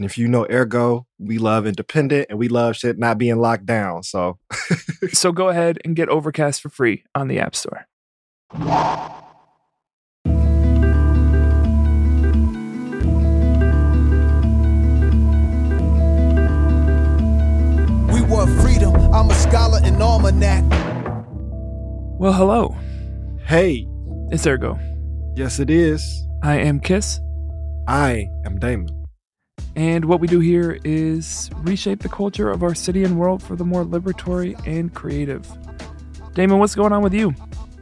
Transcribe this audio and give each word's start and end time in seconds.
And 0.00 0.06
if 0.06 0.16
you 0.16 0.28
know 0.28 0.46
AirGo, 0.46 1.04
we 1.18 1.36
love 1.36 1.66
independent 1.66 2.28
and 2.30 2.38
we 2.38 2.48
love 2.48 2.74
shit 2.74 2.98
not 2.98 3.18
being 3.18 3.36
locked 3.38 3.66
down. 3.66 4.02
So 4.02 4.38
So 5.12 5.30
go 5.30 5.50
ahead 5.50 5.78
and 5.84 5.94
get 5.94 6.08
Overcast 6.08 6.62
for 6.62 6.70
free 6.70 7.04
on 7.14 7.28
the 7.28 7.38
App 7.38 7.54
Store. 7.54 7.86
We 18.12 18.20
want 18.22 18.50
freedom. 18.60 18.94
I'm 19.14 19.30
a 19.30 19.34
scholar 19.34 19.78
in 19.84 20.00
almanac. 20.02 20.64
Well, 22.18 22.32
hello. 22.32 22.76
hey, 23.46 23.86
It's 24.30 24.44
AirGo. 24.46 24.78
yes 25.36 25.58
it 25.58 25.70
is. 25.70 26.02
I 26.42 26.56
am 26.58 26.80
Kiss, 26.80 27.20
I 27.86 28.28
am 28.44 28.58
Damon. 28.58 28.88
And 29.76 30.04
what 30.04 30.20
we 30.20 30.26
do 30.26 30.40
here 30.40 30.78
is 30.84 31.50
reshape 31.58 32.00
the 32.00 32.08
culture 32.08 32.50
of 32.50 32.62
our 32.62 32.74
city 32.74 33.04
and 33.04 33.18
world 33.18 33.42
for 33.42 33.56
the 33.56 33.64
more 33.64 33.84
liberatory 33.84 34.60
and 34.66 34.94
creative. 34.94 35.46
Damon, 36.34 36.58
what's 36.58 36.74
going 36.74 36.92
on 36.92 37.02
with 37.02 37.14
you? 37.14 37.34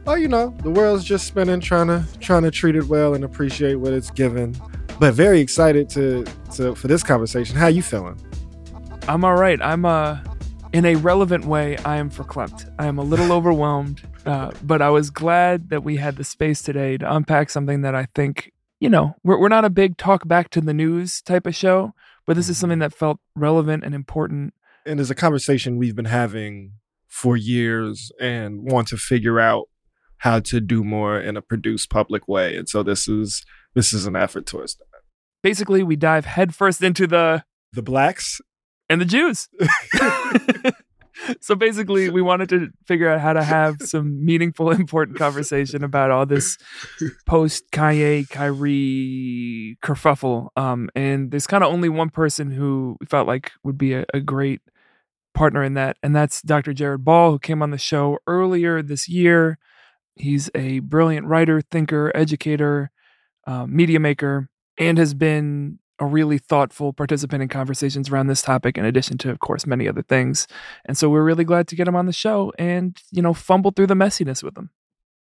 Oh, 0.07 0.15
you 0.15 0.27
know, 0.27 0.55
the 0.63 0.69
world's 0.69 1.03
just 1.03 1.27
spinning, 1.27 1.59
trying 1.59 1.87
to 1.87 2.03
trying 2.19 2.43
to 2.43 2.51
treat 2.51 2.75
it 2.75 2.85
well 2.85 3.13
and 3.13 3.23
appreciate 3.23 3.75
what 3.75 3.93
it's 3.93 4.09
given. 4.09 4.55
But 4.99 5.13
very 5.13 5.39
excited 5.39 5.89
to 5.91 6.25
to 6.55 6.75
for 6.75 6.87
this 6.87 7.03
conversation. 7.03 7.55
How 7.55 7.67
you 7.67 7.83
feeling? 7.83 8.19
I'm 9.07 9.23
all 9.23 9.35
right. 9.35 9.61
I'm 9.61 9.85
uh 9.85 10.19
in 10.71 10.85
a 10.85 10.95
relevant 10.95 11.45
way, 11.45 11.77
I 11.77 11.97
am 11.97 12.09
verklempt. 12.09 12.71
I 12.77 12.85
am 12.85 12.97
a 12.97 13.03
little 13.03 13.31
overwhelmed, 13.37 14.01
uh, 14.25 14.51
but 14.63 14.81
I 14.81 14.89
was 14.89 15.09
glad 15.09 15.69
that 15.69 15.83
we 15.83 15.97
had 15.97 16.15
the 16.15 16.23
space 16.23 16.61
today 16.61 16.97
to 16.97 17.15
unpack 17.15 17.49
something 17.49 17.81
that 17.81 17.95
I 17.95 18.07
think, 18.13 18.51
you 18.79 18.89
know, 18.89 19.15
we're, 19.23 19.39
we're 19.39 19.49
not 19.49 19.65
a 19.65 19.69
big 19.69 19.97
talk 19.97 20.27
back 20.27 20.49
to 20.51 20.61
the 20.61 20.73
news 20.73 21.21
type 21.21 21.45
of 21.45 21.55
show, 21.55 21.93
but 22.25 22.35
this 22.35 22.49
is 22.49 22.55
mm-hmm. 22.55 22.61
something 22.61 22.79
that 22.79 22.93
felt 22.93 23.19
relevant 23.35 23.83
and 23.83 23.93
important. 23.93 24.53
And 24.85 24.99
it's 24.99 25.09
a 25.09 25.15
conversation 25.15 25.77
we've 25.77 25.95
been 25.95 26.05
having 26.05 26.73
for 27.07 27.35
years 27.35 28.11
and 28.19 28.61
want 28.71 28.87
to 28.89 28.97
figure 28.97 29.39
out 29.39 29.67
how 30.17 30.39
to 30.39 30.61
do 30.61 30.83
more 30.83 31.19
in 31.19 31.37
a 31.37 31.41
produced 31.41 31.89
public 31.89 32.27
way. 32.27 32.55
And 32.55 32.67
so 32.67 32.83
this 32.83 33.07
is 33.07 33.45
this 33.75 33.93
is 33.93 34.05
an 34.05 34.15
effort 34.15 34.45
towards 34.45 34.75
that. 34.75 34.85
Basically, 35.41 35.83
we 35.83 35.95
dive 35.95 36.25
headfirst 36.25 36.83
into 36.83 37.07
the 37.07 37.43
The 37.73 37.81
blacks 37.81 38.41
and 38.89 38.99
the 38.99 39.05
Jews. 39.05 39.47
so 41.41 41.55
basically, 41.55 42.09
we 42.09 42.21
wanted 42.21 42.49
to 42.49 42.69
figure 42.85 43.09
out 43.09 43.19
how 43.19 43.33
to 43.33 43.43
have 43.43 43.77
some 43.81 44.23
meaningful, 44.25 44.71
important 44.71 45.17
conversation 45.17 45.83
about 45.83 46.11
all 46.11 46.25
this 46.25 46.57
post 47.25 47.71
Kanye, 47.71 48.29
Kyrie 48.29 49.77
kerfuffle. 49.83 50.49
Um, 50.55 50.89
and 50.95 51.31
there's 51.31 51.47
kind 51.47 51.63
of 51.63 51.71
only 51.71 51.89
one 51.89 52.09
person 52.09 52.51
who 52.51 52.97
we 52.99 53.05
felt 53.05 53.27
like 53.27 53.51
would 53.63 53.77
be 53.77 53.93
a, 53.93 54.05
a 54.13 54.19
great 54.19 54.61
partner 55.33 55.63
in 55.63 55.73
that, 55.75 55.97
and 56.03 56.15
that's 56.15 56.41
Dr. 56.41 56.73
Jared 56.73 57.05
Ball, 57.05 57.31
who 57.31 57.39
came 57.39 57.61
on 57.61 57.71
the 57.71 57.77
show 57.77 58.17
earlier 58.27 58.81
this 58.81 59.07
year. 59.07 59.57
He's 60.15 60.49
a 60.53 60.79
brilliant 60.79 61.27
writer, 61.27 61.61
thinker, 61.61 62.11
educator, 62.13 62.91
uh, 63.47 63.65
media 63.65 63.99
maker, 63.99 64.49
and 64.77 64.97
has 64.97 65.13
been 65.13 65.79
a 65.99 66.05
really 66.05 66.37
thoughtful 66.37 66.93
participant 66.93 67.43
in 67.43 67.49
conversations 67.49 68.09
around 68.09 68.27
this 68.27 68.41
topic, 68.41 68.77
in 68.77 68.85
addition 68.85 69.17
to, 69.19 69.29
of 69.29 69.39
course, 69.39 69.67
many 69.67 69.87
other 69.87 70.01
things. 70.01 70.47
And 70.85 70.97
so 70.97 71.09
we're 71.09 71.23
really 71.23 71.43
glad 71.43 71.67
to 71.67 71.75
get 71.75 71.87
him 71.87 71.95
on 71.95 72.05
the 72.05 72.13
show 72.13 72.53
and, 72.57 72.97
you 73.11 73.21
know, 73.21 73.33
fumble 73.33 73.71
through 73.71 73.87
the 73.87 73.95
messiness 73.95 74.41
with 74.41 74.57
him. 74.57 74.69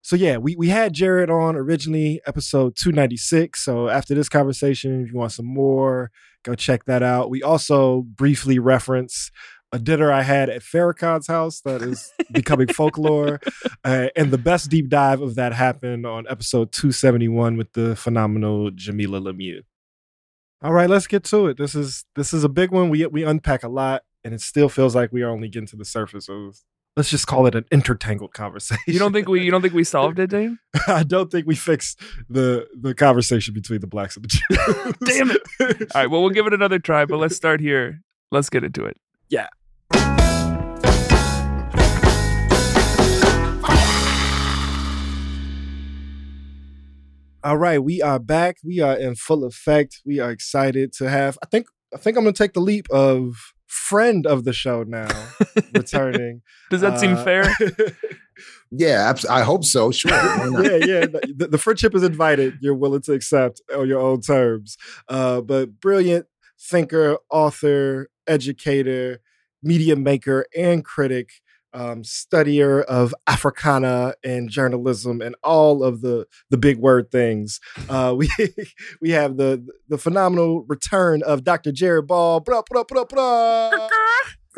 So 0.02 0.16
yeah, 0.16 0.36
we 0.36 0.56
we 0.56 0.68
had 0.68 0.92
Jared 0.92 1.28
on 1.28 1.56
originally 1.56 2.20
episode 2.26 2.76
296. 2.76 3.62
So 3.62 3.88
after 3.88 4.14
this 4.14 4.28
conversation, 4.28 5.02
if 5.02 5.12
you 5.12 5.18
want 5.18 5.32
some 5.32 5.46
more, 5.46 6.10
go 6.44 6.54
check 6.54 6.84
that 6.84 7.02
out. 7.02 7.30
We 7.30 7.42
also 7.42 8.02
briefly 8.02 8.58
reference 8.58 9.30
a 9.72 9.78
dinner 9.78 10.10
I 10.10 10.22
had 10.22 10.48
at 10.48 10.62
Farrakhan's 10.62 11.26
house 11.26 11.60
that 11.62 11.82
is 11.82 12.10
becoming 12.32 12.68
folklore. 12.68 13.40
Uh, 13.84 14.08
and 14.16 14.30
the 14.30 14.38
best 14.38 14.70
deep 14.70 14.88
dive 14.88 15.20
of 15.20 15.34
that 15.34 15.52
happened 15.52 16.06
on 16.06 16.26
episode 16.28 16.72
271 16.72 17.56
with 17.56 17.72
the 17.74 17.94
phenomenal 17.94 18.70
Jamila 18.70 19.20
Lemieux. 19.20 19.62
All 20.62 20.72
right, 20.72 20.90
let's 20.90 21.06
get 21.06 21.24
to 21.24 21.46
it. 21.46 21.56
This 21.56 21.74
is 21.74 22.04
this 22.16 22.32
is 22.32 22.44
a 22.44 22.48
big 22.48 22.70
one. 22.70 22.88
We 22.88 23.06
we 23.06 23.24
unpack 23.24 23.62
a 23.62 23.68
lot, 23.68 24.02
and 24.24 24.34
it 24.34 24.40
still 24.40 24.68
feels 24.68 24.94
like 24.94 25.12
we 25.12 25.22
are 25.22 25.30
only 25.30 25.48
getting 25.48 25.68
to 25.68 25.76
the 25.76 25.84
surface 25.84 26.28
of 26.28 26.58
let's 26.96 27.10
just 27.10 27.28
call 27.28 27.46
it 27.46 27.54
an 27.54 27.64
intertangled 27.70 28.34
conversation. 28.34 28.82
You 28.88 28.98
don't 28.98 29.12
think 29.12 29.28
we 29.28 29.42
you 29.42 29.52
don't 29.52 29.62
think 29.62 29.74
we 29.74 29.84
solved 29.84 30.18
it, 30.18 30.30
Dave? 30.30 30.58
I 30.88 31.04
don't 31.04 31.30
think 31.30 31.46
we 31.46 31.54
fixed 31.54 32.00
the 32.28 32.66
the 32.78 32.94
conversation 32.94 33.54
between 33.54 33.80
the 33.80 33.86
blacks 33.86 34.16
and 34.16 34.24
the 34.24 34.28
Jews. 34.28 34.94
Damn 35.04 35.30
it. 35.30 35.42
All 35.94 36.02
right, 36.02 36.10
well 36.10 36.20
we'll 36.22 36.30
give 36.30 36.46
it 36.46 36.52
another 36.52 36.80
try, 36.80 37.04
but 37.04 37.18
let's 37.18 37.36
start 37.36 37.60
here. 37.60 38.00
Let's 38.32 38.50
get 38.50 38.64
into 38.64 38.84
it. 38.84 38.98
Yeah. 39.28 39.46
All 47.44 47.56
right, 47.56 47.82
we 47.82 48.02
are 48.02 48.18
back. 48.18 48.56
We 48.64 48.80
are 48.80 48.96
in 48.96 49.14
full 49.14 49.44
effect. 49.44 50.00
We 50.04 50.18
are 50.18 50.30
excited 50.30 50.92
to 50.94 51.08
have. 51.08 51.38
I 51.42 51.46
think. 51.46 51.66
I 51.94 51.96
think 51.96 52.18
I'm 52.18 52.24
going 52.24 52.34
to 52.34 52.42
take 52.42 52.52
the 52.52 52.60
leap 52.60 52.86
of 52.90 53.34
friend 53.66 54.26
of 54.26 54.44
the 54.44 54.52
show 54.52 54.82
now 54.82 55.08
returning. 55.74 56.42
Does 56.70 56.82
that 56.82 57.00
seem 57.00 57.14
Uh, 57.14 57.24
fair? 57.24 57.50
Yeah, 58.70 59.08
abs- 59.08 59.24
I 59.24 59.40
hope 59.42 59.64
so. 59.64 59.90
Sure. 59.90 60.10
yeah, 60.62 60.76
yeah. 60.84 61.06
The, 61.06 61.48
the 61.50 61.58
friendship 61.58 61.94
is 61.94 62.02
invited. 62.04 62.58
You're 62.60 62.74
willing 62.74 63.00
to 63.02 63.12
accept 63.14 63.60
on 63.74 63.88
your 63.88 63.98
own 63.98 64.20
terms. 64.20 64.76
Uh, 65.08 65.40
but 65.40 65.80
brilliant 65.80 66.26
thinker, 66.60 67.16
author, 67.30 68.10
educator, 68.28 69.20
media 69.62 69.96
maker, 69.96 70.44
and 70.56 70.84
critic, 70.84 71.30
um, 71.74 72.02
studier 72.02 72.82
of 72.84 73.14
Africana 73.26 74.14
and 74.24 74.48
journalism 74.48 75.20
and 75.20 75.34
all 75.44 75.82
of 75.84 76.00
the 76.00 76.26
the 76.50 76.56
big 76.56 76.78
word 76.78 77.10
things. 77.10 77.60
Uh, 77.88 78.14
we 78.18 78.28
we 79.00 79.10
have 79.10 79.36
the 79.36 79.66
the 79.88 79.98
phenomenal 79.98 80.64
return 80.68 81.22
of 81.22 81.44
Dr. 81.44 81.72
Jared 81.72 82.06
Ball. 82.06 82.40
Blah, 82.40 82.62
blah, 82.70 82.84
blah, 82.84 83.04
blah. 83.04 83.70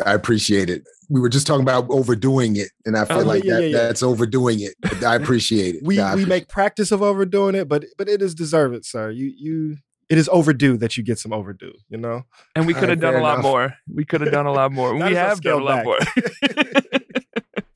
I 0.07 0.15
appreciate 0.15 0.71
it. 0.71 0.85
We 1.11 1.21
were 1.21 1.29
just 1.29 1.47
talking 1.47 1.63
about 1.63 1.87
overdoing 1.91 2.57
it, 2.57 2.71
and 2.87 2.97
I 2.97 3.05
feel 3.05 3.19
Oh, 3.19 3.23
like 3.25 3.45
yeah, 3.45 3.55
that, 3.55 3.63
yeah, 3.63 3.69
yeah. 3.69 3.77
that's 3.83 4.03
overdoing 4.03 4.61
it. 4.61 4.75
I 5.05 5.15
appreciate 5.17 5.75
it. 5.75 5.83
we 5.85 5.97
Yeah, 5.97 6.13
I 6.13 6.15
we 6.15 6.25
make 6.25 6.49
practice 6.49 6.91
of 6.93 7.03
overdoing 7.03 7.55
it, 7.55 7.69
but 7.69 7.85
but 7.99 8.09
it 8.09 8.23
is 8.23 8.35
deserved, 8.35 8.85
sir. 8.87 9.11
You 9.11 9.33
you 9.37 9.77
it 10.09 10.17
is 10.19 10.29
overdue 10.33 10.77
that 10.79 10.97
you 10.97 11.03
get 11.05 11.19
some 11.19 11.33
overdue. 11.33 11.73
You 11.89 11.99
know. 11.99 12.23
And 12.55 12.67
we 12.67 12.73
could 12.75 12.89
have 12.89 12.99
right, 12.99 13.01
done 13.01 13.15
a 13.15 13.17
fair 13.19 13.23
lot 13.23 13.33
enough. 13.35 13.43
more. 13.45 13.75
We 13.93 14.05
could 14.05 14.21
have 14.23 14.33
done 14.33 14.47
a 14.47 14.53
lot 14.53 14.73
more. 14.73 14.95
We 15.05 15.15
have 15.15 15.41
done 15.43 15.61
a 15.61 15.65
lot 15.65 15.85
back. 15.85 15.85
more. 15.85 15.99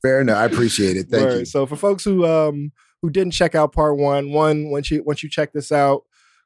Fair 0.05 0.21
enough. 0.21 0.37
I 0.37 0.45
appreciate 0.45 0.97
it. 0.97 1.07
Thank 1.09 1.25
Word. 1.25 1.39
you. 1.39 1.45
So 1.45 1.65
for 1.65 1.75
folks 1.75 2.03
who 2.03 2.25
um 2.25 2.71
who 3.01 3.09
didn't 3.09 3.33
check 3.33 3.55
out 3.55 3.73
part 3.73 3.97
one, 3.97 4.31
one 4.31 4.69
once 4.69 4.91
you 4.91 5.03
once 5.03 5.23
you 5.23 5.29
check 5.29 5.51
this 5.51 5.71
out, 5.71 6.03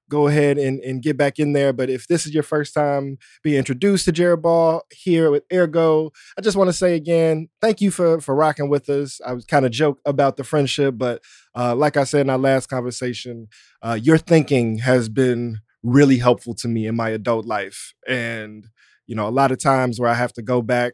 go 0.09 0.27
ahead 0.27 0.57
and 0.57 0.79
and 0.79 1.01
get 1.01 1.17
back 1.17 1.39
in 1.39 1.51
there. 1.51 1.73
But 1.73 1.89
if 1.89 2.07
this 2.07 2.25
is 2.25 2.33
your 2.33 2.43
first 2.43 2.73
time 2.73 3.17
being 3.43 3.57
introduced 3.57 4.05
to 4.05 4.13
Jared 4.13 4.41
Ball 4.41 4.83
here 4.91 5.29
with 5.29 5.47
AirGo, 5.49 6.11
I 6.37 6.41
just 6.41 6.55
want 6.55 6.69
to 6.69 6.73
say 6.73 6.95
again, 6.95 7.49
thank 7.61 7.81
you 7.81 7.91
for 7.91 8.21
for 8.21 8.33
rocking 8.33 8.69
with 8.69 8.89
us. 8.89 9.19
I 9.25 9.33
was 9.33 9.43
kind 9.43 9.65
of 9.65 9.71
joke 9.71 9.99
about 10.05 10.37
the 10.37 10.45
friendship, 10.45 10.95
but 10.97 11.21
uh, 11.53 11.75
like 11.75 11.97
I 11.97 12.05
said 12.05 12.21
in 12.21 12.29
our 12.29 12.37
last 12.37 12.67
conversation, 12.67 13.49
uh, 13.81 13.99
your 14.01 14.17
thinking 14.17 14.77
has 14.77 15.09
been 15.09 15.59
really 15.83 16.17
helpful 16.17 16.53
to 16.53 16.69
me 16.69 16.87
in 16.87 16.95
my 16.95 17.09
adult 17.09 17.45
life, 17.45 17.93
and 18.07 18.67
you 19.05 19.15
know 19.15 19.27
a 19.27 19.29
lot 19.29 19.51
of 19.51 19.59
times 19.59 19.99
where 19.99 20.09
I 20.09 20.13
have 20.13 20.31
to 20.33 20.41
go 20.41 20.61
back 20.61 20.93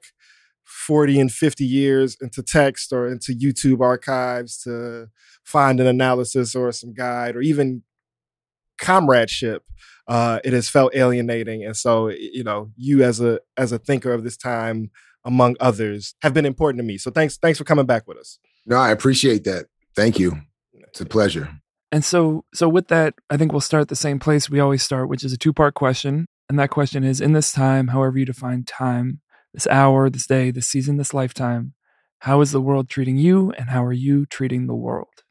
40 0.66 1.20
and 1.20 1.32
50 1.32 1.64
years 1.64 2.18
into 2.22 2.44
text 2.44 2.92
or 2.92 3.08
into 3.08 3.34
YouTube 3.34 3.82
archives 3.82 4.58
to 4.64 5.10
find 5.44 5.80
an 5.80 5.88
analysis 5.88 6.56
or 6.56 6.72
some 6.72 6.94
guide 6.94 7.36
or 7.36 7.42
even 7.42 7.84
comradeship 8.78 9.64
uh, 10.08 10.40
it 10.44 10.54
has 10.54 10.68
felt 10.68 10.94
alienating 10.94 11.64
and 11.64 11.78
so 11.78 12.10
you 12.10 12.44
know 12.44 12.72
you 12.76 13.04
as 13.04 13.22
a 13.22 13.40
as 13.56 13.72
a 13.72 13.80
thinker 13.80 14.12
of 14.12 14.24
this 14.24 14.36
time 14.36 14.92
among 15.24 15.56
others 15.62 16.14
have 16.22 16.34
been 16.34 16.46
important 16.46 16.78
to 16.80 16.84
me 16.84 16.98
so 16.98 17.10
thanks 17.10 17.38
thanks 17.38 17.58
for 17.58 17.64
coming 17.64 17.86
back 17.86 18.06
with 18.06 18.18
us 18.18 18.38
No, 18.66 18.78
I 18.78 18.92
appreciate 18.92 19.44
that. 19.46 19.68
Thank 19.96 20.20
you. 20.20 20.42
It's 20.74 21.02
a 21.02 21.06
pleasure. 21.06 21.50
And 21.92 22.04
so, 22.04 22.46
so 22.54 22.68
with 22.68 22.88
that, 22.88 23.14
I 23.30 23.38
think 23.38 23.52
we'll 23.52 23.62
start 23.62 23.82
at 23.82 23.88
the 23.90 23.96
same 23.96 24.20
place 24.20 24.50
we 24.50 24.60
always 24.60 24.84
start, 24.84 25.08
which 25.08 25.24
is 25.24 25.32
a 25.32 25.38
two-part 25.38 25.76
question. 25.76 26.26
And 26.50 26.60
that 26.60 26.70
question 26.70 27.04
is: 27.04 27.22
In 27.22 27.34
this 27.34 27.52
time, 27.52 27.90
however 27.90 28.18
you 28.18 28.26
define 28.26 28.64
time, 28.64 29.22
this 29.56 29.66
hour, 29.68 30.10
this 30.10 30.28
day, 30.28 30.52
this 30.52 30.68
season, 30.68 30.98
this 30.98 31.14
lifetime. 31.14 31.74
How 32.20 32.42
is 32.42 32.52
the 32.52 32.62
world 32.62 32.90
treating 32.90 33.18
you, 33.18 33.52
and 33.52 33.70
how 33.70 33.84
are 33.86 33.94
you 33.94 34.26
treating 34.26 34.68
the 34.68 34.76
world? 34.76 35.24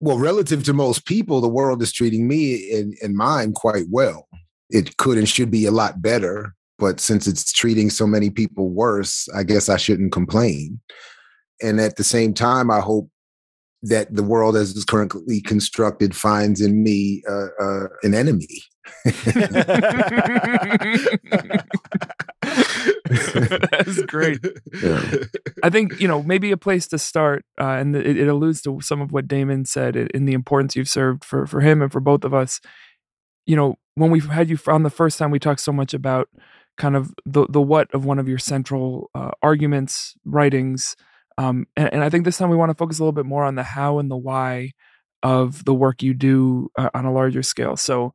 Well, 0.00 0.18
relative 0.18 0.64
to 0.64 0.72
most 0.72 1.06
people, 1.06 1.40
the 1.40 1.48
world 1.48 1.80
is 1.80 1.92
treating 1.92 2.26
me 2.26 2.72
and, 2.72 2.94
and 3.02 3.14
mine 3.14 3.52
quite 3.52 3.84
well. 3.88 4.28
It 4.68 4.96
could 4.96 5.16
and 5.16 5.28
should 5.28 5.50
be 5.50 5.64
a 5.64 5.70
lot 5.70 6.02
better, 6.02 6.56
but 6.78 6.98
since 6.98 7.28
it's 7.28 7.52
treating 7.52 7.88
so 7.88 8.06
many 8.06 8.30
people 8.30 8.70
worse, 8.70 9.28
I 9.34 9.44
guess 9.44 9.68
I 9.68 9.76
shouldn't 9.76 10.10
complain. 10.10 10.80
And 11.62 11.80
at 11.80 11.96
the 11.96 12.04
same 12.04 12.34
time, 12.34 12.68
I 12.68 12.80
hope 12.80 13.08
that 13.82 14.12
the 14.12 14.24
world 14.24 14.56
as 14.56 14.72
it's 14.72 14.84
currently 14.84 15.40
constructed 15.40 16.16
finds 16.16 16.60
in 16.60 16.82
me 16.82 17.22
uh, 17.28 17.48
uh, 17.60 17.86
an 18.02 18.14
enemy. 18.14 18.62
That's 23.70 24.02
great. 24.02 24.38
Yeah. 24.82 25.14
I 25.62 25.70
think 25.70 26.00
you 26.00 26.08
know 26.08 26.22
maybe 26.22 26.50
a 26.52 26.56
place 26.56 26.86
to 26.88 26.98
start, 26.98 27.44
uh, 27.60 27.76
and 27.78 27.96
it, 27.96 28.16
it 28.16 28.28
alludes 28.28 28.62
to 28.62 28.80
some 28.80 29.00
of 29.00 29.12
what 29.12 29.28
Damon 29.28 29.64
said 29.64 29.96
in 29.96 30.24
the 30.24 30.32
importance 30.34 30.76
you've 30.76 30.88
served 30.88 31.24
for 31.24 31.46
for 31.46 31.60
him 31.60 31.82
and 31.82 31.90
for 31.90 32.00
both 32.00 32.24
of 32.24 32.34
us. 32.34 32.60
You 33.46 33.56
know, 33.56 33.76
when 33.94 34.10
we 34.10 34.20
had 34.20 34.48
you 34.48 34.58
on 34.68 34.82
the 34.82 34.90
first 34.90 35.18
time, 35.18 35.30
we 35.30 35.38
talked 35.38 35.60
so 35.60 35.72
much 35.72 35.94
about 35.94 36.28
kind 36.76 36.96
of 36.96 37.12
the 37.26 37.46
the 37.48 37.60
what 37.60 37.92
of 37.94 38.04
one 38.04 38.18
of 38.18 38.28
your 38.28 38.38
central 38.38 39.10
uh, 39.14 39.32
arguments, 39.42 40.14
writings, 40.24 40.96
um, 41.38 41.66
and, 41.76 41.92
and 41.94 42.04
I 42.04 42.10
think 42.10 42.24
this 42.24 42.38
time 42.38 42.50
we 42.50 42.56
want 42.56 42.70
to 42.70 42.74
focus 42.74 42.98
a 42.98 43.02
little 43.02 43.12
bit 43.12 43.26
more 43.26 43.44
on 43.44 43.54
the 43.54 43.62
how 43.62 43.98
and 43.98 44.10
the 44.10 44.16
why 44.16 44.72
of 45.22 45.64
the 45.64 45.74
work 45.74 46.02
you 46.02 46.14
do 46.14 46.70
uh, 46.76 46.90
on 46.94 47.04
a 47.04 47.12
larger 47.12 47.42
scale. 47.42 47.76
So, 47.76 48.12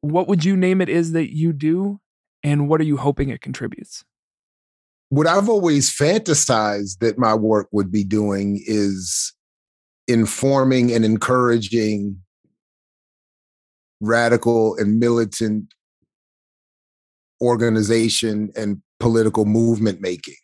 what 0.00 0.28
would 0.28 0.44
you 0.44 0.56
name 0.56 0.80
it 0.80 0.88
is 0.88 1.12
that 1.12 1.34
you 1.34 1.52
do, 1.52 2.00
and 2.42 2.68
what 2.68 2.80
are 2.80 2.84
you 2.84 2.96
hoping 2.96 3.30
it 3.30 3.40
contributes? 3.40 4.04
What 5.08 5.26
I've 5.26 5.48
always 5.48 5.94
fantasized 5.94 6.98
that 6.98 7.18
my 7.18 7.34
work 7.34 7.68
would 7.72 7.92
be 7.92 8.04
doing 8.04 8.62
is 8.66 9.32
informing 10.08 10.92
and 10.92 11.04
encouraging 11.04 12.20
radical 14.00 14.76
and 14.76 14.98
militant 14.98 15.72
organization 17.40 18.50
and 18.56 18.82
political 19.00 19.44
movement 19.44 20.00
making. 20.00 20.34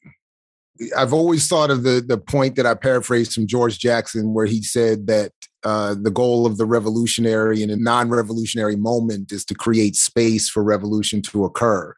I've 0.96 1.12
always 1.12 1.48
thought 1.48 1.70
of 1.70 1.82
the 1.82 2.02
the 2.04 2.18
point 2.18 2.56
that 2.56 2.66
I 2.66 2.74
paraphrased 2.74 3.34
from 3.34 3.46
George 3.46 3.78
Jackson, 3.78 4.34
where 4.34 4.46
he 4.46 4.62
said 4.62 5.06
that 5.06 5.32
uh, 5.64 5.94
the 6.00 6.10
goal 6.10 6.44
of 6.44 6.56
the 6.56 6.66
revolutionary 6.66 7.62
and 7.62 7.70
a 7.70 7.76
non-revolutionary 7.76 8.76
moment 8.76 9.30
is 9.30 9.44
to 9.44 9.54
create 9.54 9.94
space 9.94 10.48
for 10.48 10.62
revolution 10.62 11.22
to 11.22 11.44
occur. 11.44 11.94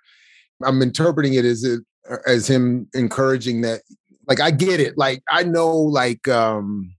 I'm 0.63 0.83
interpreting 0.83 1.35
it 1.35 1.45
as 1.45 1.65
a, 1.65 1.79
as 2.27 2.49
him 2.49 2.89
encouraging 2.95 3.62
that 3.62 3.83
like 4.29 4.41
i 4.41 4.51
get 4.51 4.81
it 4.81 4.97
like 4.97 5.23
i 5.31 5.43
know 5.43 5.71
like 5.75 6.27
um 6.29 6.95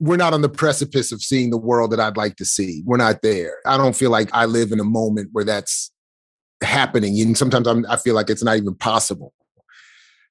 we're 0.00 0.16
not 0.16 0.34
on 0.34 0.42
the 0.42 0.48
precipice 0.48 1.12
of 1.12 1.22
seeing 1.22 1.50
the 1.50 1.58
world 1.58 1.90
that 1.90 2.00
i'd 2.00 2.16
like 2.16 2.36
to 2.36 2.44
see. 2.44 2.82
We're 2.84 2.98
not 2.98 3.22
there. 3.22 3.56
I 3.66 3.76
don't 3.76 3.96
feel 3.96 4.10
like 4.10 4.30
i 4.32 4.44
live 4.44 4.72
in 4.72 4.80
a 4.80 4.84
moment 4.84 5.30
where 5.32 5.44
that's 5.44 5.90
happening 6.62 7.20
and 7.20 7.38
sometimes 7.38 7.66
I'm, 7.66 7.86
i 7.88 7.96
feel 7.96 8.14
like 8.14 8.30
it's 8.30 8.42
not 8.42 8.56
even 8.56 8.74
possible. 8.74 9.32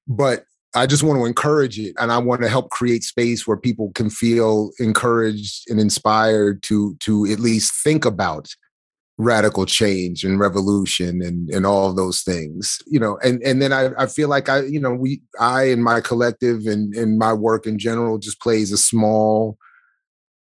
But 0.08 0.44
i 0.76 0.86
just 0.86 1.04
want 1.04 1.20
to 1.20 1.26
encourage 1.26 1.80
it 1.80 1.96
and 1.98 2.12
i 2.12 2.18
want 2.18 2.42
to 2.42 2.50
help 2.50 2.70
create 2.70 3.04
space 3.04 3.48
where 3.48 3.58
people 3.58 3.92
can 3.94 4.10
feel 4.10 4.72
encouraged 4.80 5.70
and 5.70 5.80
inspired 5.80 6.62
to 6.64 6.96
to 7.00 7.26
at 7.26 7.40
least 7.40 7.74
think 7.84 8.06
about 8.06 8.50
radical 9.18 9.66
change 9.66 10.24
and 10.24 10.40
revolution 10.40 11.22
and 11.24 11.50
and 11.50 11.66
all 11.66 11.92
those 11.92 12.22
things 12.22 12.78
you 12.86 13.00
know 13.00 13.18
and 13.24 13.42
and 13.42 13.62
then 13.62 13.74
i 13.74 13.90
i 13.98 14.06
feel 14.06 14.30
like 14.30 14.48
i 14.48 14.62
you 14.62 14.80
know 14.80 14.94
we 14.94 15.20
i 15.40 15.64
and 15.64 15.84
my 15.84 16.00
collective 16.00 16.68
and 16.68 16.94
and 16.94 17.18
my 17.18 17.34
work 17.34 17.66
in 17.66 17.80
general 17.80 18.20
just 18.20 18.40
plays 18.40 18.72
a 18.72 18.78
small 18.78 19.58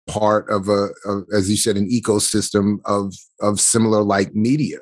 part 0.06 0.48
of 0.50 0.68
a 0.68 0.88
of, 1.04 1.24
as 1.34 1.50
you 1.50 1.56
said 1.56 1.76
an 1.76 1.88
ecosystem 1.90 2.78
of 2.84 3.14
of 3.40 3.60
similar 3.60 4.02
like 4.02 4.34
media. 4.34 4.78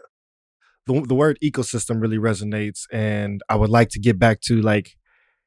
The, 0.86 1.00
the 1.00 1.14
word 1.14 1.38
ecosystem 1.42 2.00
really 2.00 2.18
resonates 2.18 2.86
and 2.92 3.40
i 3.48 3.54
would 3.54 3.70
like 3.70 3.88
to 3.90 4.00
get 4.00 4.18
back 4.18 4.40
to 4.42 4.60
like 4.60 4.96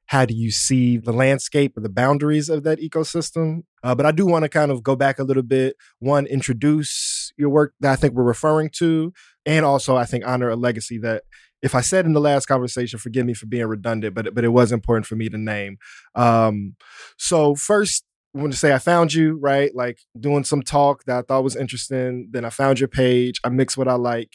how 0.07 0.25
do 0.25 0.36
you 0.36 0.52
see 0.52 0.98
the 0.98 1.12
landscape 1.12 1.75
or 1.78 1.81
the 1.81 1.90
boundaries 1.90 2.50
of 2.50 2.63
that 2.63 2.80
ecosystem? 2.80 3.63
Uh, 3.84 3.96
but 3.96 4.06
I 4.06 4.12
do 4.12 4.25
want 4.25 4.44
to 4.44 4.50
kind 4.50 4.72
of 4.72 4.84
go 4.84 4.96
back 4.96 5.19
a 5.19 5.24
little 5.24 5.44
bit. 5.44 5.75
One, 6.00 6.25
introduce 6.28 7.31
your 7.38 7.50
work 7.50 7.74
that 7.80 7.92
I 7.92 7.96
think 7.96 8.13
we're 8.13 8.24
referring 8.24 8.69
to, 8.78 9.13
and 9.46 9.66
also 9.66 9.96
I 9.96 10.06
think 10.06 10.25
honor 10.25 10.50
a 10.50 10.56
legacy 10.56 10.98
that, 11.00 11.24
if 11.62 11.74
I 11.74 11.81
said 11.81 12.06
in 12.06 12.13
the 12.13 12.19
last 12.19 12.46
conversation, 12.46 13.00
forgive 13.00 13.25
me 13.25 13.34
for 13.34 13.48
being 13.48 13.66
redundant, 13.66 14.13
but 14.13 14.36
but 14.36 14.44
it 14.44 14.50
was 14.50 14.72
important 14.72 15.07
for 15.07 15.16
me 15.16 15.30
to 15.30 15.38
name. 15.38 15.78
Um, 16.13 16.75
so 17.18 17.56
first, 17.56 18.06
I 18.36 18.42
want 18.42 18.54
to 18.54 18.60
say 18.60 18.74
I 18.74 18.80
found 18.80 19.13
you 19.13 19.40
right, 19.40 19.74
like 19.74 19.98
doing 20.19 20.44
some 20.44 20.62
talk 20.62 21.06
that 21.06 21.18
I 21.18 21.22
thought 21.22 21.44
was 21.44 21.56
interesting. 21.56 22.28
Then 22.31 22.46
I 22.46 22.50
found 22.50 22.80
your 22.80 22.90
page. 22.90 23.40
I 23.44 23.50
mixed 23.50 23.78
what 23.78 23.88
I 23.88 23.94
like, 23.96 24.34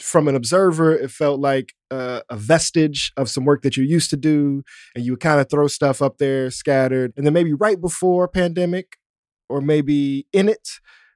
from 0.00 0.28
an 0.28 0.34
observer, 0.34 0.94
it 0.94 1.10
felt 1.10 1.40
like 1.40 1.74
uh, 1.90 2.20
a 2.28 2.36
vestige 2.36 3.12
of 3.16 3.28
some 3.28 3.44
work 3.44 3.62
that 3.62 3.76
you 3.76 3.84
used 3.84 4.10
to 4.10 4.16
do, 4.16 4.62
and 4.94 5.04
you 5.04 5.12
would 5.12 5.20
kind 5.20 5.40
of 5.40 5.50
throw 5.50 5.66
stuff 5.66 6.00
up 6.02 6.18
there 6.18 6.50
scattered. 6.50 7.12
And 7.16 7.26
then 7.26 7.32
maybe 7.32 7.52
right 7.52 7.80
before 7.80 8.28
pandemic, 8.28 8.96
or 9.48 9.60
maybe 9.60 10.26
in 10.32 10.48
it, 10.48 10.68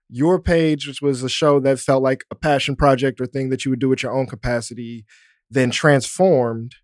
your 0.09 0.41
page, 0.41 0.87
which 0.87 1.01
was 1.01 1.23
a 1.23 1.29
show 1.29 1.61
that 1.61 1.81
felt 1.81 2.03
like 2.03 2.25
a 2.31 2.35
passion 2.35 2.77
project 2.77 3.21
or 3.21 3.27
thing 3.27 3.51
that 3.51 3.65
you 3.65 3.71
would 3.71 3.81
do 3.81 3.93
at 3.93 4.03
your 4.03 4.13
own 4.13 4.27
capacity, 4.27 5.05
then 5.51 5.71
transformed 5.71 6.75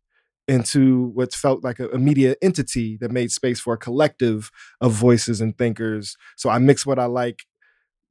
into 0.49 1.13
what 1.15 1.33
felt 1.33 1.63
like 1.63 1.79
a, 1.79 1.89
a, 1.91 1.99
media 1.99 2.35
entity 2.43 2.99
that 3.01 3.13
made 3.13 3.31
space 3.31 3.61
for 3.61 3.75
a 3.75 3.79
collective 3.79 4.51
of 4.81 4.93
voices 4.93 5.41
and 5.41 5.57
thinkers. 5.57 6.17
So 6.37 6.51
I 6.51 6.59
mixed 6.59 6.87
what 6.87 6.99
I 6.99 7.05
like, 7.05 7.45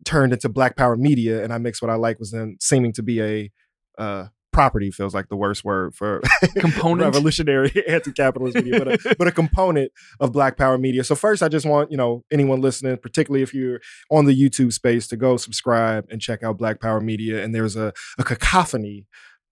turned 0.05 0.31
into 0.31 0.47
Black 0.47 0.77
Power 0.77 0.95
Media, 0.95 1.43
and 1.43 1.51
I 1.51 1.57
mixed 1.57 1.81
what 1.81 1.91
I 1.91 1.95
like 1.95 2.17
was 2.17 2.31
then 2.31 2.55
seeming 2.61 2.93
to 2.93 3.03
be 3.03 3.21
a 3.21 3.51
uh, 3.99 4.27
property 4.51 4.91
feels 4.91 5.13
like 5.13 5.29
the 5.29 5.35
worst 5.35 5.63
word 5.63 5.93
for 5.93 6.21
component 6.57 7.01
revolutionary 7.01 7.71
anti-capitalist 7.87 8.55
media, 8.55 8.79
but 8.79 8.87
a, 8.87 9.15
but 9.19 9.27
a 9.27 9.31
component 9.31 9.91
of 10.19 10.31
Black 10.31 10.57
Power 10.57 10.77
media. 10.77 11.03
So 11.03 11.15
first, 11.15 11.43
I 11.43 11.47
just 11.47 11.65
want 11.65 11.91
you 11.91 11.97
know 11.97 12.23
anyone 12.31 12.61
listening, 12.61 12.97
particularly 12.97 13.43
if 13.43 13.53
you're 13.53 13.79
on 14.09 14.25
the 14.25 14.35
YouTube 14.35 14.73
space, 14.73 15.07
to 15.07 15.17
go 15.17 15.37
subscribe 15.37 16.05
and 16.09 16.21
check 16.21 16.43
out 16.43 16.57
Black 16.57 16.79
Power 16.79 17.01
Media. 17.01 17.43
And 17.43 17.53
there's 17.53 17.75
a, 17.75 17.93
a 18.17 18.23
cacophony 18.23 19.05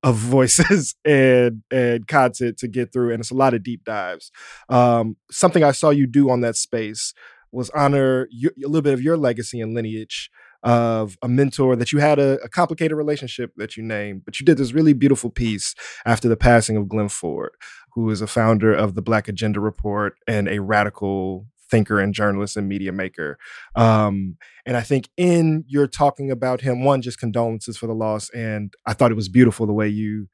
of 0.04 0.16
voices 0.16 0.96
and 1.06 1.64
and 1.72 2.08
content 2.08 2.58
to 2.60 2.68
get 2.68 2.92
through, 2.92 3.12
and 3.12 3.20
it's 3.20 3.32
a 3.32 3.36
lot 3.36 3.54
of 3.54 3.64
deep 3.64 3.84
dives. 3.84 4.32
Um, 4.70 5.18
something 5.30 5.64
I 5.64 5.72
saw 5.72 5.90
you 5.90 6.08
do 6.08 6.30
on 6.30 6.42
that 6.42 6.56
space 6.56 7.14
was 7.52 7.70
honor 7.72 8.28
your, 8.30 8.52
a 8.58 8.68
little 8.68 8.82
bit 8.82 8.94
of 8.94 9.02
your 9.02 9.18
legacy 9.18 9.62
and 9.62 9.74
lineage 9.74 10.30
of 10.64 11.18
a 11.22 11.28
mentor 11.28 11.76
that 11.76 11.92
you 11.92 12.00
had 12.00 12.20
a, 12.20 12.40
a, 12.44 12.50
complicated 12.50 12.98
relationship 12.98 13.52
that 13.58 13.78
you 13.78 13.84
named, 13.84 14.24
but 14.26 14.40
you 14.40 14.46
did 14.46 14.58
this 14.58 14.74
really 14.74 14.94
beautiful 14.94 15.30
piece 15.30 15.76
after 16.06 16.28
the 16.28 16.38
passing 16.38 16.76
of 16.76 16.90
Glen 16.90 17.10
Ford, 17.10 17.52
who 17.94 18.10
is 18.10 18.22
a 18.22 18.28
founder 18.28 18.74
of 18.74 18.96
the 18.96 19.02
Black 19.02 19.28
Agenda 19.28 19.60
Report 19.60 20.16
and 20.28 20.48
a 20.48 20.60
radical 20.60 21.46
thinker 21.70 22.00
and 22.00 22.14
journalist 22.14 22.58
and 22.58 22.68
media 22.68 22.92
maker. 22.92 23.38
Um, 23.76 24.38
and 24.66 24.78
I 24.78 24.82
think 24.82 25.10
in 25.18 25.66
your 25.68 25.88
talking 25.88 26.32
about 26.32 26.62
him, 26.62 26.84
one, 26.84 27.02
just 27.02 27.20
condolences 27.20 27.78
for 27.78 27.88
the 27.88 27.94
loss. 27.94 28.30
And 28.32 28.74
I 28.86 28.94
thought 28.94 29.12
it 29.12 29.16
was 29.16 29.30
beautiful 29.30 29.66
the 29.66 29.74
way 29.74 29.88
you 29.88 30.28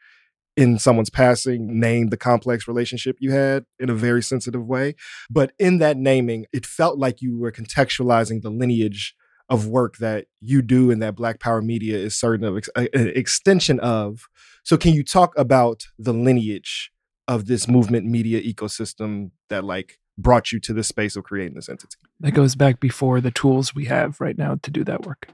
in 0.56 0.78
someone's 0.78 1.10
passing 1.10 1.80
named 1.80 2.12
the 2.12 2.18
complex 2.18 2.68
relationship 2.68 3.18
you 3.20 3.32
had 3.32 3.66
in 3.80 3.90
a 3.90 3.96
very 3.96 4.22
sensitive 4.22 4.66
way. 4.66 4.96
But 5.30 5.52
in 5.58 5.80
that 5.80 5.98
naming, 5.98 6.46
it 6.54 6.66
felt 6.66 7.00
like 7.00 7.22
you 7.22 7.40
were 7.40 7.52
contextualizing 7.52 8.42
the 8.42 8.52
lineage 8.52 9.16
of 9.54 9.68
work 9.68 9.98
that 9.98 10.26
you 10.42 10.64
do 10.64 10.90
and 10.90 11.00
that 11.04 11.16
Black 11.16 11.40
Power 11.40 11.62
Media 11.62 11.96
is 11.96 12.16
certain 12.16 12.44
of 12.44 12.56
an 12.76 12.88
extension 13.16 13.80
of. 13.82 14.28
So, 14.64 14.78
can 14.78 14.94
you 14.94 15.04
talk 15.04 15.38
about 15.38 15.84
the 16.00 16.12
lineage 16.12 16.92
of 17.28 17.46
this 17.46 17.68
movement 17.68 18.08
media 18.08 18.42
ecosystem 18.42 19.30
that 19.50 19.64
like 19.64 20.00
brought 20.18 20.52
you 20.52 20.60
to 20.62 20.74
the 20.74 20.84
space 20.84 21.16
of 21.16 21.24
creating 21.24 21.54
this 21.54 21.70
entity? 21.70 21.98
That 22.20 22.32
goes 22.32 22.56
back 22.56 22.80
before 22.80 23.22
the 23.22 23.30
tools 23.30 23.76
we 23.76 23.86
have 23.86 24.20
right 24.20 24.38
now 24.38 24.58
to 24.64 24.72
do 24.72 24.84
that 24.86 25.06
work. 25.06 25.28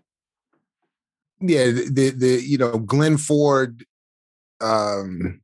Yeah, 1.39 1.67
the 1.67 1.89
the, 1.89 2.09
the 2.09 2.43
you 2.43 2.57
know 2.57 2.77
Glen 2.77 3.15
Ford. 3.15 3.85
Um, 4.59 5.39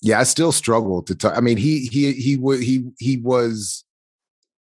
yeah, 0.00 0.20
I 0.20 0.22
still 0.22 0.52
struggle 0.52 1.02
to 1.02 1.16
talk. 1.16 1.36
I 1.36 1.40
mean, 1.40 1.56
he 1.56 1.86
he 1.86 2.12
he 2.12 2.36
he 2.36 2.90
he 3.00 3.16
was 3.16 3.84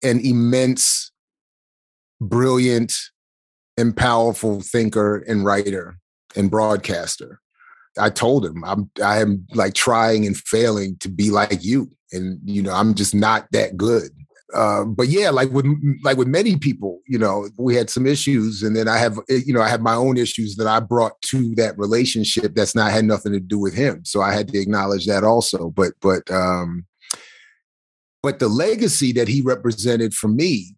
an 0.02 0.21
immense 0.21 1.12
brilliant 2.29 2.93
and 3.76 3.97
powerful 3.97 4.61
thinker 4.61 5.19
and 5.29 5.45
writer 5.45 5.97
and 6.37 6.50
broadcaster. 6.50 7.41
I 7.99 8.09
told 8.11 8.45
him 8.47 8.64
I'm 8.64 8.91
I 9.05 9.21
am 9.21 9.47
like 9.55 9.75
trying 9.75 10.26
and 10.26 10.37
failing 10.37 10.97
to 11.00 11.09
be 11.09 11.31
like 11.31 11.62
you. 11.62 11.91
And 12.12 12.38
you 12.45 12.62
know, 12.62 12.73
I'm 12.73 12.95
just 12.95 13.14
not 13.14 13.49
that 13.52 13.76
good. 13.76 14.11
uh, 14.55 14.85
but 14.85 15.09
yeah, 15.09 15.31
like 15.31 15.50
with 15.50 15.67
like 16.05 16.17
with 16.17 16.29
many 16.29 16.57
people, 16.57 17.00
you 17.07 17.19
know, 17.19 17.49
we 17.59 17.75
had 17.75 17.88
some 17.91 18.07
issues, 18.07 18.62
and 18.62 18.76
then 18.76 18.87
I 18.88 18.99
have 18.99 19.19
eh, 19.31 19.41
you 19.45 19.52
know 19.55 19.62
I 19.62 19.69
have 19.69 19.81
my 19.81 19.95
own 19.95 20.17
issues 20.19 20.57
that 20.57 20.67
I 20.67 20.81
brought 20.81 21.21
to 21.26 21.55
that 21.57 21.76
relationship 21.79 22.55
that's 22.55 22.75
not 22.75 22.93
had 22.93 23.05
nothing 23.05 23.33
to 23.33 23.41
do 23.41 23.59
with 23.59 23.75
him. 23.75 24.05
So 24.05 24.21
I 24.21 24.33
had 24.33 24.49
to 24.49 24.59
acknowledge 24.59 25.07
that 25.07 25.25
also. 25.25 25.71
But 25.71 25.93
but 26.00 26.31
um, 26.31 26.87
but 28.23 28.38
the 28.38 28.49
legacy 28.49 29.12
that 29.12 29.29
he 29.29 29.41
represented 29.41 30.14
for 30.14 30.29
me 30.29 30.76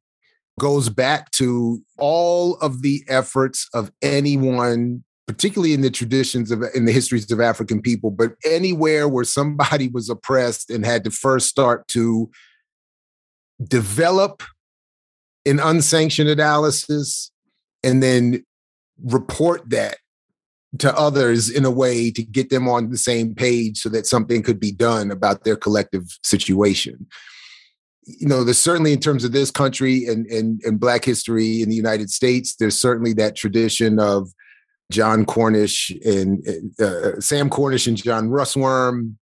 goes 0.59 0.89
back 0.89 1.31
to 1.33 1.83
all 1.99 2.57
of 2.57 2.83
the 2.83 3.03
efforts 3.09 3.69
of 3.75 3.91
anyone 4.03 5.03
particularly 5.27 5.73
in 5.73 5.81
the 5.81 5.91
traditions 5.91 6.51
of 6.51 6.63
in 6.75 6.85
the 6.85 6.93
histories 6.93 7.31
of 7.31 7.41
african 7.41 7.81
people 7.81 8.11
but 8.11 8.33
anywhere 8.45 9.09
where 9.09 9.25
somebody 9.25 9.89
was 9.89 10.09
oppressed 10.09 10.71
and 10.71 10.85
had 10.85 11.03
to 11.05 11.11
first 11.11 11.49
start 11.49 11.87
to 11.89 12.31
develop 13.67 14.43
an 15.47 15.59
unsanctioned 15.61 16.29
analysis 16.29 17.31
and 17.83 18.03
then 18.03 18.45
report 19.03 19.69
that 19.71 19.99
to 20.79 20.97
others 20.97 21.49
in 21.51 21.65
a 21.65 21.71
way 21.71 22.11
to 22.11 22.23
get 22.23 22.51
them 22.51 22.69
on 22.69 22.91
the 22.91 22.99
same 22.99 23.35
page 23.35 23.79
so 23.79 23.89
that 23.89 24.07
something 24.07 24.43
could 24.43 24.59
be 24.59 24.73
done 24.73 25.11
about 25.11 25.45
their 25.45 25.57
collective 25.57 26.05
situation 26.23 27.07
you 28.07 28.27
know 28.27 28.45
there's 28.45 28.59
certainly 28.59 28.93
in 28.93 29.01
terms 29.01 29.25
of 29.25 29.33
this 29.33 29.51
country 29.51 30.07
and, 30.07 30.27
and 30.27 30.61
and 30.65 30.81
black 30.81 31.05
history 31.05 31.63
in 31.63 31.69
the 31.69 31.75
united 31.77 32.11
states 32.11 32.57
there's 32.57 32.79
certainly 32.79 33.13
that 33.13 33.37
tradition 33.37 33.99
of 33.99 34.29
john 34.91 35.25
cornish 35.25 35.91
and 36.05 36.47
uh, 36.81 37.19
sam 37.21 37.49
cornish 37.49 37.87
and 37.87 37.97
john 37.97 38.29
russwurm 38.29 39.15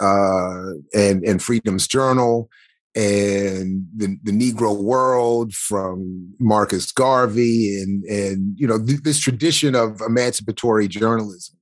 uh, 0.00 0.72
and 0.94 1.22
and 1.24 1.42
freedom's 1.42 1.86
journal 1.86 2.48
and 2.96 3.86
the, 3.96 4.16
the 4.22 4.30
Negro 4.30 4.80
world 4.80 5.52
from 5.52 6.32
Marcus 6.38 6.92
Garvey 6.92 7.80
and 7.82 8.04
and 8.04 8.54
you 8.56 8.68
know 8.68 8.78
th- 8.78 9.00
this 9.02 9.18
tradition 9.18 9.74
of 9.74 10.00
emancipatory 10.00 10.86
journalism 10.86 11.56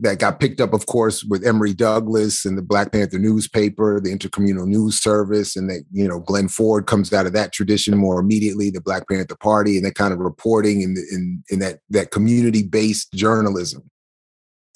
that 0.00 0.18
got 0.18 0.40
picked 0.40 0.60
up, 0.60 0.74
of 0.74 0.86
course, 0.86 1.24
with 1.24 1.46
Emory 1.46 1.72
Douglas 1.72 2.44
and 2.44 2.58
the 2.58 2.62
Black 2.62 2.92
Panther 2.92 3.18
newspaper, 3.18 4.00
the 4.00 4.14
Intercommunal 4.14 4.66
News 4.66 5.00
Service, 5.00 5.56
and 5.56 5.70
that 5.70 5.84
you 5.92 6.06
know 6.06 6.20
Glen 6.20 6.48
Ford 6.48 6.86
comes 6.86 7.12
out 7.12 7.26
of 7.26 7.32
that 7.32 7.52
tradition 7.52 7.96
more 7.96 8.20
immediately, 8.20 8.70
the 8.70 8.80
Black 8.80 9.08
Panther 9.08 9.36
Party, 9.36 9.76
and 9.76 9.86
that 9.86 9.94
kind 9.94 10.12
of 10.12 10.18
reporting 10.18 10.82
in 10.82 10.96
in 11.10 11.42
in 11.50 11.58
that 11.60 11.80
that 11.90 12.10
community 12.10 12.62
based 12.62 13.12
journalism 13.12 13.90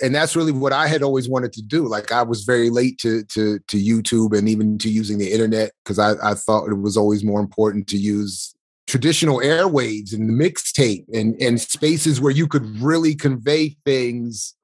and 0.00 0.15
that's 0.15 0.35
really 0.35 0.53
what 0.53 0.73
I 0.73 0.87
had 0.87 1.03
always 1.03 1.29
wanted 1.29 1.53
to 1.55 1.62
do. 1.62 1.87
Like 1.87 2.12
I 2.12 2.23
was 2.23 2.45
very 2.45 2.71
late 2.71 2.99
to 2.99 3.25
to 3.25 3.59
to 3.59 3.77
YouTube 3.77 4.37
and 4.37 4.49
even 4.49 4.79
to 4.79 4.91
using 4.91 5.19
the 5.19 5.31
internet 5.33 5.73
because 5.85 5.99
I, 5.99 6.15
I 6.23 6.35
thought 6.35 6.69
it 6.69 6.81
was 6.81 6.97
always 6.97 7.25
more 7.25 7.41
important 7.41 7.87
to 7.89 7.97
use 7.97 8.55
traditional 8.87 9.39
airwaves 9.39 10.12
and 10.12 10.29
the 10.29 10.33
mixtape 10.33 11.05
and 11.12 11.41
and 11.41 11.61
spaces 11.61 12.21
where 12.21 12.33
you 12.33 12.47
could 12.47 12.81
really 12.81 13.15
convey 13.15 13.77
things. 13.85 14.55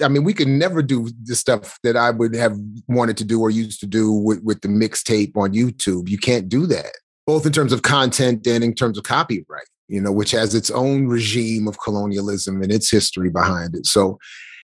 I 0.00 0.08
mean, 0.08 0.24
we 0.24 0.34
could 0.34 0.48
never 0.48 0.82
do 0.82 1.10
the 1.24 1.34
stuff 1.34 1.78
that 1.82 1.96
I 1.96 2.10
would 2.10 2.34
have 2.34 2.56
wanted 2.86 3.16
to 3.18 3.24
do 3.24 3.40
or 3.40 3.50
used 3.50 3.80
to 3.80 3.86
do 3.86 4.12
with, 4.12 4.42
with 4.42 4.60
the 4.60 4.68
mixtape 4.68 5.36
on 5.36 5.52
YouTube. 5.52 6.08
You 6.08 6.18
can't 6.18 6.48
do 6.48 6.66
that, 6.66 6.92
both 7.26 7.46
in 7.46 7.52
terms 7.52 7.72
of 7.72 7.82
content 7.82 8.46
and 8.46 8.62
in 8.62 8.74
terms 8.74 8.96
of 8.96 9.04
copyright 9.04 9.66
you 9.88 10.00
know, 10.00 10.12
which 10.12 10.30
has 10.30 10.54
its 10.54 10.70
own 10.70 11.06
regime 11.08 11.66
of 11.66 11.80
colonialism 11.80 12.62
and 12.62 12.70
its 12.70 12.90
history 12.90 13.30
behind 13.30 13.74
it. 13.74 13.86
So 13.86 14.18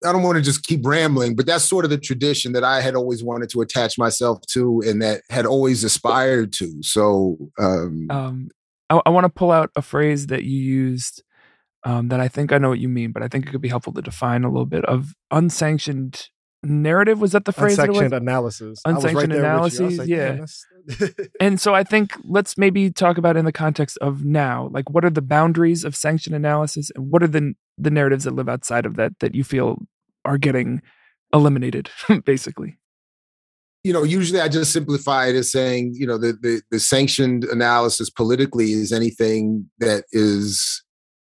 I 0.05 0.13
don't 0.13 0.23
want 0.23 0.37
to 0.37 0.43
just 0.43 0.65
keep 0.65 0.87
rambling, 0.87 1.35
but 1.35 1.47
that's 1.47 1.65
sort 1.65 1.85
of 1.85 1.91
the 1.91 1.99
tradition 1.99 2.53
that 2.53 2.63
I 2.63 2.81
had 2.81 2.95
always 2.95 3.25
wanted 3.25 3.49
to 3.51 3.63
attach 3.63 3.99
myself 3.99 4.41
to 4.53 4.83
and 4.87 5.03
that 5.03 5.23
had 5.31 5.47
always 5.47 5.83
aspired 5.83 6.53
to. 6.55 6.83
So 6.83 7.37
um, 7.59 8.07
um 8.11 8.51
I, 8.91 9.01
I 9.05 9.11
want 9.11 9.25
to 9.25 9.31
pull 9.31 9.51
out 9.51 9.71
a 9.75 9.83
phrase 9.83 10.29
that 10.29 10.45
you 10.45 10.61
used 10.61 11.23
um, 11.85 12.09
that 12.09 12.21
I 12.21 12.29
think 12.29 12.53
I 12.53 12.59
know 12.59 12.69
what 12.69 12.81
you 12.81 12.89
mean, 12.89 13.13
but 13.13 13.23
I 13.23 13.29
think 13.29 13.47
it 13.47 13.51
could 13.51 13.61
be 13.61 13.69
helpful 13.69 13.93
to 13.95 14.03
define 14.03 14.45
a 14.45 14.49
little 14.49 14.67
bit 14.67 14.85
of 14.85 15.15
unsanctioned 15.31 16.29
narrative. 16.63 17.21
Was 17.21 17.33
that 17.33 17.45
the 17.45 17.53
phrase? 17.53 17.79
Unsanctioned 17.79 18.13
analysis. 18.13 18.81
Unsanctioned 18.85 19.33
right 19.33 19.39
analysis. 19.39 19.99
Like, 19.99 20.09
yeah. 20.09 20.45
and 21.41 21.61
so 21.61 21.75
I 21.75 21.85
think 21.85 22.13
let's 22.25 22.59
maybe 22.59 22.91
talk 22.91 23.19
about 23.19 23.37
in 23.37 23.45
the 23.45 23.53
context 23.53 23.99
of 24.01 24.25
now. 24.25 24.69
Like, 24.73 24.91
what 24.91 25.05
are 25.05 25.11
the 25.11 25.23
boundaries 25.23 25.85
of 25.85 25.95
sanctioned 25.95 26.35
analysis, 26.35 26.91
and 26.95 27.11
what 27.11 27.23
are 27.23 27.29
the 27.29 27.55
the 27.77 27.91
narratives 27.91 28.25
that 28.25 28.35
live 28.35 28.49
outside 28.49 28.87
of 28.87 28.97
that 28.97 29.19
that 29.21 29.35
you 29.35 29.45
feel 29.45 29.79
are 30.25 30.39
getting 30.39 30.83
eliminated, 31.33 31.91
basically? 32.25 32.77
You 33.85 33.93
know, 33.93 34.03
usually 34.03 34.41
I 34.41 34.49
just 34.49 34.73
simplify 34.73 35.29
it 35.29 35.37
as 35.37 35.53
saying, 35.53 35.93
you 35.95 36.07
know, 36.07 36.19
the, 36.19 36.33
the 36.33 36.63
the 36.71 36.81
sanctioned 36.81 37.45
analysis 37.45 38.11
politically 38.11 38.73
is 38.73 38.93
anything 38.93 39.71
that 39.79 40.05
is 40.11 40.83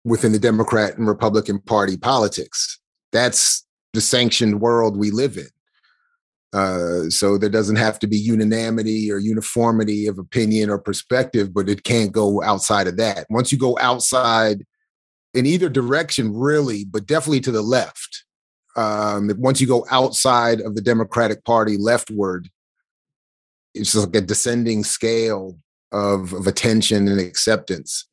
within 0.03 0.31
the 0.31 0.39
Democrat 0.39 0.97
and 0.97 1.07
Republican 1.07 1.59
Party 1.59 1.97
politics. 1.97 2.79
That's 3.11 3.65
the 3.93 4.01
sanctioned 4.01 4.61
world 4.61 4.97
we 4.97 5.11
live 5.11 5.37
in. 5.37 5.47
Uh, 6.51 7.09
so 7.09 7.37
there 7.37 7.49
doesn't 7.49 7.75
have 7.75 7.99
to 7.99 8.07
be 8.07 8.17
unanimity 8.17 9.11
or 9.11 9.19
uniformity 9.19 10.07
of 10.07 10.17
opinion 10.17 10.69
or 10.69 10.79
perspective, 10.79 11.53
but 11.53 11.69
it 11.69 11.83
can't 11.83 12.11
go 12.11 12.41
outside 12.41 12.87
of 12.87 12.97
that. 12.97 13.27
Once 13.29 13.51
you 13.51 13.57
go 13.57 13.77
outside 13.79 14.65
in 15.35 15.45
either 15.45 15.69
direction, 15.69 16.33
really, 16.33 16.85
but 16.85 17.05
definitely 17.05 17.41
to 17.41 17.51
the 17.51 17.61
left, 17.61 18.23
um, 18.75 19.29
once 19.37 19.61
you 19.61 19.67
go 19.67 19.85
outside 19.91 20.61
of 20.61 20.73
the 20.73 20.81
Democratic 20.81 21.43
Party 21.43 21.77
leftward, 21.77 22.49
it's 23.75 23.93
like 23.93 24.15
a 24.15 24.21
descending 24.21 24.83
scale 24.83 25.59
of, 25.91 26.33
of 26.33 26.47
attention 26.47 27.07
and 27.07 27.19
acceptance 27.19 28.07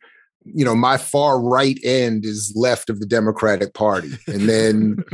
you 0.54 0.64
know, 0.64 0.74
my 0.74 0.96
far 0.96 1.40
right 1.40 1.78
end 1.84 2.24
is 2.24 2.52
left 2.56 2.90
of 2.90 3.00
the 3.00 3.06
Democratic 3.06 3.74
Party. 3.74 4.12
And 4.26 4.48
then 4.48 5.04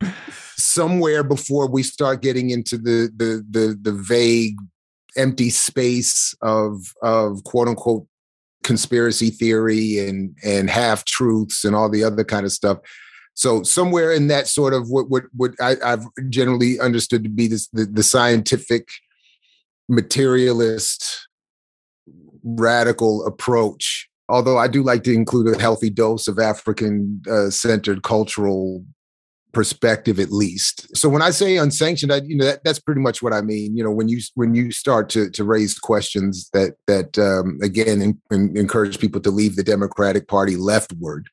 somewhere 0.56 1.22
before 1.22 1.68
we 1.68 1.82
start 1.82 2.22
getting 2.22 2.50
into 2.50 2.76
the 2.76 3.10
the 3.16 3.44
the 3.48 3.78
the 3.80 3.92
vague 3.92 4.56
empty 5.16 5.50
space 5.50 6.34
of 6.42 6.92
of 7.02 7.44
quote 7.44 7.68
unquote 7.68 8.06
conspiracy 8.62 9.30
theory 9.30 9.98
and 9.98 10.36
and 10.42 10.70
half 10.70 11.04
truths 11.04 11.64
and 11.64 11.76
all 11.76 11.88
the 11.88 12.02
other 12.02 12.24
kind 12.24 12.46
of 12.46 12.52
stuff. 12.52 12.78
So 13.34 13.62
somewhere 13.62 14.12
in 14.12 14.28
that 14.28 14.48
sort 14.48 14.74
of 14.74 14.88
what 14.90 15.08
what 15.10 15.24
what 15.34 15.52
I, 15.60 15.76
have 15.82 16.06
generally 16.28 16.80
understood 16.80 17.24
to 17.24 17.30
be 17.30 17.48
this 17.48 17.68
the, 17.68 17.84
the 17.84 18.02
scientific 18.02 18.88
materialist 19.88 21.23
radical 22.44 23.26
approach. 23.26 24.08
Although 24.28 24.58
I 24.58 24.68
do 24.68 24.82
like 24.82 25.02
to 25.04 25.12
include 25.12 25.54
a 25.54 25.60
healthy 25.60 25.90
dose 25.90 26.28
of 26.28 26.38
African 26.38 27.22
uh, 27.30 27.50
centered 27.50 28.02
cultural 28.02 28.84
perspective 29.54 30.18
at 30.18 30.32
least 30.32 30.94
so 30.96 31.08
when 31.08 31.22
i 31.22 31.30
say 31.30 31.56
unsanctioned 31.56 32.12
I, 32.12 32.22
you 32.24 32.36
know 32.36 32.44
that, 32.44 32.64
that's 32.64 32.80
pretty 32.80 33.00
much 33.00 33.22
what 33.22 33.32
i 33.32 33.40
mean 33.40 33.76
you 33.76 33.84
know 33.84 33.90
when 33.90 34.08
you 34.08 34.20
when 34.34 34.54
you 34.54 34.72
start 34.72 35.08
to 35.10 35.30
to 35.30 35.44
raise 35.44 35.78
questions 35.78 36.50
that 36.52 36.74
that 36.88 37.16
um, 37.18 37.58
again 37.62 38.02
in, 38.02 38.20
in, 38.32 38.56
encourage 38.58 38.98
people 38.98 39.20
to 39.20 39.30
leave 39.30 39.54
the 39.54 39.62
democratic 39.62 40.26
party 40.26 40.56
leftward 40.56 41.28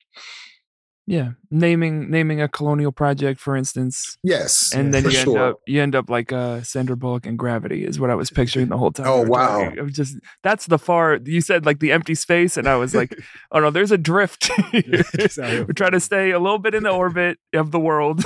yeah, 1.11 1.31
naming 1.49 2.09
naming 2.09 2.41
a 2.41 2.47
colonial 2.47 2.93
project, 2.93 3.41
for 3.41 3.57
instance. 3.57 4.17
Yes, 4.23 4.71
and 4.73 4.93
then 4.93 5.03
you 5.03 5.11
sure. 5.11 5.37
end 5.37 5.37
up 5.37 5.59
you 5.67 5.81
end 5.81 5.93
up 5.93 6.09
like 6.09 6.31
uh, 6.31 6.61
Sandra 6.61 6.95
Bullock 6.95 7.25
and 7.25 7.37
Gravity 7.37 7.83
is 7.83 7.99
what 7.99 8.09
I 8.09 8.15
was 8.15 8.29
picturing 8.29 8.69
the 8.69 8.77
whole 8.77 8.93
time. 8.93 9.07
Oh 9.07 9.21
wow! 9.23 9.59
It 9.59 9.81
was 9.81 9.93
just 9.93 10.15
that's 10.41 10.67
the 10.67 10.79
far 10.79 11.19
you 11.25 11.41
said 11.41 11.65
like 11.65 11.81
the 11.81 11.91
empty 11.91 12.15
space, 12.15 12.55
and 12.55 12.65
I 12.65 12.77
was 12.77 12.95
like, 12.95 13.13
oh 13.51 13.59
no, 13.59 13.71
there's 13.71 13.91
a 13.91 13.97
drift. 13.97 14.49
We're 14.73 15.73
trying 15.75 15.91
to 15.91 15.99
stay 15.99 16.31
a 16.31 16.39
little 16.39 16.59
bit 16.59 16.73
in 16.73 16.83
the 16.83 16.91
orbit 16.91 17.39
of 17.53 17.71
the 17.71 17.79
world. 17.79 18.23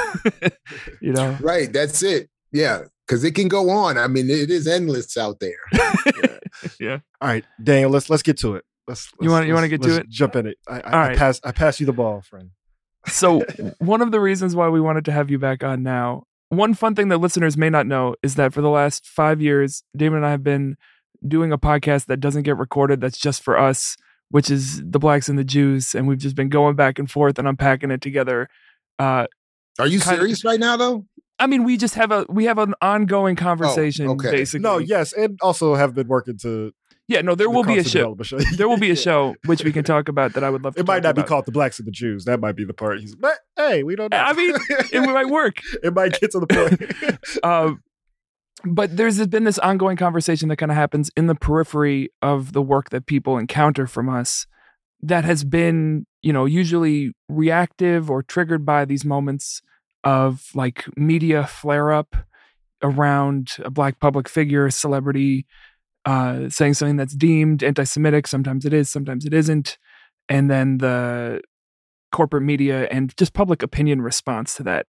you 1.02 1.12
know, 1.12 1.36
right? 1.42 1.74
That's 1.74 2.04
it. 2.04 2.30
Yeah, 2.52 2.84
because 3.08 3.24
it 3.24 3.34
can 3.34 3.48
go 3.48 3.72
on. 3.72 3.98
I 3.98 4.06
mean, 4.06 4.30
it 4.30 4.52
is 4.52 4.68
endless 4.68 5.18
out 5.18 5.40
there. 5.40 5.58
yeah. 5.74 6.38
yeah. 6.80 6.98
All 7.20 7.30
right, 7.30 7.46
Daniel. 7.64 7.90
Let's 7.90 8.12
let's 8.12 8.22
get 8.22 8.38
to 8.42 8.58
it. 8.58 8.66
Let's, 8.88 9.12
let's 9.14 9.26
you 9.26 9.32
want 9.32 9.48
you 9.48 9.56
want 9.56 9.64
to 9.64 9.70
get 9.70 9.82
to 9.82 10.02
it? 10.02 10.08
Jump 10.08 10.36
in 10.36 10.46
it. 10.46 10.60
I, 10.68 10.82
I, 10.82 11.14
I 11.14 11.16
pass 11.16 11.42
I 11.44 11.52
pass 11.52 11.80
you 11.80 11.88
the 11.88 11.92
ball, 11.94 12.22
friend 12.22 12.52
so 13.08 13.42
one 13.80 14.02
of 14.02 14.12
the 14.12 14.20
reasons 14.20 14.56
why 14.56 14.70
we 14.70 14.82
wanted 14.82 15.06
to 15.06 15.12
have 15.12 15.30
you 15.30 15.40
back 15.40 15.64
on 15.64 15.84
now 15.84 16.24
one 16.50 16.74
fun 16.74 16.96
thing 16.96 17.10
that 17.10 17.18
listeners 17.18 17.58
may 17.58 17.70
not 17.70 17.88
know 17.88 18.16
is 18.24 18.36
that 18.36 18.54
for 18.54 18.62
the 18.62 18.70
last 18.70 19.08
five 19.08 19.42
years 19.42 19.84
damon 19.96 20.18
and 20.18 20.26
i 20.26 20.32
have 20.32 20.44
been 20.44 20.76
doing 21.28 21.52
a 21.52 21.58
podcast 21.58 22.06
that 22.06 22.20
doesn't 22.20 22.44
get 22.44 22.58
recorded 22.58 23.02
that's 23.02 23.18
just 23.18 23.42
for 23.42 23.58
us 23.58 23.96
which 24.30 24.50
is 24.50 24.82
the 24.84 25.00
blacks 25.00 25.30
and 25.30 25.40
the 25.40 25.44
jews 25.44 25.96
and 25.96 26.08
we've 26.08 26.20
just 26.20 26.36
been 26.36 26.50
going 26.50 26.76
back 26.76 27.00
and 27.00 27.10
forth 27.10 27.40
and 27.40 27.48
unpacking 27.48 27.92
it 27.92 28.02
together 28.02 28.48
uh, 29.00 29.26
are 29.80 29.88
you 29.88 30.00
serious 30.00 30.44
of, 30.44 30.50
right 30.50 30.60
now 30.60 30.78
though 30.78 31.06
I 31.38 31.48
mean, 31.48 31.64
we 31.66 31.78
just 31.78 31.96
have 31.96 32.12
a 32.12 32.26
we 32.30 32.46
have 32.46 32.58
an 32.58 32.76
ongoing 32.82 33.36
conversation, 33.36 34.08
oh, 34.08 34.12
okay. 34.12 34.32
basically. 34.32 34.62
No, 34.64 34.78
yes, 34.78 35.12
and 35.12 35.38
also 35.42 35.76
have 35.76 35.94
been 35.94 36.08
working 36.08 36.38
to 36.40 36.72
yeah, 37.08 37.22
no, 37.22 37.36
there 37.36 37.50
will 37.50 37.64
be 37.64 37.78
a 37.78 37.84
show. 37.84 38.18
show. 38.24 38.40
there 38.56 38.68
will 38.68 38.78
be 38.78 38.90
a 38.90 38.96
show 39.08 39.36
which 39.46 39.64
we 39.64 39.72
can 39.72 39.84
talk 39.84 40.10
about 40.10 40.34
that 40.34 40.44
I 40.44 40.50
would 40.50 40.64
love. 40.64 40.76
To. 40.76 40.80
It 40.80 40.88
might 40.88 41.04
not 41.04 41.12
about. 41.12 41.26
be 41.26 41.28
called 41.28 41.46
the 41.46 41.52
blacks 41.52 41.78
and 41.78 41.88
the 41.88 41.92
Jews. 41.92 42.26
That 42.26 42.40
might 42.40 42.56
be 42.56 42.66
the 42.66 42.74
part. 42.74 43.00
He's, 43.00 43.16
but 43.16 43.38
hey, 43.56 43.84
we 43.84 43.96
don't 43.96 44.12
know. 44.12 44.18
I 44.18 44.34
mean, 44.34 44.56
it 44.92 45.02
might 45.06 45.30
work. 45.30 45.58
it 45.84 45.94
might 45.94 46.20
get 46.20 46.32
to 46.32 46.40
the 46.40 46.48
point. 46.48 47.44
um, 47.44 47.84
but 48.64 48.98
there's 48.98 49.26
been 49.28 49.44
this 49.44 49.60
ongoing 49.60 49.98
conversation 49.98 50.50
that 50.50 50.58
kind 50.58 50.72
of 50.72 50.78
happens 50.78 51.12
in 51.16 51.28
the 51.28 51.36
periphery 51.36 52.10
of 52.22 52.54
the 52.54 52.62
work 52.62 52.90
that 52.90 53.06
people 53.06 53.38
encounter 53.38 53.86
from 53.86 54.10
us 54.10 54.48
that 55.02 55.24
has 55.24 55.44
been, 55.44 56.08
you 56.24 56.34
know, 56.34 56.46
usually 56.46 57.12
reactive 57.30 58.10
or 58.10 58.24
triggered 58.24 58.66
by 58.66 58.86
these 58.86 59.06
moments 59.06 59.62
of 60.04 60.50
like 60.56 60.86
media 60.98 61.46
flare 61.46 61.92
up 61.92 62.16
around 62.82 63.58
a 63.64 63.70
black 63.70 64.00
public 64.00 64.28
figure, 64.28 64.70
celebrity, 64.72 65.46
uh, 66.06 66.50
saying 66.50 66.76
something 66.76 66.98
that's 66.98 67.16
deemed 67.16 67.64
anti 67.64 67.84
Semitic. 67.84 68.28
Sometimes 68.28 68.66
it 68.66 68.74
is, 68.74 68.90
sometimes 68.90 69.26
it 69.26 69.34
isn't. 69.34 69.78
And 70.30 70.50
then 70.50 70.78
the 70.78 71.42
corporate 72.12 72.44
media 72.44 72.88
and 72.92 73.16
just 73.18 73.34
public 73.34 73.62
opinion 73.62 74.02
response 74.02 74.56
to 74.56 74.64
that. 74.64 74.88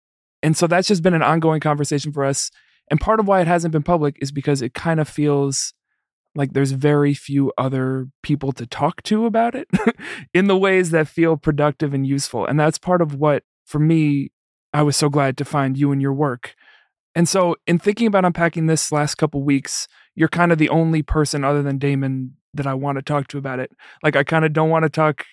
And 0.42 0.56
so 0.56 0.66
that's 0.66 0.88
just 0.88 1.02
been 1.02 1.14
an 1.14 1.22
ongoing 1.22 1.60
conversation 1.60 2.12
for 2.12 2.24
us. 2.24 2.50
And 2.90 3.00
part 3.00 3.20
of 3.20 3.28
why 3.28 3.40
it 3.40 3.46
hasn't 3.46 3.72
been 3.72 3.82
public 3.82 4.16
is 4.20 4.32
because 4.32 4.62
it 4.62 4.74
kind 4.74 4.98
of 4.98 5.08
feels 5.08 5.74
like 6.34 6.52
there's 6.52 6.72
very 6.72 7.12
few 7.12 7.52
other 7.58 8.08
people 8.22 8.52
to 8.52 8.66
talk 8.66 9.02
to 9.02 9.26
about 9.26 9.54
it 9.54 9.68
in 10.34 10.46
the 10.46 10.56
ways 10.56 10.90
that 10.90 11.08
feel 11.08 11.36
productive 11.36 11.92
and 11.92 12.06
useful. 12.06 12.46
And 12.46 12.58
that's 12.58 12.78
part 12.78 13.02
of 13.02 13.14
what, 13.14 13.42
for 13.66 13.78
me, 13.78 14.30
I 14.72 14.82
was 14.82 14.96
so 14.96 15.08
glad 15.08 15.36
to 15.38 15.44
find 15.44 15.76
you 15.76 15.92
and 15.92 16.00
your 16.00 16.12
work. 16.12 16.54
And 17.14 17.28
so, 17.28 17.56
in 17.66 17.80
thinking 17.80 18.06
about 18.06 18.24
unpacking 18.24 18.66
this 18.66 18.92
last 18.92 19.16
couple 19.16 19.42
weeks, 19.42 19.88
you're 20.14 20.28
kind 20.28 20.52
of 20.52 20.58
the 20.58 20.68
only 20.68 21.02
person 21.02 21.44
other 21.44 21.62
than 21.62 21.78
Damon 21.78 22.36
that 22.54 22.66
I 22.66 22.74
want 22.74 22.96
to 22.96 23.02
talk 23.02 23.28
to 23.28 23.38
about 23.38 23.60
it. 23.60 23.70
Like, 24.02 24.16
I 24.16 24.24
kind 24.24 24.44
of 24.44 24.52
don't 24.52 24.70
want 24.70 24.82
to 24.84 24.88
talk 24.88 25.24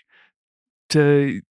to 0.89 1.41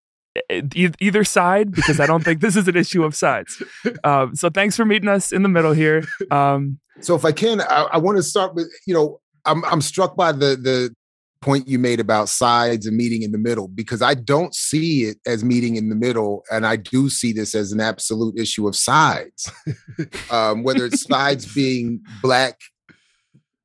either 0.75 1.25
side 1.25 1.73
because 1.73 1.99
I 1.99 2.07
don't 2.07 2.25
think 2.25 2.41
this 2.41 2.57
is 2.57 2.69
an 2.69 2.77
issue 2.77 3.05
of 3.05 3.15
sides. 3.15 3.63
Um, 4.05 4.35
so, 4.37 4.51
thanks 4.51 4.77
for 4.77 4.85
meeting 4.85 5.09
us 5.09 5.33
in 5.33 5.43
the 5.43 5.49
middle 5.49 5.73
here. 5.73 6.05
Um, 6.31 6.79
so, 7.01 7.15
if 7.15 7.25
I 7.25 7.33
can, 7.33 7.61
I, 7.61 7.89
I 7.93 7.99
want 7.99 8.17
to 8.19 8.23
start 8.23 8.55
with 8.55 8.69
you 8.87 8.95
know 8.95 9.21
I'm 9.45 9.65
I'm 9.65 9.81
struck 9.81 10.17
by 10.17 10.33
the 10.33 10.57
the 10.57 10.95
point 11.41 11.69
you 11.69 11.79
made 11.79 12.01
about 12.01 12.29
sides 12.29 12.87
and 12.87 12.97
meeting 12.97 13.23
in 13.23 13.31
the 13.31 13.39
middle 13.39 13.69
because 13.69 14.03
I 14.03 14.15
don't 14.15 14.55
see 14.55 15.05
it 15.05 15.19
as 15.27 15.45
meeting 15.45 15.77
in 15.77 15.89
the 15.89 15.95
middle, 15.95 16.45
and 16.51 16.67
I 16.67 16.77
do 16.77 17.09
see 17.09 17.33
this 17.33 17.55
as 17.55 17.73
an 17.73 17.81
absolute 17.81 18.39
issue 18.39 18.67
of 18.67 18.77
sides. 18.77 19.51
um, 20.31 20.63
whether 20.63 20.87
it's 20.87 21.03
sides 21.03 21.53
being 21.55 22.01
black 22.23 22.59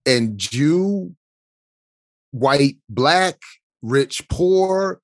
and 0.05 0.37
Jew, 0.37 1.15
white, 2.31 2.77
black, 2.89 3.37
rich, 3.81 4.27
poor, 4.29 5.01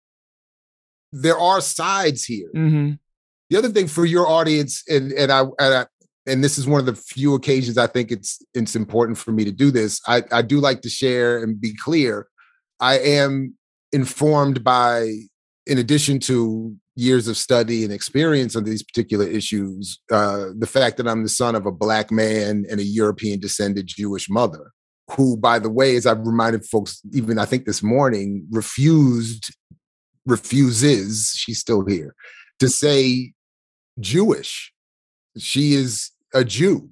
there 1.12 1.38
are 1.39 1.62
sides 1.62 2.25
here. 2.25 2.50
Mm-hmm. 2.56 2.94
The 3.50 3.58
other 3.58 3.70
thing 3.70 3.88
for 3.88 4.06
your 4.06 4.27
audience, 4.27 4.84
and 4.89 5.12
and 5.13 5.32
I, 5.32 5.42
and 5.42 5.74
I 5.74 5.86
and 6.27 6.44
this 6.44 6.58
is 6.58 6.68
one 6.68 6.80
of 6.80 6.86
the 6.86 6.96
few 6.96 7.34
occasions 7.34 7.77
I 7.77 7.88
think 7.88 8.12
it's 8.12 8.42
it's 8.54 8.75
important 8.75 9.18
for 9.18 9.32
me 9.32 9.46
to 9.46 9.51
do 9.51 9.72
this. 9.72 10.01
I, 10.08 10.24
I 10.32 10.42
do 10.42 10.60
like 10.60 10.82
to 10.82 10.89
share 10.89 11.42
and 11.42 11.60
be 11.60 11.74
clear. 11.75 12.27
I 12.80 13.00
am 13.00 13.56
informed 13.92 14.63
by, 14.63 15.13
in 15.66 15.77
addition 15.77 16.20
to 16.20 16.75
years 16.96 17.27
of 17.27 17.38
study 17.38 17.84
and 17.84 17.94
experience 17.94 18.56
on 18.56 18.63
these 18.63 18.84
particular 18.84 19.25
issues, 19.25 20.00
uh, 20.12 20.48
the 20.58 20.68
fact 20.68 20.98
that 20.98 21.08
I'm 21.08 21.24
the 21.24 21.30
son 21.30 21.56
of 21.56 21.66
a 21.66 21.72
black 21.72 22.12
man 22.12 22.66
and 22.70 22.80
a 22.80 22.84
European 22.84 23.39
descended 23.39 23.88
Jewish 23.88 24.30
mother, 24.30 24.72
who, 25.11 25.37
by 25.37 25.59
the 25.59 25.69
way, 25.69 25.95
as 25.95 26.05
I've 26.05 26.25
reminded 26.25 26.65
folks, 26.65 27.01
even 27.13 27.39
I 27.39 27.45
think 27.45 27.65
this 27.65 27.81
morning, 27.81 28.45
refused, 28.51 29.55
refuses, 30.25 31.33
she's 31.35 31.59
still 31.59 31.85
here, 31.85 32.13
to 32.59 32.69
say 32.69 33.33
Jewish. 33.99 34.73
She 35.37 35.73
is 35.73 36.11
a 36.33 36.43
Jew. 36.43 36.89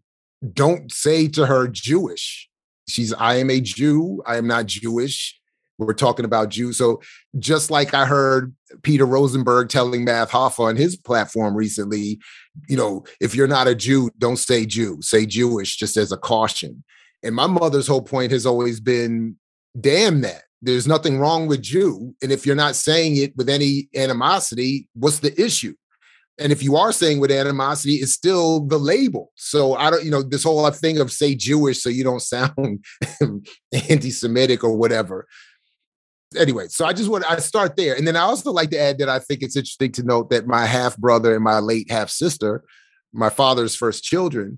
Don't 0.53 0.91
say 0.91 1.27
to 1.29 1.45
her 1.45 1.67
Jewish. 1.67 2.49
She's, 2.87 3.13
I 3.13 3.35
am 3.35 3.49
a 3.49 3.59
Jew. 3.59 4.21
I 4.25 4.37
am 4.37 4.47
not 4.47 4.67
Jewish. 4.67 5.39
We're 5.77 5.93
talking 5.93 6.23
about 6.23 6.49
Jews. 6.49 6.77
So 6.77 7.01
just 7.37 7.69
like 7.69 7.93
I 7.93 8.05
heard 8.05 8.55
Peter 8.83 9.05
Rosenberg 9.05 9.69
telling 9.69 10.05
Math 10.05 10.31
Hoffa 10.31 10.59
on 10.59 10.77
his 10.77 10.95
platform 10.95 11.55
recently, 11.55 12.19
you 12.69 12.77
know, 12.77 13.03
if 13.19 13.35
you're 13.35 13.47
not 13.47 13.67
a 13.67 13.75
Jew, 13.75 14.09
don't 14.17 14.37
say 14.37 14.65
Jew, 14.65 14.99
say 15.01 15.25
Jewish, 15.25 15.75
just 15.75 15.97
as 15.97 16.11
a 16.13 16.17
caution. 16.17 16.83
And 17.25 17.35
my 17.35 17.47
mother's 17.47 17.87
whole 17.87 18.01
point 18.01 18.31
has 18.31 18.45
always 18.45 18.79
been, 18.79 19.35
damn 19.79 20.21
that. 20.21 20.43
There's 20.61 20.87
nothing 20.87 21.19
wrong 21.19 21.47
with 21.47 21.71
you. 21.71 22.15
And 22.21 22.31
if 22.31 22.45
you're 22.45 22.55
not 22.55 22.75
saying 22.75 23.17
it 23.17 23.35
with 23.35 23.49
any 23.49 23.89
animosity, 23.95 24.87
what's 24.93 25.19
the 25.19 25.39
issue? 25.39 25.75
and 26.37 26.51
if 26.51 26.61
you 26.61 26.75
are 26.75 26.91
saying 26.91 27.19
with 27.19 27.31
animosity, 27.31 27.95
it's 27.95 28.11
still 28.11 28.59
the 28.65 28.77
label. 28.77 29.31
So 29.35 29.75
I 29.75 29.89
don't, 29.89 30.03
you 30.03 30.11
know, 30.11 30.21
this 30.21 30.43
whole 30.43 30.65
uh, 30.65 30.71
thing 30.71 30.99
of 30.99 31.11
say 31.11 31.33
Jewish 31.33 31.81
so 31.81 31.89
you 31.89 32.03
don't 32.03 32.21
sound 32.21 32.83
anti-Semitic 33.89 34.63
or 34.63 34.75
whatever. 34.75 35.27
Anyway, 36.37 36.67
so 36.67 36.85
I 36.85 36.91
just 36.91 37.09
want 37.09 37.29
I 37.29 37.37
start 37.37 37.77
there, 37.77 37.95
and 37.95 38.05
then 38.05 38.17
I 38.17 38.21
also 38.21 38.51
like 38.51 38.69
to 38.71 38.79
add 38.79 38.97
that 38.97 39.07
I 39.07 39.19
think 39.19 39.41
it's 39.41 39.55
interesting 39.55 39.93
to 39.93 40.03
note 40.03 40.29
that 40.31 40.47
my 40.47 40.65
half 40.65 40.97
brother 40.97 41.33
and 41.33 41.43
my 41.43 41.59
late 41.59 41.89
half 41.89 42.09
sister, 42.09 42.63
my 43.13 43.29
father's 43.29 43.75
first 43.75 44.03
children, 44.03 44.57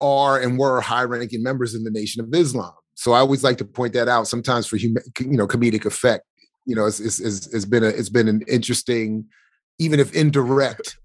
are 0.00 0.40
and 0.40 0.58
were 0.58 0.80
high-ranking 0.80 1.42
members 1.42 1.74
in 1.74 1.84
the 1.84 1.90
Nation 1.90 2.22
of 2.22 2.32
Islam. 2.32 2.72
So 2.94 3.12
I 3.12 3.20
always 3.20 3.44
like 3.44 3.58
to 3.58 3.64
point 3.64 3.92
that 3.92 4.08
out. 4.08 4.26
Sometimes 4.26 4.66
for 4.66 4.76
you 4.76 4.94
know 5.20 5.46
comedic 5.46 5.84
effect, 5.84 6.24
you 6.66 6.74
know, 6.74 6.86
it's, 6.86 7.00
it's, 7.00 7.20
it's, 7.20 7.46
it's 7.54 7.64
been 7.64 7.84
a 7.84 7.88
it's 7.88 8.10
been 8.10 8.28
an 8.28 8.42
interesting 8.48 9.26
even 9.78 10.00
if 10.00 10.14
indirect 10.14 10.98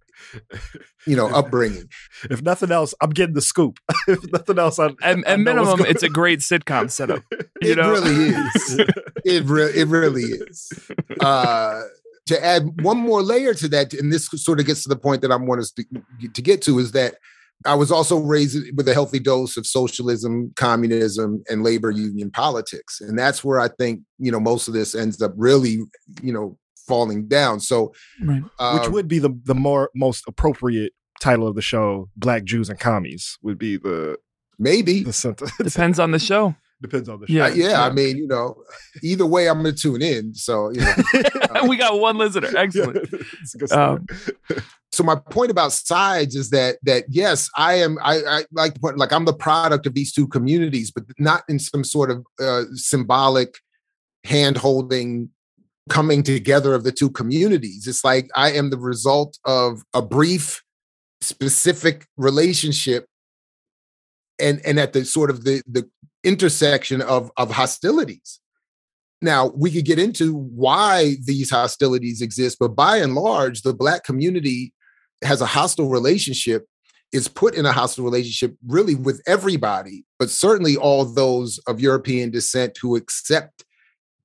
you 1.05 1.15
know 1.15 1.27
upbringing 1.27 1.87
if 2.29 2.41
nothing 2.41 2.71
else 2.71 2.93
i'm 3.01 3.11
getting 3.11 3.35
the 3.35 3.41
scoop 3.41 3.79
if 4.07 4.31
nothing 4.31 4.57
else 4.57 4.79
I'm, 4.79 4.95
and, 5.03 5.25
at 5.25 5.39
minimum 5.39 5.81
it's 5.85 6.03
a 6.03 6.09
great 6.09 6.39
sitcom 6.39 6.89
setup 6.89 7.23
it 7.61 7.77
know? 7.77 7.91
really 7.91 8.29
is 8.29 8.79
it, 9.25 9.45
re- 9.45 9.71
it 9.75 9.87
really 9.87 10.23
is 10.23 10.71
uh, 11.19 11.81
to 12.25 12.43
add 12.43 12.81
one 12.81 12.97
more 12.97 13.21
layer 13.21 13.53
to 13.53 13.67
that 13.69 13.93
and 13.93 14.11
this 14.11 14.27
sort 14.27 14.59
of 14.59 14.65
gets 14.65 14.83
to 14.83 14.89
the 14.89 14.95
point 14.95 15.21
that 15.21 15.31
i 15.31 15.35
want 15.35 15.61
us 15.61 15.71
to, 15.71 15.83
to 16.33 16.41
get 16.41 16.61
to 16.63 16.79
is 16.79 16.93
that 16.93 17.15
I 17.65 17.75
was 17.75 17.91
also 17.91 18.17
raised 18.17 18.57
with 18.75 18.87
a 18.87 18.93
healthy 18.93 19.19
dose 19.19 19.57
of 19.57 19.65
socialism, 19.65 20.51
communism, 20.55 21.43
and 21.49 21.63
labor 21.63 21.91
union 21.91 22.31
politics. 22.31 23.01
And 23.01 23.17
that's 23.17 23.43
where 23.43 23.59
I 23.59 23.67
think, 23.67 24.01
you 24.19 24.31
know, 24.31 24.39
most 24.39 24.67
of 24.67 24.73
this 24.73 24.95
ends 24.95 25.21
up 25.21 25.33
really, 25.35 25.79
you 26.21 26.33
know, 26.33 26.57
falling 26.87 27.27
down. 27.27 27.59
So, 27.59 27.93
right. 28.21 28.43
uh, 28.59 28.79
which 28.79 28.89
would 28.89 29.07
be 29.07 29.19
the 29.19 29.37
the 29.45 29.55
more 29.55 29.89
most 29.95 30.23
appropriate 30.27 30.93
title 31.21 31.47
of 31.47 31.55
the 31.55 31.61
show? 31.61 32.09
Black 32.15 32.43
Jews 32.43 32.69
and 32.69 32.79
commies 32.79 33.37
would 33.41 33.57
be 33.57 33.77
the 33.77 34.17
maybe 34.59 35.03
the 35.03 35.13
sentence. 35.13 35.51
Depends 35.57 35.99
on 35.99 36.11
the 36.11 36.19
show. 36.19 36.55
Depends 36.81 37.07
on 37.07 37.21
the 37.21 37.27
show. 37.27 37.33
Yeah, 37.33 37.47
yeah, 37.47 37.69
yeah. 37.69 37.83
I 37.83 37.91
mean, 37.91 38.17
you 38.17 38.27
know, 38.27 38.61
either 39.01 39.25
way, 39.25 39.47
I'm 39.47 39.61
going 39.63 39.73
to 39.73 39.81
tune 39.81 40.01
in. 40.01 40.33
So, 40.33 40.69
you 40.71 40.81
know, 40.81 40.93
uh, 41.51 41.65
we 41.67 41.77
got 41.77 41.99
one 41.99 42.17
listener. 42.17 42.49
Excellent. 42.55 43.09
Yeah, 43.69 43.91
um, 43.91 44.05
so 44.91 45.03
my 45.03 45.15
point 45.15 45.51
about 45.51 45.71
sides 45.71 46.35
is 46.35 46.49
that 46.51 46.77
that 46.83 47.05
yes, 47.09 47.49
I 47.57 47.75
am. 47.75 47.97
I, 48.01 48.21
I 48.23 48.45
like 48.51 48.75
to 48.75 48.79
point 48.79 48.97
like 48.97 49.11
I'm 49.11 49.25
the 49.25 49.33
product 49.33 49.85
of 49.85 49.93
these 49.93 50.13
two 50.13 50.27
communities, 50.27 50.91
but 50.91 51.03
not 51.17 51.43
in 51.49 51.59
some 51.59 51.83
sort 51.83 52.11
of 52.11 52.25
uh, 52.39 52.63
symbolic 52.73 53.55
hand 54.23 54.57
holding 54.57 55.29
coming 55.89 56.23
together 56.23 56.73
of 56.73 56.83
the 56.83 56.91
two 56.91 57.09
communities. 57.09 57.87
It's 57.87 58.03
like 58.03 58.29
I 58.35 58.51
am 58.51 58.69
the 58.69 58.77
result 58.77 59.37
of 59.45 59.83
a 59.93 60.01
brief, 60.01 60.61
specific 61.21 62.07
relationship 62.17 63.07
and 64.39 64.61
and 64.65 64.79
at 64.79 64.93
the 64.93 65.05
sort 65.05 65.29
of 65.29 65.43
the 65.43 65.61
the 65.67 65.89
intersection 66.23 67.01
of 67.01 67.31
of 67.37 67.51
hostilities. 67.51 68.39
Now, 69.21 69.51
we 69.55 69.71
could 69.71 69.85
get 69.85 69.99
into 69.99 70.35
why 70.35 71.15
these 71.23 71.49
hostilities 71.49 72.21
exist, 72.21 72.57
but 72.59 72.75
by 72.75 72.97
and 72.97 73.15
large, 73.15 73.61
the 73.61 73.73
black 73.73 74.03
community 74.03 74.73
has 75.23 75.39
a 75.39 75.45
hostile 75.45 75.87
relationship 75.87 76.65
is 77.13 77.27
put 77.27 77.53
in 77.53 77.65
a 77.65 77.71
hostile 77.71 78.03
relationship 78.03 78.57
really 78.67 78.95
with 78.95 79.21
everybody, 79.27 80.03
but 80.17 80.29
certainly 80.29 80.75
all 80.75 81.05
those 81.05 81.59
of 81.67 81.79
European 81.79 82.31
descent 82.31 82.77
who 82.81 82.95
accept 82.95 83.63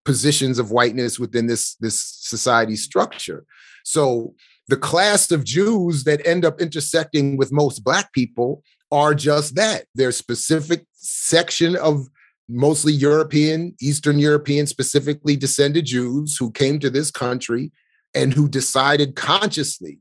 positions 0.05 0.59
of 0.59 0.71
whiteness 0.71 1.19
within 1.19 1.47
this 1.47 1.75
this 1.77 2.03
society 2.03 2.77
structure. 2.77 3.45
So 3.85 4.35
the 4.69 4.77
class 4.77 5.31
of 5.31 5.45
Jews 5.45 6.05
that 6.05 6.27
end 6.27 6.45
up 6.45 6.61
intersecting 6.61 7.37
with 7.37 7.53
most 7.53 7.85
black 7.85 8.13
people 8.13 8.63
are 8.91 9.15
just 9.15 9.55
that. 9.57 9.87
They're 9.95 10.13
specific 10.13 10.87
section 10.95 11.77
of 11.77 12.09
mostly 12.49 12.93
European, 12.93 13.75
Eastern 13.81 14.19
European, 14.19 14.67
specifically 14.67 15.37
descended 15.37 15.85
Jews 15.87 16.37
who 16.37 16.51
came 16.51 16.79
to 16.81 16.91
this 16.91 17.11
country 17.11 17.71
and 18.15 18.33
who 18.33 18.49
decided 18.49 19.15
consciously 19.15 20.01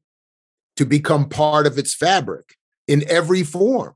to 0.78 0.86
become 0.86 1.28
part 1.28 1.67
of 1.67 1.78
its 1.78 1.93
fabric 1.93 2.56
in 2.88 3.04
every 3.10 3.43
form. 3.43 3.93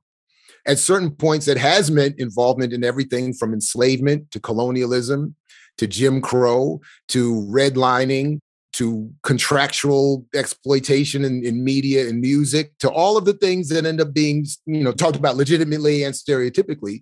At 0.67 0.79
certain 0.79 1.11
points, 1.11 1.47
it 1.47 1.57
has 1.57 1.89
meant 1.89 2.19
involvement 2.19 2.73
in 2.73 2.83
everything 2.83 3.33
from 3.33 3.53
enslavement 3.53 4.29
to 4.31 4.39
colonialism 4.39 5.35
to 5.77 5.87
Jim 5.87 6.21
Crow 6.21 6.81
to 7.07 7.47
redlining 7.49 8.39
to 8.73 9.11
contractual 9.23 10.25
exploitation 10.33 11.25
in, 11.25 11.43
in, 11.43 11.63
media 11.63 12.07
and 12.07 12.21
music 12.21 12.71
to 12.79 12.89
all 12.89 13.17
of 13.17 13.25
the 13.25 13.33
things 13.33 13.67
that 13.69 13.85
end 13.85 13.99
up 13.99 14.13
being 14.13 14.45
you 14.65 14.83
know 14.83 14.91
talked 14.91 15.17
about 15.17 15.35
legitimately 15.35 16.03
and 16.03 16.15
stereotypically 16.15 17.01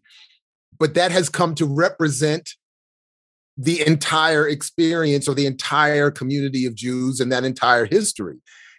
but 0.80 0.94
that 0.94 1.12
has 1.12 1.30
come 1.30 1.54
to 1.56 1.66
represent 1.66 2.56
the 3.58 3.86
entire 3.86 4.48
experience 4.48 5.28
or 5.28 5.36
the 5.36 5.46
entire 5.46 6.10
community 6.10 6.66
of 6.66 6.76
Jews 6.76 7.20
and 7.20 7.30
that 7.32 7.44
entire 7.44 7.86
history. 7.86 8.38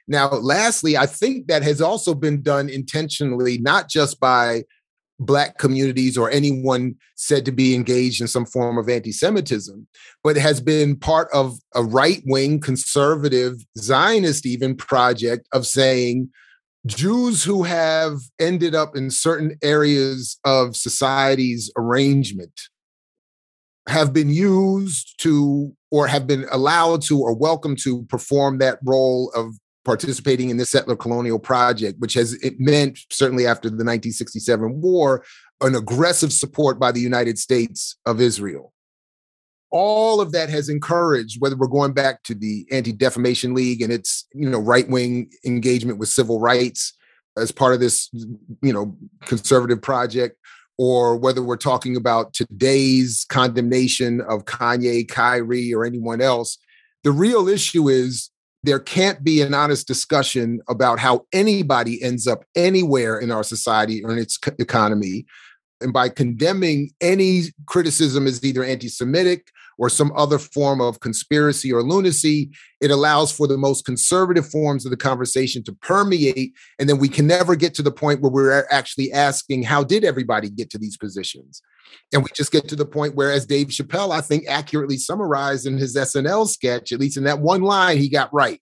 Now, 0.08 0.30
lastly, 0.30 0.96
I 0.96 1.04
think 1.04 1.48
that 1.48 1.62
has 1.62 1.82
also 1.82 2.14
been 2.14 2.42
done 2.42 2.70
intentionally, 2.70 3.58
not 3.58 3.90
just 3.90 4.18
by 4.18 4.64
Black 5.20 5.58
communities 5.58 6.16
or 6.16 6.30
anyone 6.30 6.94
said 7.14 7.44
to 7.44 7.52
be 7.52 7.74
engaged 7.74 8.20
in 8.20 8.26
some 8.26 8.46
form 8.46 8.78
of 8.78 8.88
anti 8.88 9.12
Semitism, 9.12 9.86
but 10.24 10.36
has 10.36 10.60
been 10.60 10.96
part 10.96 11.28
of 11.32 11.58
a 11.74 11.84
right 11.84 12.22
wing, 12.24 12.58
conservative, 12.58 13.56
Zionist 13.78 14.46
even 14.46 14.74
project 14.74 15.46
of 15.52 15.66
saying 15.66 16.30
Jews 16.86 17.44
who 17.44 17.62
have 17.64 18.16
ended 18.38 18.74
up 18.74 18.96
in 18.96 19.10
certain 19.10 19.58
areas 19.62 20.38
of 20.44 20.74
society's 20.76 21.70
arrangement 21.76 22.58
have 23.88 24.12
been 24.12 24.30
used 24.30 25.20
to 25.20 25.74
or 25.90 26.06
have 26.06 26.26
been 26.26 26.46
allowed 26.50 27.02
to 27.02 27.20
or 27.20 27.34
welcome 27.34 27.76
to 27.76 28.04
perform 28.04 28.58
that 28.58 28.78
role 28.84 29.30
of 29.34 29.54
participating 29.90 30.50
in 30.50 30.56
the 30.56 30.64
settler 30.64 30.94
colonial 30.94 31.40
project, 31.40 31.98
which 31.98 32.14
has 32.14 32.34
it 32.44 32.60
meant 32.60 32.96
certainly 33.10 33.44
after 33.44 33.68
the 33.68 33.82
1967 33.82 34.80
war, 34.80 35.24
an 35.62 35.74
aggressive 35.74 36.32
support 36.32 36.78
by 36.78 36.92
the 36.92 37.00
United 37.00 37.36
States 37.40 37.96
of 38.06 38.20
Israel. 38.20 38.72
All 39.72 40.20
of 40.20 40.30
that 40.30 40.48
has 40.48 40.68
encouraged, 40.68 41.40
whether 41.40 41.56
we're 41.56 41.66
going 41.66 41.92
back 41.92 42.22
to 42.22 42.36
the 42.36 42.68
Anti-Defamation 42.70 43.52
League 43.52 43.82
and 43.82 43.92
its, 43.92 44.28
you 44.32 44.48
know, 44.48 44.60
right-wing 44.60 45.32
engagement 45.44 45.98
with 45.98 46.08
civil 46.08 46.38
rights 46.38 46.92
as 47.36 47.50
part 47.50 47.74
of 47.74 47.80
this, 47.80 48.08
you 48.62 48.72
know, 48.72 48.96
conservative 49.26 49.82
project, 49.82 50.36
or 50.78 51.16
whether 51.16 51.42
we're 51.42 51.56
talking 51.56 51.96
about 51.96 52.32
today's 52.32 53.26
condemnation 53.28 54.20
of 54.20 54.44
Kanye, 54.44 55.08
Kyrie, 55.08 55.74
or 55.74 55.84
anyone 55.84 56.20
else, 56.20 56.58
the 57.02 57.10
real 57.10 57.48
issue 57.48 57.88
is 57.88 58.30
there 58.62 58.78
can't 58.78 59.24
be 59.24 59.40
an 59.40 59.54
honest 59.54 59.86
discussion 59.86 60.60
about 60.68 60.98
how 60.98 61.26
anybody 61.32 62.02
ends 62.02 62.26
up 62.26 62.44
anywhere 62.54 63.18
in 63.18 63.30
our 63.30 63.42
society 63.42 64.04
or 64.04 64.12
in 64.12 64.18
its 64.18 64.38
economy. 64.58 65.24
And 65.80 65.92
by 65.92 66.08
condemning 66.08 66.90
any 67.00 67.44
criticism 67.66 68.26
as 68.26 68.44
either 68.44 68.62
anti 68.62 68.88
Semitic 68.88 69.50
or 69.78 69.88
some 69.88 70.12
other 70.14 70.38
form 70.38 70.80
of 70.80 71.00
conspiracy 71.00 71.72
or 71.72 71.82
lunacy, 71.82 72.50
it 72.82 72.90
allows 72.90 73.32
for 73.32 73.46
the 73.46 73.56
most 73.56 73.86
conservative 73.86 74.46
forms 74.46 74.84
of 74.84 74.90
the 74.90 74.96
conversation 74.96 75.62
to 75.64 75.72
permeate. 75.72 76.52
And 76.78 76.86
then 76.86 76.98
we 76.98 77.08
can 77.08 77.26
never 77.26 77.56
get 77.56 77.72
to 77.74 77.82
the 77.82 77.90
point 77.90 78.20
where 78.20 78.30
we're 78.30 78.66
actually 78.70 79.10
asking, 79.10 79.62
how 79.62 79.82
did 79.82 80.04
everybody 80.04 80.50
get 80.50 80.68
to 80.70 80.78
these 80.78 80.98
positions? 80.98 81.62
And 82.12 82.22
we 82.22 82.28
just 82.34 82.52
get 82.52 82.68
to 82.68 82.76
the 82.76 82.84
point 82.84 83.14
where, 83.14 83.32
as 83.32 83.46
Dave 83.46 83.68
Chappelle, 83.68 84.12
I 84.12 84.20
think, 84.20 84.44
accurately 84.46 84.98
summarized 84.98 85.66
in 85.66 85.78
his 85.78 85.96
SNL 85.96 86.46
sketch, 86.48 86.92
at 86.92 87.00
least 87.00 87.16
in 87.16 87.24
that 87.24 87.40
one 87.40 87.62
line, 87.62 87.96
he 87.96 88.10
got 88.10 88.32
right. 88.34 88.60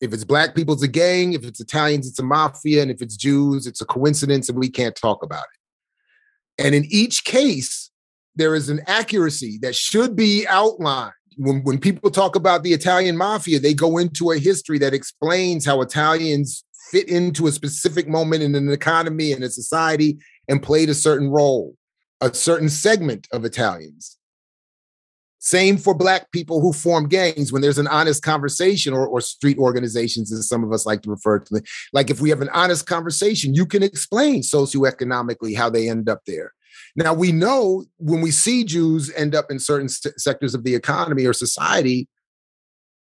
If 0.00 0.12
it's 0.12 0.24
black 0.24 0.54
people, 0.54 0.74
it's 0.74 0.82
a 0.82 0.88
gang. 0.88 1.32
If 1.32 1.44
it's 1.44 1.60
Italians, 1.60 2.06
it's 2.06 2.18
a 2.18 2.22
mafia. 2.22 2.82
And 2.82 2.90
if 2.90 3.00
it's 3.00 3.16
Jews, 3.16 3.66
it's 3.66 3.80
a 3.80 3.86
coincidence 3.86 4.48
and 4.48 4.58
we 4.58 4.68
can't 4.68 4.94
talk 4.94 5.22
about 5.22 5.44
it. 5.44 5.60
And 6.58 6.74
in 6.74 6.86
each 6.88 7.24
case, 7.24 7.90
there 8.34 8.54
is 8.54 8.68
an 8.68 8.80
accuracy 8.86 9.58
that 9.62 9.74
should 9.74 10.14
be 10.16 10.46
outlined. 10.48 11.12
When, 11.38 11.62
when 11.64 11.78
people 11.78 12.10
talk 12.10 12.34
about 12.34 12.62
the 12.62 12.72
Italian 12.72 13.16
mafia, 13.16 13.60
they 13.60 13.74
go 13.74 13.98
into 13.98 14.30
a 14.30 14.38
history 14.38 14.78
that 14.78 14.94
explains 14.94 15.66
how 15.66 15.82
Italians 15.82 16.64
fit 16.90 17.08
into 17.08 17.46
a 17.46 17.52
specific 17.52 18.08
moment 18.08 18.42
in 18.42 18.54
an 18.54 18.70
economy 18.70 19.32
and 19.32 19.44
a 19.44 19.50
society 19.50 20.18
and 20.48 20.62
played 20.62 20.88
a 20.88 20.94
certain 20.94 21.28
role, 21.28 21.74
a 22.20 22.32
certain 22.32 22.68
segment 22.68 23.26
of 23.32 23.44
Italians. 23.44 24.16
Same 25.46 25.76
for 25.76 25.94
Black 25.94 26.32
people 26.32 26.60
who 26.60 26.72
form 26.72 27.06
gangs 27.06 27.52
when 27.52 27.62
there's 27.62 27.78
an 27.78 27.86
honest 27.86 28.20
conversation 28.20 28.92
or, 28.92 29.06
or 29.06 29.20
street 29.20 29.58
organizations, 29.58 30.32
as 30.32 30.48
some 30.48 30.64
of 30.64 30.72
us 30.72 30.84
like 30.84 31.02
to 31.02 31.10
refer 31.10 31.38
to 31.38 31.54
them. 31.54 31.62
Like 31.92 32.10
if 32.10 32.20
we 32.20 32.30
have 32.30 32.40
an 32.40 32.48
honest 32.48 32.88
conversation, 32.88 33.54
you 33.54 33.64
can 33.64 33.84
explain 33.84 34.42
socioeconomically 34.42 35.56
how 35.56 35.70
they 35.70 35.88
end 35.88 36.08
up 36.08 36.22
there. 36.26 36.52
Now, 36.96 37.14
we 37.14 37.30
know 37.30 37.84
when 37.98 38.22
we 38.22 38.32
see 38.32 38.64
Jews 38.64 39.12
end 39.14 39.36
up 39.36 39.48
in 39.48 39.60
certain 39.60 39.88
st- 39.88 40.18
sectors 40.20 40.52
of 40.52 40.64
the 40.64 40.74
economy 40.74 41.24
or 41.26 41.32
society, 41.32 42.08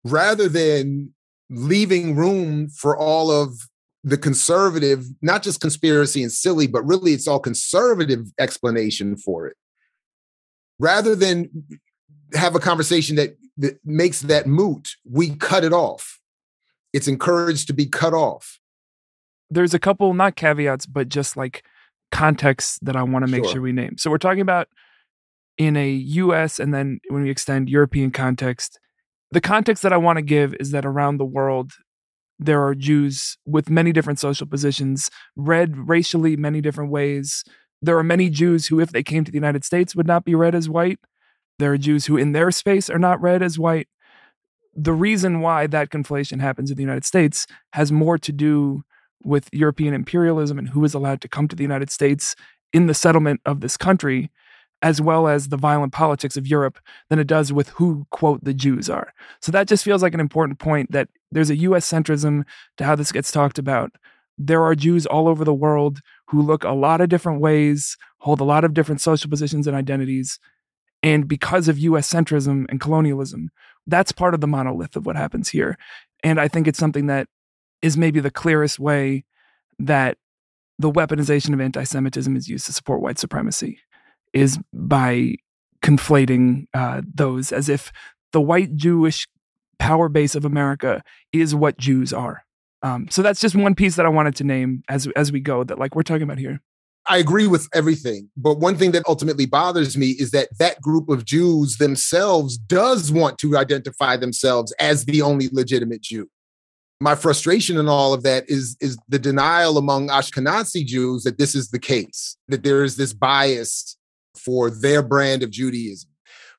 rather 0.05 0.47
than 0.47 1.13
leaving 1.49 2.15
room 2.15 2.69
for 2.69 2.97
all 2.97 3.29
of 3.29 3.57
the 4.05 4.17
conservative, 4.17 5.05
not 5.21 5.43
just 5.43 5.59
conspiracy 5.59 6.23
and 6.23 6.31
silly, 6.31 6.65
but 6.65 6.87
really 6.87 7.11
it's 7.11 7.27
all 7.27 7.39
conservative 7.39 8.27
explanation 8.39 9.17
for 9.17 9.47
it. 9.47 9.57
Rather 10.79 11.13
than 11.13 11.49
have 12.33 12.55
a 12.55 12.59
conversation 12.59 13.15
that, 13.17 13.37
that 13.57 13.79
makes 13.85 14.21
that 14.21 14.47
moot, 14.47 14.95
we 15.09 15.35
cut 15.35 15.63
it 15.63 15.73
off. 15.73 16.19
It's 16.93 17.07
encouraged 17.07 17.67
to 17.67 17.73
be 17.73 17.85
cut 17.85 18.13
off. 18.13 18.59
There's 19.49 19.73
a 19.73 19.79
couple, 19.79 20.13
not 20.13 20.35
caveats, 20.35 20.85
but 20.85 21.09
just 21.09 21.35
like 21.35 21.63
context 22.11 22.83
that 22.85 22.95
I 22.95 23.03
want 23.03 23.25
to 23.25 23.31
make 23.31 23.43
sure. 23.43 23.53
sure 23.53 23.61
we 23.61 23.71
name. 23.71 23.97
So 23.97 24.09
we're 24.09 24.17
talking 24.17 24.41
about 24.41 24.67
in 25.57 25.77
a 25.77 25.89
US 25.91 26.59
and 26.59 26.73
then 26.73 26.99
when 27.09 27.23
we 27.23 27.29
extend 27.29 27.69
European 27.69 28.11
context, 28.11 28.79
the 29.31 29.41
context 29.41 29.83
that 29.83 29.93
I 29.93 29.97
want 29.97 30.17
to 30.17 30.21
give 30.21 30.53
is 30.59 30.71
that 30.71 30.85
around 30.85 31.17
the 31.17 31.25
world, 31.25 31.71
there 32.37 32.65
are 32.65 32.75
Jews 32.75 33.37
with 33.45 33.69
many 33.69 33.91
different 33.91 34.19
social 34.19 34.47
positions, 34.47 35.09
read 35.35 35.87
racially 35.87 36.35
many 36.35 36.59
different 36.59 36.91
ways. 36.91 37.43
There 37.81 37.97
are 37.97 38.03
many 38.03 38.29
Jews 38.29 38.67
who, 38.67 38.79
if 38.79 38.91
they 38.91 39.03
came 39.03 39.23
to 39.23 39.31
the 39.31 39.37
United 39.37 39.63
States, 39.63 39.95
would 39.95 40.07
not 40.07 40.25
be 40.25 40.35
read 40.35 40.55
as 40.55 40.67
white. 40.67 40.99
There 41.61 41.73
are 41.73 41.77
Jews 41.77 42.07
who, 42.07 42.17
in 42.17 42.31
their 42.31 42.49
space, 42.49 42.89
are 42.89 42.97
not 42.97 43.21
read 43.21 43.43
as 43.43 43.59
white. 43.59 43.87
The 44.73 44.93
reason 44.93 45.41
why 45.41 45.67
that 45.67 45.91
conflation 45.91 46.41
happens 46.41 46.71
in 46.71 46.75
the 46.75 46.81
United 46.81 47.05
States 47.05 47.45
has 47.73 47.91
more 47.91 48.17
to 48.17 48.31
do 48.31 48.81
with 49.23 49.47
European 49.53 49.93
imperialism 49.93 50.57
and 50.57 50.69
who 50.69 50.83
is 50.83 50.95
allowed 50.95 51.21
to 51.21 51.27
come 51.27 51.47
to 51.47 51.55
the 51.55 51.61
United 51.61 51.91
States 51.91 52.35
in 52.73 52.87
the 52.87 52.95
settlement 52.95 53.41
of 53.45 53.59
this 53.59 53.77
country, 53.77 54.31
as 54.81 54.99
well 54.99 55.27
as 55.27 55.49
the 55.49 55.55
violent 55.55 55.93
politics 55.93 56.35
of 56.35 56.47
Europe, 56.47 56.79
than 57.11 57.19
it 57.19 57.27
does 57.27 57.53
with 57.53 57.69
who, 57.69 58.07
quote, 58.09 58.43
the 58.43 58.55
Jews 58.55 58.89
are. 58.89 59.13
So 59.39 59.51
that 59.51 59.67
just 59.67 59.83
feels 59.83 60.01
like 60.01 60.15
an 60.15 60.19
important 60.19 60.57
point 60.57 60.91
that 60.91 61.09
there's 61.31 61.51
a 61.51 61.57
US 61.57 61.87
centrism 61.87 62.43
to 62.77 62.85
how 62.85 62.95
this 62.95 63.11
gets 63.11 63.31
talked 63.31 63.59
about. 63.59 63.91
There 64.35 64.63
are 64.63 64.73
Jews 64.73 65.05
all 65.05 65.27
over 65.27 65.45
the 65.45 65.53
world 65.53 65.99
who 66.29 66.41
look 66.41 66.63
a 66.63 66.71
lot 66.71 67.01
of 67.01 67.09
different 67.09 67.39
ways, 67.39 67.97
hold 68.17 68.41
a 68.41 68.45
lot 68.45 68.63
of 68.63 68.73
different 68.73 68.99
social 68.99 69.29
positions 69.29 69.67
and 69.67 69.77
identities. 69.77 70.39
And 71.03 71.27
because 71.27 71.67
of 71.67 71.79
US 71.79 72.11
centrism 72.11 72.65
and 72.69 72.79
colonialism, 72.79 73.49
that's 73.87 74.11
part 74.11 74.33
of 74.33 74.41
the 74.41 74.47
monolith 74.47 74.95
of 74.95 75.05
what 75.05 75.15
happens 75.15 75.49
here. 75.49 75.77
And 76.23 76.39
I 76.39 76.47
think 76.47 76.67
it's 76.67 76.79
something 76.79 77.07
that 77.07 77.27
is 77.81 77.97
maybe 77.97 78.19
the 78.19 78.31
clearest 78.31 78.79
way 78.79 79.25
that 79.79 80.17
the 80.77 80.91
weaponization 80.91 81.53
of 81.53 81.61
anti-Semitism 81.61 82.35
is 82.35 82.47
used 82.47 82.65
to 82.65 82.73
support 82.73 83.01
white 83.01 83.19
supremacy 83.19 83.79
is 84.33 84.59
by 84.73 85.35
conflating 85.83 86.65
uh, 86.73 87.01
those 87.13 87.51
as 87.51 87.69
if 87.69 87.91
the 88.31 88.41
white 88.41 88.75
Jewish 88.75 89.27
power 89.79 90.09
base 90.09 90.35
of 90.35 90.45
America 90.45 91.03
is 91.33 91.55
what 91.55 91.77
Jews 91.77 92.13
are. 92.13 92.43
Um, 92.83 93.07
so 93.09 93.21
that's 93.21 93.41
just 93.41 93.55
one 93.55 93.75
piece 93.75 93.95
that 93.95 94.05
I 94.05 94.09
wanted 94.09 94.35
to 94.37 94.43
name 94.43 94.83
as 94.89 95.07
as 95.15 95.31
we 95.31 95.39
go 95.39 95.63
that 95.63 95.77
like 95.77 95.95
we're 95.95 96.03
talking 96.03 96.23
about 96.23 96.39
here. 96.39 96.61
I 97.11 97.17
agree 97.17 97.47
with 97.47 97.67
everything, 97.73 98.29
but 98.37 98.59
one 98.59 98.77
thing 98.77 98.91
that 98.91 99.03
ultimately 99.07 99.45
bothers 99.45 99.97
me 99.97 100.11
is 100.11 100.31
that 100.31 100.47
that 100.59 100.81
group 100.81 101.09
of 101.09 101.25
Jews 101.25 101.77
themselves 101.77 102.57
does 102.57 103.11
want 103.11 103.37
to 103.39 103.57
identify 103.57 104.15
themselves 104.15 104.71
as 104.79 105.05
the 105.05 105.21
only 105.21 105.49
legitimate 105.51 106.01
Jew 106.01 106.29
my 107.01 107.15
frustration 107.15 107.77
in 107.77 107.89
all 107.89 108.13
of 108.13 108.21
that 108.23 108.47
is 108.47 108.77
is 108.79 108.97
the 109.09 109.17
denial 109.17 109.77
among 109.77 110.09
Ashkenazi 110.09 110.85
Jews 110.85 111.23
that 111.23 111.39
this 111.39 111.55
is 111.55 111.69
the 111.69 111.79
case, 111.79 112.37
that 112.47 112.63
there 112.63 112.83
is 112.83 112.95
this 112.95 113.11
bias 113.11 113.97
for 114.35 114.69
their 114.69 115.01
brand 115.01 115.41
of 115.41 115.49
Judaism. 115.49 116.10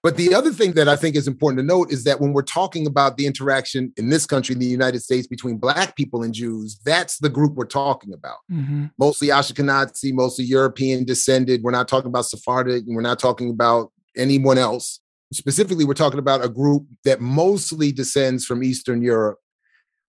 But 0.03 0.17
the 0.17 0.35
other 0.35 0.51
thing 0.51 0.73
that 0.73 0.89
I 0.89 0.97
think 0.97 1.15
is 1.15 1.29
important 1.29 1.61
to 1.61 1.65
note 1.65 1.93
is 1.93 2.03
that 2.05 2.21
when 2.21 2.33
we're 2.33 2.43
talking 2.43 2.89
about 2.89 3.17
the 3.17 3.25
interaction 3.25 3.93
in 3.97 4.09
this 4.09 4.27
country, 4.27 4.55
in 4.55 4.59
the 4.59 4.67
United 4.67 5.01
States, 5.01 5.29
between 5.29 5.59
Black 5.59 5.95
people 5.95 6.25
and 6.25 6.35
Jews, 6.35 6.81
that's 6.85 7.19
the 7.19 7.29
group 7.29 7.55
we're 7.55 7.67
talking 7.67 8.13
about. 8.13 8.39
Mm-hmm. 8.51 8.87
Mostly 8.99 9.29
Ashkenazi, 9.29 10.13
mostly 10.13 10.45
European 10.45 11.05
descended. 11.05 11.63
We're 11.63 11.71
not 11.71 11.87
talking 11.87 12.09
about 12.09 12.25
Sephardic, 12.25 12.85
and 12.85 12.97
we're 12.97 13.03
not 13.03 13.21
talking 13.21 13.49
about 13.49 13.93
anyone 14.17 14.59
else. 14.59 14.99
Specifically, 15.33 15.85
we're 15.85 15.95
talking 15.95 16.19
about 16.19 16.45
a 16.45 16.49
group 16.49 16.85
that 17.05 17.21
mostly 17.21 17.93
descends 17.93 18.45
from 18.45 18.65
Eastern 18.65 19.03
Europe 19.03 19.39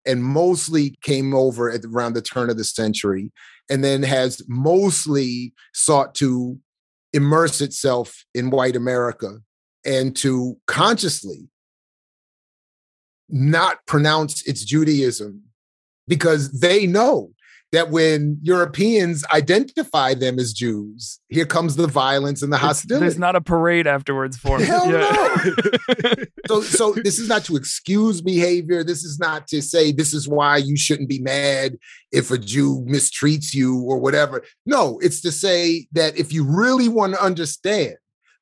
and 0.07 0.23
mostly 0.23 0.97
came 1.03 1.35
over 1.35 1.69
at 1.69 1.85
around 1.85 2.13
the 2.13 2.21
turn 2.21 2.49
of 2.49 2.57
the 2.57 2.63
century 2.63 3.31
and 3.69 3.83
then 3.83 4.01
has 4.01 4.41
mostly 4.47 5.53
sought 5.73 6.15
to 6.15 6.57
immerse 7.13 7.61
itself 7.61 8.25
in 8.33 8.49
white 8.49 8.75
America 8.75 9.37
and 9.85 10.15
to 10.17 10.57
consciously 10.67 11.49
not 13.29 13.85
pronounce 13.85 14.45
it's 14.47 14.63
Judaism 14.63 15.43
because 16.07 16.51
they 16.59 16.85
know 16.85 17.31
that 17.73 17.89
when 17.89 18.37
Europeans 18.43 19.25
identify 19.33 20.13
them 20.13 20.37
as 20.37 20.53
Jews, 20.53 21.19
here 21.29 21.47
comes 21.47 21.75
the 21.75 21.87
violence 21.87 22.43
and 22.43 22.53
the 22.53 22.57
hostility. 22.57 23.05
There's 23.05 23.17
not 23.17 23.35
a 23.35 23.41
parade 23.41 23.87
afterwards 23.87 24.37
for 24.37 24.59
them. 24.59 24.67
Hell 24.67 24.89
no. 24.89 25.43
so, 26.47 26.61
so 26.61 26.93
this 26.93 27.17
is 27.17 27.27
not 27.27 27.43
to 27.45 27.55
excuse 27.55 28.21
behavior. 28.21 28.83
This 28.83 29.03
is 29.03 29.17
not 29.17 29.47
to 29.47 29.59
say 29.59 29.91
this 29.91 30.13
is 30.13 30.29
why 30.29 30.57
you 30.57 30.77
shouldn't 30.77 31.09
be 31.09 31.19
mad 31.19 31.79
if 32.11 32.29
a 32.29 32.37
Jew 32.37 32.85
mistreats 32.87 33.55
you 33.55 33.81
or 33.81 33.97
whatever. 33.97 34.43
No, 34.67 34.99
it's 35.01 35.21
to 35.21 35.31
say 35.31 35.87
that 35.93 36.15
if 36.15 36.31
you 36.31 36.45
really 36.45 36.89
want 36.89 37.15
to 37.15 37.23
understand 37.23 37.95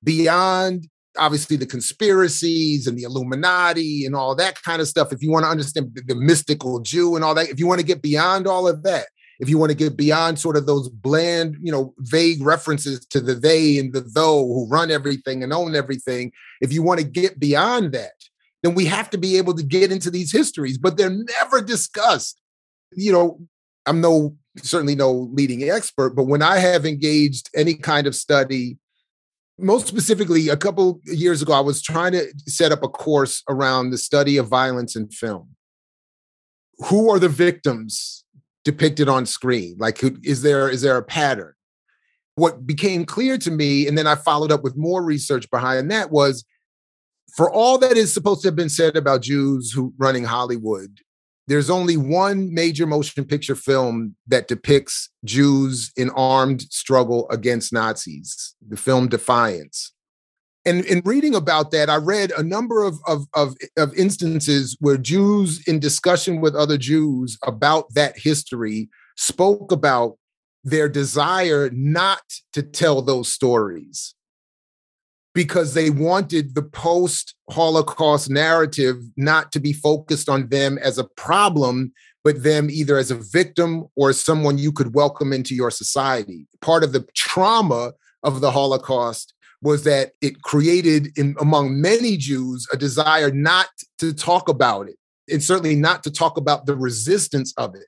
beyond 0.04 0.90
obviously 1.18 1.58
the 1.58 1.66
conspiracies 1.66 2.88
and 2.88 2.98
the 2.98 3.04
Illuminati 3.04 4.06
and 4.06 4.16
all 4.16 4.36
that 4.36 4.62
kind 4.62 4.82
of 4.82 4.88
stuff, 4.88 5.12
if 5.12 5.22
you 5.22 5.32
want 5.32 5.44
to 5.46 5.50
understand 5.50 5.92
the 6.06 6.16
mystical 6.16 6.80
Jew 6.80 7.16
and 7.16 7.24
all 7.24 7.36
that, 7.36 7.50
if 7.50 7.60
you 7.60 7.68
want 7.68 7.80
to 7.80 7.86
get 7.86 8.02
beyond 8.02 8.48
all 8.48 8.68
of 8.68 8.84
that, 8.84 9.08
if 9.40 9.50
you 9.50 9.58
want 9.58 9.72
to 9.72 9.78
get 9.78 9.98
beyond 9.98 10.38
sort 10.38 10.56
of 10.56 10.68
those 10.68 10.88
bland, 10.88 11.58
you 11.62 11.72
know, 11.72 11.94
vague 11.98 12.44
references 12.44 13.06
to 13.08 13.20
the 13.20 13.34
they 13.34 13.80
and 13.80 13.92
the 13.92 14.02
though 14.02 14.46
who 14.46 14.68
run 14.70 14.92
everything 14.92 15.44
and 15.44 15.52
own 15.52 15.76
everything, 15.76 16.32
if 16.62 16.72
you 16.72 16.84
want 16.84 17.00
to 17.00 17.06
get 17.06 17.40
beyond 17.40 17.92
that, 17.94 18.14
then 18.62 18.76
we 18.76 18.86
have 18.86 19.10
to 19.10 19.18
be 19.18 19.38
able 19.38 19.56
to 19.56 19.64
get 19.64 19.92
into 19.92 20.12
these 20.12 20.32
histories, 20.32 20.78
but 20.78 20.96
they're 20.96 21.10
never 21.10 21.62
discussed. 21.62 22.40
You 22.92 23.12
know, 23.12 23.40
I'm 23.86 24.00
no 24.00 24.36
certainly 24.58 24.96
no 24.96 25.12
leading 25.12 25.68
expert, 25.70 26.12
but 26.12 26.26
when 26.26 26.42
I 26.42 26.58
have 26.58 26.86
engaged 26.86 27.50
any 27.56 27.74
kind 27.74 28.06
of 28.06 28.16
study, 28.16 28.78
most 29.62 29.88
specifically, 29.88 30.50
a 30.50 30.58
couple 30.58 31.00
years 31.06 31.42
ago, 31.42 31.54
I 31.54 31.60
was 31.60 31.82
trying 31.82 32.14
to 32.14 32.34
set 32.48 32.72
up 32.72 32.84
a 32.84 32.90
course 32.90 33.44
around 33.48 33.92
the 33.92 33.98
study 33.98 34.38
of 34.38 34.48
violence 34.48 34.96
in 34.96 35.10
film. 35.10 35.56
Who 36.90 37.10
are 37.12 37.20
the 37.20 37.30
victims 37.30 38.24
depicted 38.66 39.08
on 39.08 39.26
screen? 39.26 39.76
Like, 39.78 40.02
is 40.24 40.42
there 40.42 40.70
is 40.70 40.82
there 40.82 40.98
a 40.98 41.04
pattern? 41.04 41.54
What 42.36 42.66
became 42.66 43.06
clear 43.06 43.38
to 43.38 43.52
me, 43.52 43.88
and 43.88 43.98
then 43.98 44.08
I 44.08 44.16
followed 44.16 44.52
up 44.52 44.64
with 44.64 44.78
more 44.78 45.04
research 45.04 45.50
behind 45.52 45.92
that, 45.92 46.12
was 46.12 46.44
for 47.36 47.52
all 47.52 47.78
that 47.80 47.98
is 47.98 48.14
supposed 48.14 48.42
to 48.42 48.48
have 48.48 48.56
been 48.56 48.70
said 48.70 48.96
about 48.96 49.22
Jews 49.22 49.72
who 49.72 49.94
running 49.98 50.24
Hollywood, 50.24 51.00
there's 51.52 51.70
only 51.70 51.98
one 51.98 52.54
major 52.54 52.88
motion 52.88 53.26
picture 53.26 53.56
film 53.56 54.16
that 54.26 54.48
depicts 54.48 55.10
Jews 55.26 55.92
in 55.98 56.10
armed 56.12 56.62
struggle 56.62 57.30
against 57.30 57.74
Nazis, 57.74 58.56
the 58.66 58.78
film 58.78 59.10
Defiance. 59.10 59.92
And 60.64 60.86
in 60.86 61.02
reading 61.04 61.36
about 61.36 61.72
that, 61.72 61.90
I 61.90 61.98
read 61.98 62.32
a 62.32 62.42
number 62.42 62.84
of, 62.84 63.00
of, 63.06 63.26
of, 63.34 63.58
of, 63.76 63.94
instances 63.96 64.78
where 64.80 64.96
Jews, 64.96 65.62
in 65.68 65.80
discussion 65.80 66.40
with 66.40 66.56
other 66.56 66.78
Jews 66.78 67.38
about 67.44 67.94
that 67.96 68.18
history, 68.18 68.88
spoke 69.18 69.74
about 69.74 70.18
their 70.64 70.88
desire 70.88 71.70
not 71.74 72.24
to 72.54 72.64
tell 72.64 73.02
those 73.02 73.30
stories 73.30 74.16
because 75.34 75.74
they 75.74 75.90
wanted 75.90 76.56
the 76.56 76.62
post 76.62 77.36
Holocaust 77.50 78.30
narrative 78.30 78.98
not 79.16 79.52
to 79.54 79.60
be 79.60 79.74
focused 79.74 80.28
on 80.28 80.50
them 80.50 80.78
as 80.78 80.98
a 80.98 81.06
problem, 81.16 81.94
but 82.24 82.44
them 82.44 82.70
either 82.70 82.98
as 82.98 83.12
a 83.12 83.16
victim 83.16 83.86
or 83.96 84.14
someone 84.14 84.58
you 84.58 84.72
could 84.72 84.94
welcome 84.94 85.32
into 85.32 85.56
your 85.56 85.72
society. 85.72 86.48
Part 86.62 86.84
of 86.84 86.92
the 86.92 87.08
trauma 87.16 87.94
of 88.24 88.42
the 88.42 88.52
Holocaust 88.52 89.34
was 89.62 89.84
that 89.84 90.12
it 90.22 90.42
created 90.42 91.18
in, 91.18 91.36
among 91.40 91.80
many 91.80 92.18
Jews 92.18 92.68
a 92.74 92.78
desire 92.78 93.32
not 93.32 93.68
to 94.00 94.14
talk 94.14 94.50
about 94.50 94.88
it, 94.90 94.98
and 95.32 95.42
certainly 95.42 95.76
not 95.76 96.04
to 96.04 96.12
talk 96.12 96.38
about 96.38 96.66
the 96.66 96.76
resistance 96.76 97.54
of 97.58 97.76
it. 97.76 97.88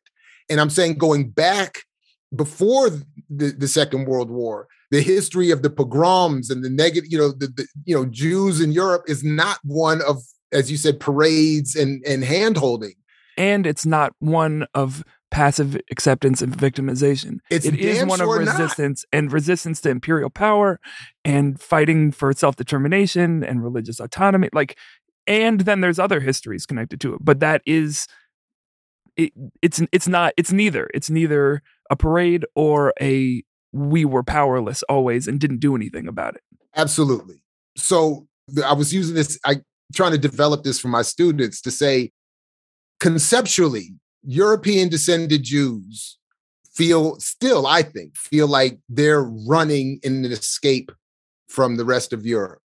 And 0.49 0.61
I'm 0.61 0.69
saying 0.69 0.95
going 0.95 1.29
back 1.29 1.79
before 2.35 2.89
the, 2.89 3.51
the 3.51 3.67
Second 3.67 4.05
World 4.05 4.29
War, 4.29 4.67
the 4.93 5.01
history 5.01 5.49
of 5.49 5.63
the 5.63 5.71
pogroms 5.71 6.51
and 6.51 6.63
the 6.63 6.69
negative, 6.69 7.11
you 7.11 7.17
know, 7.17 7.29
the, 7.31 7.47
the, 7.47 7.67
you 7.83 7.95
know 7.95 8.05
Jews 8.05 8.61
in 8.61 8.71
Europe 8.71 9.03
is 9.07 9.23
not 9.23 9.57
one 9.63 10.03
of, 10.03 10.21
as 10.51 10.69
you 10.69 10.77
said, 10.77 10.99
parades 10.99 11.75
and 11.75 12.05
and 12.05 12.23
hand 12.23 12.57
holding. 12.57 12.93
And 13.35 13.65
it's 13.65 13.87
not 13.87 14.13
one 14.19 14.67
of 14.75 15.03
passive 15.31 15.75
acceptance 15.89 16.43
and 16.43 16.55
victimization. 16.55 17.39
It's 17.49 17.65
it 17.65 17.79
is 17.79 18.05
one 18.05 18.19
sure 18.19 18.39
of 18.39 18.47
resistance 18.47 19.03
not. 19.11 19.17
and 19.17 19.33
resistance 19.33 19.81
to 19.81 19.89
imperial 19.89 20.29
power 20.29 20.79
and 21.25 21.59
fighting 21.59 22.11
for 22.11 22.31
self 22.31 22.55
determination 22.55 23.43
and 23.43 23.63
religious 23.63 23.99
autonomy. 23.99 24.49
Like, 24.53 24.77
and 25.25 25.61
then 25.61 25.81
there's 25.81 25.97
other 25.97 26.19
histories 26.19 26.67
connected 26.67 27.01
to 27.01 27.15
it, 27.15 27.19
but 27.25 27.39
that 27.39 27.63
is. 27.65 28.07
It, 29.15 29.31
it's 29.61 29.79
it's 29.91 30.07
not 30.07 30.33
it's 30.37 30.51
neither 30.51 30.89
it's 30.91 31.11
neither 31.11 31.61
a 31.91 31.95
parade 31.95 32.45
or 32.55 32.93
a 32.99 33.43
we 33.73 34.05
were 34.05 34.23
powerless 34.23 34.83
always 34.83 35.27
and 35.27 35.39
didn't 35.39 35.59
do 35.59 35.75
anything 35.75 36.07
about 36.07 36.35
it. 36.35 36.41
Absolutely. 36.75 37.41
So 37.75 38.27
I 38.63 38.73
was 38.73 38.93
using 38.93 39.15
this, 39.15 39.39
I 39.45 39.61
trying 39.93 40.11
to 40.11 40.17
develop 40.17 40.63
this 40.63 40.79
for 40.79 40.87
my 40.87 41.01
students 41.01 41.61
to 41.61 41.71
say 41.71 42.11
conceptually, 42.99 43.95
European 44.23 44.89
descended 44.89 45.43
Jews 45.43 46.17
feel 46.73 47.19
still, 47.19 47.67
I 47.67 47.83
think, 47.83 48.15
feel 48.15 48.47
like 48.47 48.79
they're 48.89 49.23
running 49.23 49.99
in 50.03 50.25
an 50.25 50.31
escape 50.31 50.91
from 51.47 51.75
the 51.75 51.85
rest 51.85 52.13
of 52.13 52.25
Europe. 52.25 52.59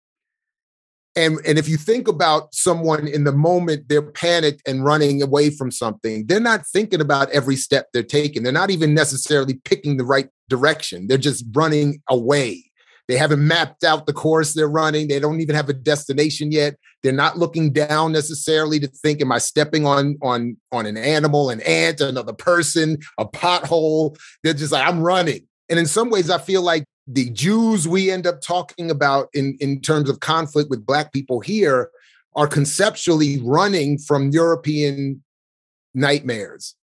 And, 1.16 1.38
and 1.44 1.59
if 1.59 1.68
you 1.68 1.77
think 1.77 2.07
about 2.07 2.55
someone 2.55 3.09
in 3.09 3.25
the 3.25 3.33
moment 3.33 3.88
they're 3.88 4.03
panicked 4.12 4.62
and 4.68 4.85
running 4.85 5.21
away 5.21 5.51
from 5.51 5.71
something, 5.71 6.27
they're 6.27 6.38
not 6.38 6.66
thinking 6.66 7.01
about 7.01 7.29
every 7.31 7.57
step 7.57 7.88
they're 7.92 8.05
taking. 8.05 8.42
They're 8.44 8.53
not 8.53 8.71
even 8.71 8.94
necessarily 8.94 9.55
picking 9.64 9.97
the 9.97 10.05
right 10.05 10.29
direction. 10.49 11.07
They're 11.07 11.19
just 11.19 11.45
running 11.53 12.03
away. 12.09 12.65
They 13.09 13.17
haven't 13.17 13.47
mapped 13.47 13.85
out 13.85 14.07
the 14.07 14.13
course 14.13 14.53
they're 14.53 14.69
running. 14.69 15.09
They 15.09 15.19
don't 15.19 15.41
even 15.41 15.55
have 15.55 15.71
a 15.71 15.73
destination 15.73 16.53
yet. 16.53 16.77
They're 17.03 17.13
not 17.13 17.39
looking 17.39 17.73
down 17.73 18.13
necessarily 18.13 18.79
to 18.81 18.87
think, 18.87 19.23
am 19.23 19.33
I 19.33 19.39
stepping 19.39 19.87
on 19.87 20.19
on 20.21 20.59
on 20.73 20.85
an 20.85 20.99
animal, 20.99 21.49
an 21.49 21.63
ant, 21.63 22.01
another 22.01 22.35
person, 22.35 22.99
a 23.17 23.25
pothole? 23.25 24.19
They're 24.45 24.53
just 24.53 24.73
like, 24.73 24.87
I'm 24.87 25.01
running. 25.01 25.47
And 25.71 25.79
in 25.79 25.87
some 25.87 26.11
ways, 26.11 26.29
I 26.29 26.39
feel 26.39 26.63
like 26.63 26.85
the 27.07 27.31
Jews 27.31 27.89
we 27.89 28.11
end 28.11 28.27
up 28.27 28.43
talking 28.43 28.91
about 28.91 29.29
in, 29.33 29.57
in 29.61 29.81
terms 29.81 30.11
of 30.11 30.21
conflict 30.21 30.69
with 30.69 30.85
Black 30.85 31.13
people 31.13 31.41
here 31.41 31.91
are 32.37 32.47
conceptually 32.47 33.41
running 33.43 33.99
from 33.99 34.31
European 34.31 35.23
nightmares 35.95 36.75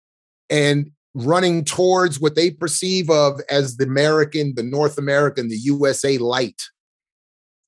and 0.50 0.92
running 1.16 1.64
towards 1.64 2.20
what 2.20 2.36
they 2.36 2.52
perceive 2.52 3.10
of 3.10 3.42
as 3.50 3.78
the 3.78 3.86
American, 3.86 4.54
the 4.56 4.64
North 4.64 4.98
American, 4.98 5.50
the 5.50 5.58
USA 5.58 6.18
light, 6.18 6.62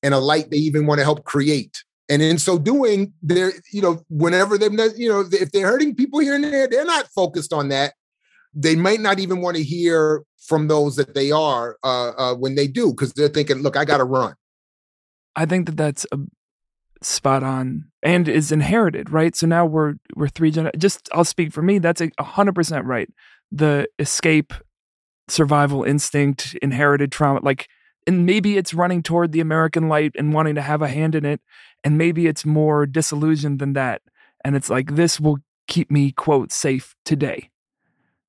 and 0.02 0.14
a 0.14 0.18
light 0.18 0.50
they 0.50 0.58
even 0.58 0.86
want 0.86 0.98
to 0.98 1.04
help 1.04 1.24
create. 1.24 1.82
And 2.10 2.22
in 2.22 2.38
so 2.38 2.58
doing, 2.58 3.12
they're, 3.22 3.52
you 3.72 3.82
know, 3.82 4.02
whenever 4.08 4.56
they're, 4.56 4.96
you 4.96 5.08
know, 5.08 5.24
if 5.32 5.50
they're 5.50 5.66
hurting 5.66 5.94
people 5.94 6.20
here 6.20 6.34
and 6.34 6.44
there, 6.44 6.68
they're 6.68 6.84
not 6.84 7.08
focused 7.08 7.52
on 7.52 7.68
that 7.68 7.94
they 8.54 8.74
might 8.74 9.00
not 9.00 9.18
even 9.18 9.40
want 9.40 9.56
to 9.56 9.62
hear 9.62 10.24
from 10.38 10.68
those 10.68 10.96
that 10.96 11.14
they 11.14 11.30
are 11.30 11.76
uh, 11.84 12.10
uh, 12.10 12.34
when 12.34 12.54
they 12.54 12.66
do 12.66 12.90
because 12.90 13.12
they're 13.12 13.28
thinking, 13.28 13.58
"Look, 13.58 13.76
I 13.76 13.84
got 13.84 13.98
to 13.98 14.04
run." 14.04 14.34
I 15.36 15.46
think 15.46 15.66
that 15.66 15.76
that's 15.76 16.06
a 16.12 16.18
spot 17.02 17.42
on 17.42 17.90
and 18.02 18.28
is 18.28 18.50
inherited, 18.50 19.10
right? 19.10 19.36
So 19.36 19.46
now 19.46 19.66
we're 19.66 19.94
we're 20.16 20.28
three 20.28 20.50
gen. 20.50 20.70
Just 20.76 21.08
I'll 21.12 21.24
speak 21.24 21.52
for 21.52 21.62
me. 21.62 21.78
That's 21.78 22.00
a 22.00 22.10
hundred 22.22 22.54
percent 22.54 22.84
right. 22.84 23.08
The 23.50 23.88
escape, 23.98 24.52
survival 25.28 25.84
instinct, 25.84 26.56
inherited 26.62 27.12
trauma, 27.12 27.40
like, 27.42 27.68
and 28.06 28.24
maybe 28.24 28.56
it's 28.56 28.74
running 28.74 29.02
toward 29.02 29.32
the 29.32 29.40
American 29.40 29.88
light 29.88 30.12
and 30.18 30.32
wanting 30.32 30.54
to 30.54 30.62
have 30.62 30.82
a 30.82 30.88
hand 30.88 31.14
in 31.14 31.24
it, 31.24 31.40
and 31.84 31.98
maybe 31.98 32.26
it's 32.26 32.44
more 32.44 32.86
disillusioned 32.86 33.58
than 33.58 33.74
that, 33.74 34.02
and 34.44 34.56
it's 34.56 34.70
like 34.70 34.94
this 34.94 35.20
will 35.20 35.38
keep 35.66 35.90
me 35.90 36.12
quote 36.12 36.50
safe 36.50 36.94
today 37.04 37.50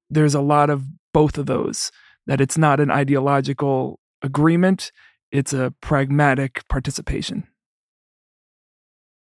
there's 0.10 0.36
a 0.36 0.42
lot 0.42 0.70
of 0.70 0.84
both 1.14 1.38
of 1.38 1.46
those, 1.46 1.92
that 2.26 2.42
it's 2.42 2.58
not 2.58 2.80
an 2.80 2.92
ideological 2.92 4.00
agreement, 4.22 4.92
it's 5.32 5.54
a 5.54 5.74
pragmatic 5.82 6.68
participation. 6.68 7.48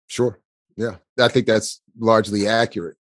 Sure. 0.07 0.39
Yeah. 0.75 0.97
I 1.19 1.27
think 1.27 1.47
that's 1.47 1.81
largely 1.97 2.47
accurate. 2.47 2.97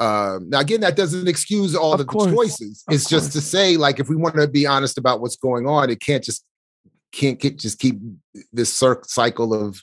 Um, 0.00 0.50
now, 0.50 0.60
again, 0.60 0.80
that 0.80 0.96
doesn't 0.96 1.28
excuse 1.28 1.74
all 1.74 1.94
of, 1.94 2.00
of 2.00 2.06
the 2.06 2.12
choices. 2.12 2.84
Of 2.88 2.94
it's 2.94 3.04
course. 3.04 3.22
just 3.22 3.32
to 3.32 3.40
say, 3.40 3.76
like, 3.76 4.00
if 4.00 4.08
we 4.08 4.16
want 4.16 4.34
to 4.36 4.48
be 4.48 4.66
honest 4.66 4.98
about 4.98 5.20
what's 5.20 5.36
going 5.36 5.66
on, 5.66 5.90
it 5.90 6.00
can't 6.00 6.24
just 6.24 6.44
can't 7.12 7.38
get, 7.38 7.58
just 7.58 7.78
keep 7.78 8.00
this 8.52 8.72
cycle 8.72 9.54
of 9.54 9.82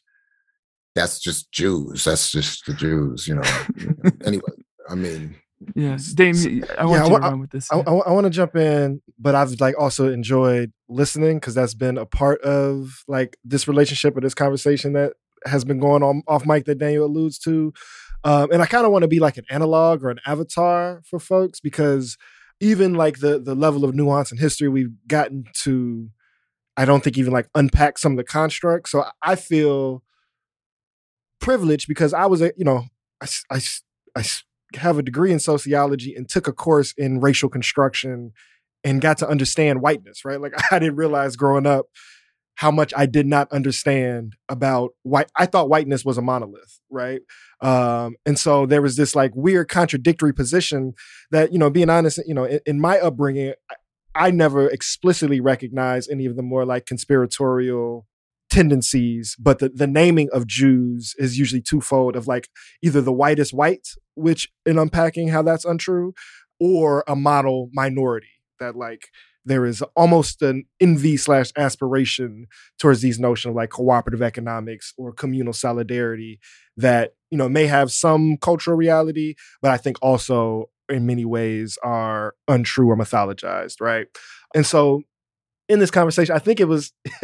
that's 0.96 1.20
just 1.20 1.52
Jews. 1.52 2.04
That's 2.04 2.32
just 2.32 2.66
the 2.66 2.74
Jews, 2.74 3.28
you 3.28 3.36
know. 3.36 4.12
anyway, 4.26 4.52
I 4.90 4.96
mean, 4.96 5.36
yeah, 5.76 5.98
Dame, 6.16 6.36
I 6.78 6.86
want 6.86 6.98
yeah, 6.98 7.04
you 7.04 7.16
to 7.16 7.20
run 7.20 7.40
with 7.40 7.52
this. 7.52 7.72
I, 7.72 7.78
I, 7.80 7.94
I 7.94 8.12
want 8.12 8.26
to 8.26 8.30
jump 8.30 8.56
in, 8.56 9.02
but 9.20 9.36
I've 9.36 9.60
like 9.62 9.76
also 9.80 10.12
enjoyed 10.12 10.72
listening 10.90 11.38
because 11.38 11.54
that's 11.54 11.74
been 11.74 11.98
a 11.98 12.06
part 12.06 12.42
of 12.42 13.04
like 13.08 13.38
this 13.44 13.68
relationship 13.68 14.18
or 14.18 14.22
this 14.22 14.34
conversation 14.34 14.94
that 14.94 15.14
has 15.46 15.64
been 15.64 15.80
going 15.80 16.04
on 16.04 16.24
off 16.28 16.46
mic 16.46 16.66
that 16.66 16.80
Daniel 16.80 17.06
alludes 17.06 17.38
to. 17.40 17.74
Um, 18.24 18.52
and 18.52 18.62
I 18.62 18.66
kind 18.66 18.86
of 18.86 18.92
want 18.92 19.04
to 19.04 19.08
be 19.08 19.20
like 19.20 19.38
an 19.38 19.46
analog 19.50 20.04
or 20.04 20.10
an 20.10 20.20
avatar 20.26 21.02
for 21.06 21.20
folks 21.20 21.60
because 21.60 22.18
even 22.60 22.94
like 22.94 23.20
the 23.20 23.40
the 23.40 23.56
level 23.56 23.84
of 23.84 23.96
nuance 23.96 24.32
and 24.32 24.40
history 24.40 24.70
we've 24.70 24.94
gotten 25.08 25.46
to, 25.64 26.10
I 26.78 26.86
don't 26.86 27.04
think 27.04 27.18
even 27.18 27.34
like 27.34 27.50
unpack 27.56 27.98
some 27.98 28.14
of 28.14 28.18
the 28.18 28.24
constructs. 28.24 28.92
So 28.92 29.06
I 29.24 29.36
feel 29.36 30.04
privileged 31.40 31.88
because 31.88 32.14
I 32.14 32.28
was 32.28 32.42
a 32.42 32.54
you 32.56 32.66
know 32.66 32.86
I, 33.22 33.28
I, 33.50 33.62
I 34.16 34.24
have 34.76 34.98
a 34.98 35.04
degree 35.04 35.32
in 35.32 35.40
sociology 35.40 36.16
and 36.16 36.30
took 36.30 36.48
a 36.48 36.54
course 36.54 36.94
in 36.98 37.20
racial 37.20 37.50
construction 37.50 38.32
and 38.84 39.02
got 39.02 39.18
to 39.20 39.28
understand 39.28 39.82
whiteness, 39.82 40.24
right? 40.24 40.40
Like 40.40 40.54
I 40.72 40.80
didn't 40.80 40.96
realize 40.96 41.36
growing 41.36 41.66
up 41.66 41.88
how 42.56 42.72
much 42.72 42.94
I 42.96 43.06
did 43.06 43.26
not 43.26 43.52
understand 43.52 44.34
about 44.50 44.92
white. 45.04 45.32
I 45.36 45.46
thought 45.46 45.70
whiteness 45.70 46.06
was 46.06 46.18
a 46.18 46.22
monolith, 46.22 46.80
right? 46.90 47.22
Um, 47.62 48.16
and 48.26 48.38
so 48.38 48.66
there 48.66 48.82
was 48.82 48.98
this 48.98 49.16
like 49.16 49.32
weird 49.36 49.68
contradictory 49.68 50.34
position 50.34 50.94
that, 51.32 51.52
you 51.52 51.58
know, 51.58 51.70
being 51.70 51.90
honest, 51.90 52.20
you 52.28 52.34
know, 52.34 52.44
in, 52.44 52.60
in 52.66 52.80
my 52.80 53.00
upbringing, 53.00 53.54
I, 53.70 53.76
I 54.28 54.32
never 54.32 54.68
explicitly 54.68 55.40
recognized 55.40 56.12
any 56.12 56.26
of 56.26 56.36
the 56.36 56.44
more 56.44 56.66
like 56.66 56.86
conspiratorial 56.86 58.06
tendencies, 58.50 59.36
but 59.40 59.60
the, 59.60 59.70
the 59.70 59.88
naming 59.88 60.30
of 60.34 60.46
Jews 60.46 61.16
is 61.18 61.40
usually 61.40 61.62
twofold 61.62 62.16
of 62.16 62.28
like 62.28 62.50
either 62.84 63.02
the 63.02 63.14
whitest 63.14 63.54
white, 63.54 63.88
which 64.16 64.50
in 64.66 64.78
unpacking 64.78 65.30
how 65.30 65.42
that's 65.42 65.66
untrue, 65.66 66.14
or 66.60 67.04
a 67.08 67.16
model 67.16 67.70
minority 67.74 68.28
that 68.60 68.76
like 68.76 69.08
there 69.46 69.66
is 69.66 69.82
almost 69.96 70.42
an 70.42 70.66
envy 70.80 71.18
slash 71.18 71.52
aspiration 71.58 72.48
towards 72.80 73.02
these 73.02 73.20
notion 73.20 73.50
of 73.50 73.56
like 73.56 73.70
cooperative 73.70 74.22
economics 74.22 74.94
or 74.98 75.12
communal 75.12 75.54
solidarity 75.54 76.40
that 76.78 77.16
you 77.30 77.38
know 77.38 77.50
may 77.50 77.66
have 77.66 77.92
some 77.92 78.38
cultural 78.38 78.78
reality 78.78 79.36
but 79.62 79.72
i 79.72 79.78
think 79.78 79.98
also 80.02 80.70
in 80.90 81.06
many 81.06 81.26
ways 81.26 81.78
are 81.84 82.36
untrue 82.48 82.90
or 82.90 82.98
mythologized 82.98 83.80
right? 83.80 84.08
And 84.54 84.66
so 84.66 85.04
in 85.70 85.80
this 85.80 85.92
conversation 85.92 86.36
i 86.36 86.40
think 86.40 86.60
it 86.60 86.68
was 86.68 86.92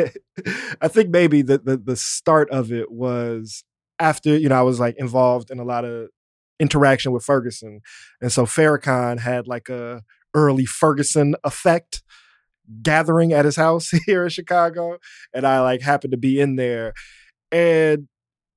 i 0.81 0.87
think 0.87 1.09
maybe 1.09 1.41
the, 1.41 1.57
the 1.57 1.77
the 1.77 1.95
start 1.95 2.49
of 2.49 2.71
it 2.71 2.91
was 2.91 3.63
after 3.99 4.37
you 4.37 4.47
know 4.47 4.55
i 4.55 4.61
was 4.61 4.79
like 4.79 4.95
involved 4.97 5.51
in 5.51 5.59
a 5.59 5.65
lot 5.65 5.83
of 5.83 6.07
interaction 6.59 7.11
with 7.11 7.23
ferguson. 7.23 7.81
And 8.21 8.31
so 8.31 8.45
farrakhan 8.45 9.19
had 9.19 9.47
like 9.47 9.69
a 9.69 10.03
early 10.33 10.65
Ferguson 10.65 11.35
effect 11.43 12.01
gathering 12.81 13.33
at 13.33 13.45
his 13.45 13.55
house 13.55 13.89
here 14.05 14.23
in 14.23 14.29
Chicago. 14.29 14.97
And 15.33 15.45
I 15.45 15.61
like 15.61 15.81
happened 15.81 16.11
to 16.11 16.17
be 16.17 16.39
in 16.39 16.55
there. 16.55 16.93
And 17.51 18.07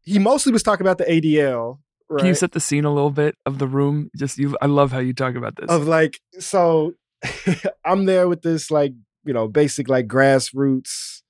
he 0.02 0.18
mostly 0.18 0.52
was 0.52 0.62
talking 0.62 0.86
about 0.86 0.98
the 0.98 1.04
ADL. 1.04 1.78
Right? 2.08 2.20
Can 2.20 2.28
you 2.28 2.34
set 2.34 2.52
the 2.52 2.60
scene 2.60 2.84
a 2.84 2.92
little 2.92 3.10
bit 3.10 3.36
of 3.46 3.58
the 3.58 3.68
room? 3.68 4.10
Just 4.16 4.36
you 4.36 4.56
I 4.60 4.66
love 4.66 4.90
how 4.90 4.98
you 4.98 5.12
talk 5.12 5.36
about 5.36 5.54
this. 5.56 5.70
Of 5.70 5.86
like, 5.86 6.20
so 6.38 6.94
I'm 7.84 8.06
there 8.06 8.28
with 8.28 8.42
this 8.42 8.70
like, 8.70 8.92
you 9.24 9.32
know, 9.32 9.46
basic 9.46 9.88
like 9.88 10.08
grassroots 10.08 11.22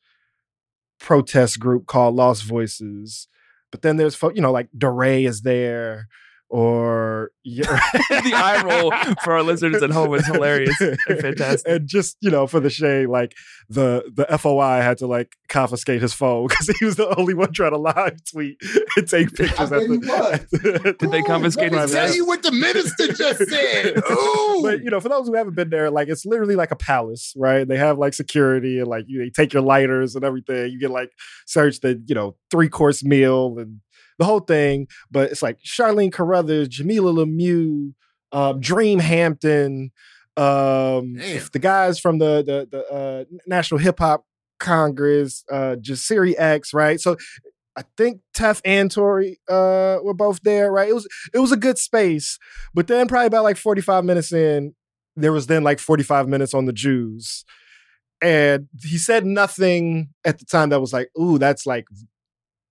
protest 0.99 1.59
group 1.59 1.87
called 1.87 2.15
Lost 2.15 2.45
Voices. 2.45 3.29
But 3.71 3.83
then 3.83 3.97
there's, 3.99 4.21
you 4.35 4.41
know, 4.41 4.53
like 4.53 4.69
DeRay 4.77 5.25
is 5.25 5.43
there 5.43 6.09
or 6.51 7.31
yeah. 7.45 7.63
the 8.11 8.33
eye 8.35 8.61
roll 8.63 8.91
for 9.23 9.35
our 9.35 9.43
listeners 9.43 9.83
at 9.83 9.91
home 9.91 10.13
is 10.15 10.27
hilarious 10.27 10.79
and 10.81 10.99
fantastic. 11.07 11.71
And 11.71 11.89
just 11.89 12.17
you 12.21 12.31
know, 12.31 12.49
for 12.49 12.59
the 12.59 12.69
shade, 12.69 13.07
like 13.07 13.37
the 13.69 14.11
the 14.13 14.27
FOI 14.37 14.83
had 14.83 14.99
to 14.99 15.07
like 15.07 15.37
confiscate 15.49 16.03
his 16.03 16.13
phone 16.13 16.47
because 16.49 16.69
he 16.79 16.85
was 16.85 16.97
the 16.97 17.17
only 17.17 17.35
one 17.35 17.53
trying 17.53 17.71
to 17.71 17.79
live 17.79 18.19
tweet 18.31 18.61
and 18.97 19.09
take 19.09 19.33
pictures. 19.33 19.73
At 19.73 19.89
the, 19.89 20.97
Did 20.99 21.11
they 21.13 21.23
confiscate 21.23 21.73
his? 21.73 21.93
Tell 21.93 22.13
you 22.13 22.27
what 22.27 22.43
the 22.43 22.53
minister 22.53 23.13
just 23.13 23.49
said. 23.49 23.97
Ooh. 24.11 24.61
But 24.63 24.83
you 24.83 24.91
know, 24.91 25.01
for 25.01 25.09
those 25.09 25.29
who 25.29 25.35
haven't 25.35 25.55
been 25.55 25.71
there, 25.71 25.89
like 25.89 26.09
it's 26.09 26.27
literally 26.27 26.57
like 26.57 26.73
a 26.73 26.77
palace, 26.77 27.33
right? 27.37 27.67
They 27.67 27.79
have 27.79 27.97
like 27.97 28.13
security 28.13 28.81
and 28.81 28.89
like 28.89 29.05
you 29.07 29.21
they 29.21 29.31
take 29.31 29.53
your 29.53 29.63
lighters 29.63 30.17
and 30.17 30.25
everything. 30.25 30.73
You 30.73 30.81
get 30.81 30.91
like 30.91 31.13
searched 31.47 31.83
the 31.83 32.03
you 32.07 32.15
know 32.17 32.37
three 32.51 32.69
course 32.69 33.05
meal 33.05 33.57
and 33.59 33.81
the 34.21 34.25
whole 34.27 34.41
thing. 34.41 34.87
But 35.11 35.33
it's 35.33 35.43
like 35.43 35.59
Charlene 35.59 36.13
Carruthers, 36.13 36.69
Jamilah 36.69 37.27
Lemieux, 37.27 37.95
um, 38.31 38.61
Dream 38.61 39.01
Hampton, 39.01 39.91
um, 40.37 41.15
the 41.15 41.59
guys 41.61 41.99
from 41.99 42.19
the 42.19 42.45
the, 42.47 42.69
the 42.71 42.95
uh, 42.95 43.25
National 43.49 43.79
Hip 43.81 43.99
Hop 43.99 44.25
Congress, 44.61 45.43
uh, 45.51 45.75
Jasiri 45.81 46.35
X, 46.39 46.73
right? 46.73 47.01
So 47.01 47.17
I 47.77 47.83
think 47.97 48.21
Tef 48.37 48.61
and 48.65 48.91
Tory 48.91 49.41
uh, 49.49 49.99
were 50.03 50.15
both 50.15 50.41
there, 50.43 50.71
right? 50.71 50.89
It 50.89 50.95
was 50.95 51.09
it 51.35 51.39
was 51.39 51.51
a 51.51 51.57
good 51.57 51.79
space, 51.79 52.39
but 52.75 52.87
then 52.87 53.09
probably 53.09 53.27
about 53.27 53.45
like 53.45 53.57
forty 53.57 53.81
five 53.81 54.05
minutes 54.05 54.33
in, 54.33 54.75
there 55.17 55.33
was 55.33 55.47
then 55.47 55.65
like 55.65 55.79
forty 55.79 56.03
five 56.05 56.29
minutes 56.29 56.55
on 56.55 56.67
the 56.67 56.73
Jews, 56.73 57.45
and 58.23 58.69
he 58.83 58.99
said 58.99 59.25
nothing 59.25 60.11
at 60.25 60.39
the 60.39 60.45
time 60.45 60.69
that 60.69 60.81
was 60.81 60.93
like, 60.93 61.11
"Ooh, 61.19 61.39
that's 61.39 61.65
like 61.67 61.87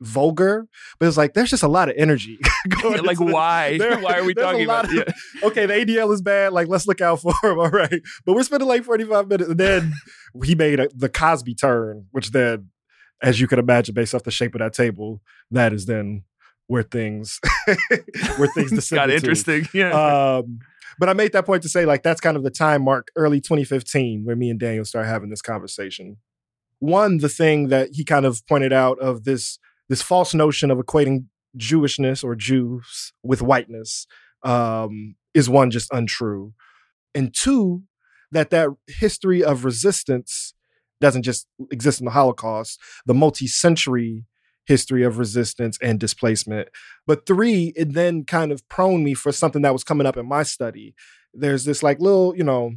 vulgar, 0.02 0.68
but 1.00 1.08
it's 1.08 1.18
like 1.18 1.34
there's 1.34 1.50
just 1.50 1.64
a 1.64 1.68
lot 1.68 1.90
of 1.90 1.96
energy. 1.98 2.38
going 2.82 3.04
like 3.04 3.20
why? 3.20 3.78
There, 3.80 4.00
why 4.02 4.20
are 4.20 4.24
we 4.24 4.34
talking 4.34 4.64
about? 4.64 4.86
Of, 4.86 4.94
yeah. 4.94 5.04
Okay, 5.44 5.66
the 5.66 5.74
ADL 5.74 6.14
is 6.14 6.22
bad. 6.22 6.54
Like 6.54 6.68
let's 6.68 6.88
look 6.88 7.02
out 7.02 7.22
for 7.22 7.34
him. 7.44 7.60
All 7.60 7.70
right, 7.70 8.02
but 8.26 8.34
we're 8.34 8.44
spending 8.44 8.68
like 8.68 8.84
45 8.84 9.28
minutes, 9.28 9.50
and 9.50 9.60
then 9.60 9.94
he 10.44 10.56
made 10.56 10.80
a, 10.80 10.90
the 10.96 11.10
Cosby 11.10 11.56
turn, 11.56 12.08
which 12.12 12.32
then, 12.32 12.70
as 13.22 13.40
you 13.40 13.48
can 13.48 13.60
imagine, 13.60 13.94
based 13.94 14.16
off 14.16 14.24
the 14.24 14.32
shape 14.32 14.56
of 14.56 14.60
that 14.60 14.74
table, 14.74 15.22
that 15.52 15.74
is 15.74 15.86
then 15.86 16.24
where 16.68 16.84
things 16.84 17.40
where 18.38 18.48
things 18.54 18.90
got 18.90 19.10
interesting. 19.10 19.66
To. 19.66 19.78
Yeah. 19.78 20.38
Um, 20.38 20.60
but 21.00 21.08
I 21.08 21.14
made 21.14 21.32
that 21.32 21.46
point 21.46 21.64
to 21.64 21.70
say 21.70 21.86
like 21.86 22.04
that's 22.04 22.22
kind 22.22 22.36
of 22.36 22.44
the 22.44 22.52
time 22.52 22.84
mark, 22.84 23.08
early 23.16 23.40
2015, 23.40 24.26
where 24.26 24.36
me 24.36 24.50
and 24.50 24.60
Daniel 24.60 24.86
start 24.86 25.08
having 25.08 25.30
this 25.30 25.42
conversation. 25.42 26.18
One, 26.80 27.18
the 27.18 27.30
thing 27.30 27.70
that 27.70 27.90
he 27.94 28.04
kind 28.04 28.26
of 28.26 28.46
pointed 28.48 28.74
out 28.74 29.00
of 29.00 29.24
this 29.24 29.60
this 29.90 30.02
false 30.02 30.34
notion 30.34 30.72
of 30.72 30.78
equating 30.78 31.26
Jewishness 31.58 32.24
or 32.24 32.36
Jews 32.36 33.12
with 33.24 33.42
whiteness 33.42 34.08
um, 34.44 35.16
is 35.34 35.50
one 35.50 35.72
just 35.72 35.92
untrue, 35.92 36.54
and 37.14 37.34
two 37.34 37.84
that 38.32 38.52
that 38.52 38.70
history 38.88 39.44
of 39.44 39.66
resistance 39.66 40.54
doesn't 41.02 41.24
just 41.24 41.48
exist 41.72 42.00
in 42.00 42.06
the 42.06 42.12
Holocaust, 42.12 42.80
the 43.06 43.14
multi-century 43.14 44.26
history 44.66 45.04
of 45.04 45.18
resistance 45.18 45.80
and 45.82 46.00
displacement. 46.00 46.70
But 47.08 47.26
three, 47.26 47.74
it 47.76 47.94
then 47.94 48.24
kind 48.26 48.52
of 48.52 48.68
prone 48.70 49.04
me 49.04 49.16
for 49.16 49.32
something 49.32 49.64
that 49.64 49.74
was 49.74 49.84
coming 49.84 50.06
up 50.06 50.18
in 50.18 50.28
my 50.28 50.44
study. 50.44 50.94
There's 51.34 51.66
this 51.66 51.82
like 51.82 52.00
little, 52.00 52.36
you 52.36 52.44
know, 52.44 52.74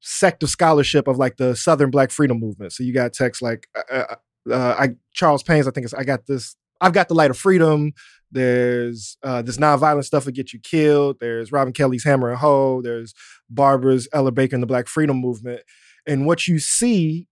sect 0.00 0.44
of 0.44 0.50
scholarship 0.50 1.08
of 1.08 1.18
like 1.18 1.36
the 1.36 1.56
Southern 1.56 1.90
Black 1.90 2.12
Freedom 2.12 2.38
Movement. 2.38 2.72
So 2.72 2.84
you 2.84 2.94
got 2.94 3.12
texts 3.12 3.42
like 3.42 3.66
uh, 3.90 4.14
uh 4.50 4.76
I 4.78 4.88
Charles 5.12 5.42
Payne's. 5.42 5.66
I 5.68 5.70
think 5.70 5.84
it's 5.84 5.94
I 5.94 6.04
got 6.04 6.26
this. 6.26 6.56
I've 6.80 6.92
got 6.92 7.08
the 7.08 7.14
light 7.14 7.30
of 7.30 7.38
freedom. 7.38 7.92
There's 8.30 9.16
uh, 9.22 9.42
this 9.42 9.56
nonviolent 9.56 10.04
stuff 10.04 10.24
that 10.24 10.32
get 10.32 10.52
you 10.52 10.60
killed. 10.60 11.16
There's 11.18 11.50
Robin 11.50 11.72
Kelley's 11.72 12.04
Hammer 12.04 12.30
and 12.30 12.38
Hoe. 12.38 12.82
There's 12.82 13.14
Barbara's 13.48 14.06
Ella 14.12 14.32
Baker 14.32 14.54
and 14.54 14.62
the 14.62 14.66
Black 14.66 14.86
Freedom 14.86 15.16
Movement. 15.16 15.62
And 16.06 16.26
what 16.26 16.46
you 16.46 16.58
see 16.58 17.26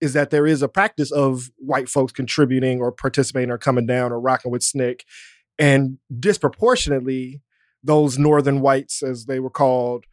is 0.00 0.12
that 0.12 0.30
there 0.30 0.46
is 0.46 0.62
a 0.62 0.68
practice 0.68 1.10
of 1.10 1.50
white 1.56 1.88
folks 1.88 2.12
contributing 2.12 2.80
or 2.80 2.92
participating 2.92 3.50
or 3.50 3.58
coming 3.58 3.86
down 3.86 4.12
or 4.12 4.20
rocking 4.20 4.50
with 4.52 4.62
SNCC. 4.62 5.00
And 5.58 5.98
disproportionately, 6.20 7.42
those 7.82 8.18
northern 8.18 8.60
whites, 8.60 9.02
as 9.02 9.26
they 9.26 9.40
were 9.40 9.50
called, 9.50 10.04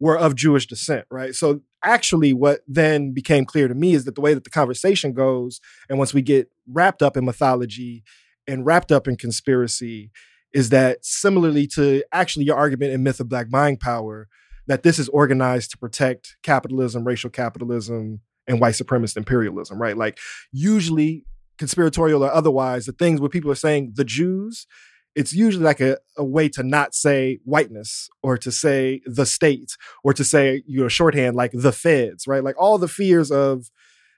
were 0.00 0.18
of 0.18 0.34
Jewish 0.34 0.66
descent, 0.66 1.06
right? 1.10 1.34
So 1.34 1.60
actually 1.84 2.32
what 2.32 2.60
then 2.66 3.12
became 3.12 3.44
clear 3.44 3.68
to 3.68 3.74
me 3.74 3.94
is 3.94 4.04
that 4.04 4.14
the 4.14 4.20
way 4.20 4.34
that 4.34 4.44
the 4.44 4.50
conversation 4.50 5.12
goes 5.12 5.60
and 5.88 5.98
once 5.98 6.12
we 6.12 6.22
get 6.22 6.50
wrapped 6.66 7.02
up 7.02 7.16
in 7.16 7.24
mythology 7.24 8.02
and 8.46 8.66
wrapped 8.66 8.92
up 8.92 9.08
in 9.08 9.16
conspiracy 9.16 10.10
is 10.52 10.70
that 10.70 11.04
similarly 11.04 11.66
to 11.66 12.02
actually 12.12 12.44
your 12.44 12.56
argument 12.56 12.92
in 12.92 13.02
myth 13.02 13.20
of 13.20 13.28
black 13.28 13.48
buying 13.50 13.76
power 13.76 14.28
that 14.66 14.82
this 14.82 14.98
is 14.98 15.08
organized 15.08 15.70
to 15.70 15.78
protect 15.78 16.36
capitalism 16.42 17.04
racial 17.04 17.30
capitalism 17.30 18.20
and 18.46 18.60
white 18.60 18.74
supremacist 18.74 19.16
imperialism 19.16 19.80
right 19.80 19.96
like 19.96 20.18
usually 20.52 21.24
conspiratorial 21.56 22.24
or 22.24 22.32
otherwise 22.32 22.86
the 22.86 22.92
things 22.92 23.20
where 23.20 23.30
people 23.30 23.50
are 23.50 23.54
saying 23.54 23.92
the 23.94 24.04
jews 24.04 24.66
it's 25.14 25.32
usually 25.32 25.64
like 25.64 25.80
a, 25.80 25.98
a 26.16 26.24
way 26.24 26.48
to 26.48 26.62
not 26.62 26.94
say 26.94 27.38
whiteness 27.44 28.08
or 28.22 28.38
to 28.38 28.52
say 28.52 29.00
the 29.06 29.26
state 29.26 29.76
or 30.04 30.12
to 30.14 30.24
say 30.24 30.62
you 30.66 30.82
know 30.82 30.88
shorthand 30.88 31.36
like 31.36 31.52
the 31.52 31.72
feds 31.72 32.26
right? 32.26 32.44
Like 32.44 32.56
all 32.58 32.78
the 32.78 32.88
fears 32.88 33.30
of 33.30 33.70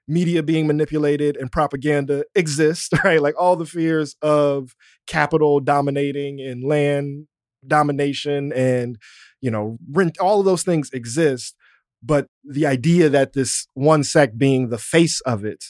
media 0.08 0.42
being 0.42 0.66
manipulated 0.66 1.36
and 1.36 1.50
propaganda 1.50 2.24
exist 2.34 2.92
right? 3.04 3.22
Like 3.22 3.34
all 3.38 3.56
the 3.56 3.66
fears 3.66 4.16
of 4.22 4.74
capital 5.06 5.60
dominating 5.60 6.40
and 6.40 6.64
land 6.64 7.26
domination 7.66 8.52
and 8.52 8.98
you 9.40 9.50
know 9.50 9.78
rent 9.90 10.18
all 10.18 10.40
of 10.40 10.46
those 10.46 10.62
things 10.62 10.90
exist. 10.92 11.56
But 12.04 12.26
the 12.44 12.66
idea 12.66 13.08
that 13.08 13.32
this 13.32 13.68
one 13.74 14.02
sect 14.02 14.36
being 14.36 14.68
the 14.68 14.78
face 14.78 15.20
of 15.20 15.44
it 15.44 15.66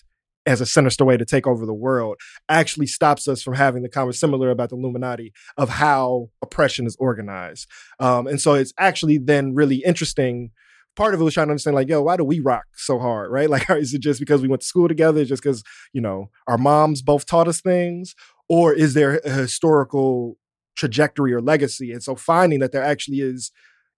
as 0.46 0.60
a 0.60 0.66
sinister 0.66 1.04
way 1.04 1.16
to 1.16 1.24
take 1.24 1.46
over 1.46 1.64
the 1.66 1.74
world 1.74 2.16
actually 2.48 2.86
stops 2.86 3.28
us 3.28 3.42
from 3.42 3.54
having 3.54 3.82
the 3.82 3.88
conversation 3.88 4.22
similar 4.22 4.50
about 4.50 4.70
the 4.70 4.76
Illuminati 4.76 5.32
of 5.56 5.68
how 5.68 6.28
oppression 6.42 6.86
is 6.86 6.96
organized. 6.98 7.66
Um, 7.98 8.26
and 8.26 8.40
so 8.40 8.54
it's 8.54 8.72
actually 8.78 9.18
then 9.18 9.54
really 9.54 9.82
interesting. 9.84 10.50
Part 10.94 11.14
of 11.14 11.20
it 11.20 11.24
was 11.24 11.34
trying 11.34 11.46
to 11.46 11.52
understand, 11.52 11.74
like, 11.74 11.88
yo, 11.88 12.02
why 12.02 12.16
do 12.16 12.24
we 12.24 12.40
rock 12.40 12.64
so 12.76 12.98
hard, 12.98 13.30
right? 13.30 13.48
Like, 13.50 13.68
is 13.70 13.94
it 13.94 14.00
just 14.00 14.20
because 14.20 14.42
we 14.42 14.48
went 14.48 14.62
to 14.62 14.68
school 14.68 14.88
together? 14.88 15.24
Just 15.24 15.42
because, 15.42 15.62
you 15.92 16.00
know, 16.00 16.30
our 16.46 16.58
moms 16.58 17.02
both 17.02 17.26
taught 17.26 17.48
us 17.48 17.60
things? 17.60 18.14
Or 18.48 18.72
is 18.72 18.94
there 18.94 19.20
a 19.24 19.30
historical 19.30 20.36
trajectory 20.76 21.32
or 21.32 21.40
legacy? 21.40 21.92
And 21.92 22.02
so 22.02 22.14
finding 22.14 22.60
that 22.60 22.72
there 22.72 22.84
actually 22.84 23.20
is 23.20 23.50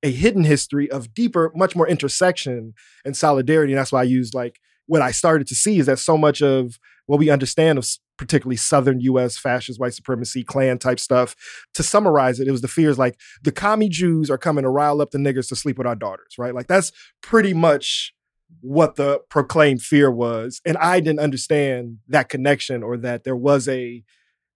a 0.02 0.10
hidden 0.10 0.44
history 0.44 0.90
of 0.90 1.14
deeper, 1.14 1.50
much 1.54 1.74
more 1.74 1.88
intersection 1.88 2.74
and 3.04 3.16
solidarity. 3.16 3.72
And 3.72 3.80
that's 3.80 3.90
why 3.90 4.00
I 4.00 4.04
use, 4.04 4.34
like 4.34 4.60
what 4.86 5.02
I 5.02 5.10
started 5.10 5.46
to 5.48 5.54
see 5.54 5.78
is 5.78 5.86
that 5.86 5.98
so 5.98 6.16
much 6.16 6.42
of 6.42 6.78
what 7.06 7.18
we 7.18 7.30
understand 7.30 7.78
of 7.78 7.86
particularly 8.16 8.56
Southern 8.56 9.00
US 9.00 9.36
fascist 9.36 9.80
white 9.80 9.94
supremacy, 9.94 10.44
Klan 10.44 10.78
type 10.78 11.00
stuff, 11.00 11.34
to 11.74 11.82
summarize 11.82 12.40
it, 12.40 12.48
it 12.48 12.52
was 12.52 12.60
the 12.60 12.68
fears 12.68 12.98
like 12.98 13.18
the 13.42 13.52
commie 13.52 13.88
Jews 13.88 14.30
are 14.30 14.38
coming 14.38 14.62
to 14.62 14.70
rile 14.70 15.00
up 15.00 15.10
the 15.10 15.18
niggers 15.18 15.48
to 15.48 15.56
sleep 15.56 15.78
with 15.78 15.86
our 15.86 15.96
daughters, 15.96 16.34
right? 16.38 16.54
Like 16.54 16.66
that's 16.66 16.92
pretty 17.22 17.54
much 17.54 18.14
what 18.60 18.96
the 18.96 19.20
proclaimed 19.28 19.82
fear 19.82 20.10
was. 20.10 20.60
And 20.64 20.76
I 20.78 21.00
didn't 21.00 21.20
understand 21.20 21.98
that 22.08 22.28
connection 22.28 22.82
or 22.82 22.96
that 22.98 23.24
there 23.24 23.36
was 23.36 23.68
a 23.68 24.04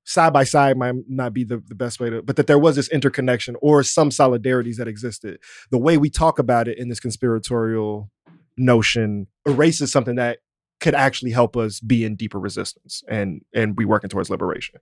side 0.04 0.32
by 0.32 0.44
side 0.44 0.78
might 0.78 0.94
not 1.06 1.34
be 1.34 1.44
the, 1.44 1.62
the 1.66 1.74
best 1.74 2.00
way 2.00 2.08
to, 2.08 2.22
but 2.22 2.36
that 2.36 2.46
there 2.46 2.58
was 2.58 2.76
this 2.76 2.88
interconnection 2.88 3.56
or 3.60 3.82
some 3.82 4.08
solidarities 4.08 4.76
that 4.76 4.88
existed. 4.88 5.38
The 5.70 5.78
way 5.78 5.98
we 5.98 6.08
talk 6.08 6.38
about 6.38 6.66
it 6.66 6.78
in 6.78 6.88
this 6.88 7.00
conspiratorial 7.00 8.10
notion 8.58 9.26
erases 9.46 9.92
something 9.92 10.16
that 10.16 10.38
could 10.80 10.94
actually 10.94 11.32
help 11.32 11.56
us 11.56 11.80
be 11.80 12.04
in 12.04 12.14
deeper 12.14 12.38
resistance 12.38 13.02
and 13.08 13.42
and 13.54 13.74
be 13.74 13.84
working 13.84 14.10
towards 14.10 14.30
liberation. 14.30 14.80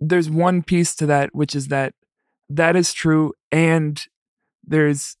There's 0.00 0.28
one 0.28 0.62
piece 0.62 0.94
to 0.96 1.06
that, 1.06 1.34
which 1.34 1.54
is 1.54 1.68
that 1.68 1.94
that 2.48 2.74
is 2.76 2.92
true, 2.92 3.32
and 3.50 4.04
there's 4.64 5.16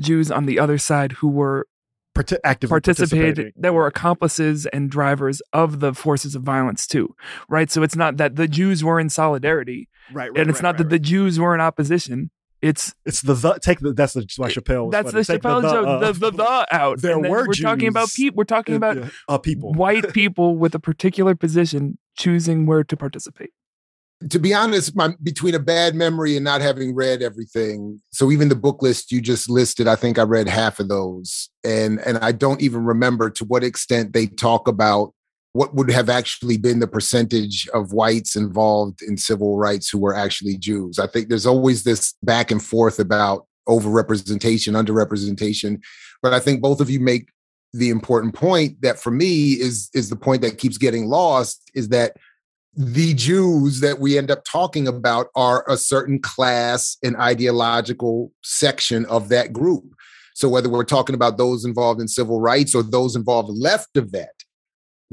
Jews 0.00 0.30
on 0.30 0.46
the 0.46 0.58
other 0.58 0.78
side 0.78 1.12
who 1.12 1.28
were 1.28 1.66
Parti- 2.14 2.36
actively 2.44 2.72
participated 2.72 3.54
that 3.56 3.72
were 3.72 3.86
accomplices 3.86 4.66
and 4.66 4.90
drivers 4.90 5.40
of 5.54 5.80
the 5.80 5.94
forces 5.94 6.34
of 6.34 6.42
violence 6.42 6.86
too 6.86 7.14
right? 7.48 7.70
So 7.70 7.82
it's 7.82 7.96
not 7.96 8.18
that 8.18 8.36
the 8.36 8.46
jews 8.46 8.84
were 8.84 9.00
in 9.00 9.08
solidarity 9.08 9.88
right, 10.12 10.30
right 10.30 10.38
and 10.38 10.50
it's 10.50 10.58
right, 10.58 10.62
not 10.62 10.74
right, 10.74 10.78
that 10.78 10.90
the 10.90 10.98
jews 10.98 11.40
were 11.40 11.54
in 11.54 11.62
opposition 11.62 12.30
it's 12.62 12.94
it's 13.04 13.20
the 13.22 13.34
the 13.34 13.58
take 13.60 13.80
the 13.80 13.92
that's 13.92 14.14
the 14.14 14.26
why 14.36 14.48
Chappelle. 14.48 14.86
was 14.86 14.92
that's 14.92 15.12
the. 15.12 15.24
Take 15.24 15.42
Chappelle 15.42 15.62
the, 15.62 15.72
joke 15.72 15.86
uh, 15.86 15.98
the, 15.98 16.12
the 16.12 16.30
the 16.30 16.66
out 16.70 17.00
There 17.00 17.16
And 17.16 17.24
then 17.24 17.30
were 17.30 17.46
we're 17.46 17.54
talking 17.54 17.88
about 17.88 18.08
people 18.14 18.36
we're 18.36 18.44
talking 18.44 18.76
about 18.76 18.96
yeah, 18.96 19.08
uh, 19.28 19.38
people. 19.38 19.72
white 19.72 20.12
people 20.14 20.56
with 20.56 20.74
a 20.74 20.78
particular 20.78 21.34
position 21.34 21.98
choosing 22.16 22.64
where 22.64 22.84
to 22.84 22.96
participate 22.96 23.50
to 24.30 24.38
be 24.38 24.54
honest, 24.54 24.94
my, 24.94 25.14
between 25.20 25.52
a 25.52 25.58
bad 25.58 25.96
memory 25.96 26.36
and 26.36 26.44
not 26.44 26.60
having 26.60 26.94
read 26.94 27.22
everything, 27.22 28.00
so 28.12 28.30
even 28.30 28.48
the 28.48 28.54
book 28.54 28.80
list 28.80 29.10
you 29.10 29.20
just 29.20 29.50
listed, 29.50 29.88
I 29.88 29.96
think 29.96 30.16
I 30.16 30.22
read 30.22 30.48
half 30.48 30.78
of 30.78 30.88
those, 30.88 31.50
and 31.64 31.98
and 32.00 32.18
I 32.18 32.30
don't 32.30 32.60
even 32.60 32.84
remember 32.84 33.30
to 33.30 33.44
what 33.44 33.64
extent 33.64 34.12
they 34.12 34.26
talk 34.26 34.68
about 34.68 35.12
what 35.52 35.74
would 35.74 35.90
have 35.90 36.08
actually 36.08 36.56
been 36.56 36.80
the 36.80 36.86
percentage 36.86 37.68
of 37.74 37.92
whites 37.92 38.36
involved 38.36 39.02
in 39.02 39.16
civil 39.16 39.58
rights 39.58 39.90
who 39.90 39.98
were 39.98 40.14
actually 40.14 40.56
Jews. 40.56 40.98
I 40.98 41.06
think 41.06 41.28
there's 41.28 41.46
always 41.46 41.84
this 41.84 42.14
back 42.22 42.50
and 42.50 42.62
forth 42.62 42.98
about 42.98 43.46
overrepresentation, 43.68 44.72
underrepresentation, 44.72 45.80
but 46.22 46.32
I 46.32 46.40
think 46.40 46.62
both 46.62 46.80
of 46.80 46.88
you 46.88 47.00
make 47.00 47.28
the 47.74 47.90
important 47.90 48.34
point 48.34 48.80
that 48.82 48.98
for 48.98 49.10
me 49.10 49.52
is 49.52 49.88
is 49.94 50.10
the 50.10 50.16
point 50.16 50.42
that 50.42 50.58
keeps 50.58 50.76
getting 50.76 51.06
lost 51.06 51.70
is 51.74 51.88
that 51.88 52.16
the 52.74 53.14
Jews 53.14 53.80
that 53.80 53.98
we 53.98 54.16
end 54.16 54.30
up 54.30 54.44
talking 54.44 54.88
about 54.88 55.28
are 55.36 55.64
a 55.68 55.76
certain 55.76 56.18
class 56.18 56.96
and 57.02 57.16
ideological 57.16 58.32
section 58.42 59.04
of 59.06 59.28
that 59.28 59.52
group. 59.52 59.84
So 60.34 60.48
whether 60.48 60.70
we're 60.70 60.84
talking 60.84 61.14
about 61.14 61.36
those 61.36 61.66
involved 61.66 62.00
in 62.00 62.08
civil 62.08 62.40
rights 62.40 62.74
or 62.74 62.82
those 62.82 63.14
involved 63.14 63.50
left 63.50 63.96
of 63.98 64.12
that, 64.12 64.32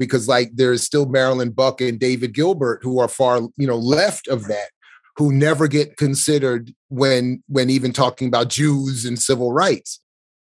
because 0.00 0.26
like 0.26 0.50
there's 0.54 0.82
still 0.82 1.06
Marilyn 1.06 1.50
Buck 1.50 1.80
and 1.80 2.00
David 2.00 2.34
Gilbert 2.34 2.80
who 2.82 2.98
are 2.98 3.06
far, 3.06 3.42
you 3.56 3.68
know, 3.68 3.76
left 3.76 4.26
of 4.26 4.48
that, 4.48 4.70
who 5.16 5.32
never 5.32 5.68
get 5.68 5.96
considered 5.96 6.74
when 6.88 7.44
when 7.46 7.70
even 7.70 7.92
talking 7.92 8.26
about 8.26 8.48
Jews 8.48 9.04
and 9.04 9.16
civil 9.16 9.52
rights 9.52 10.00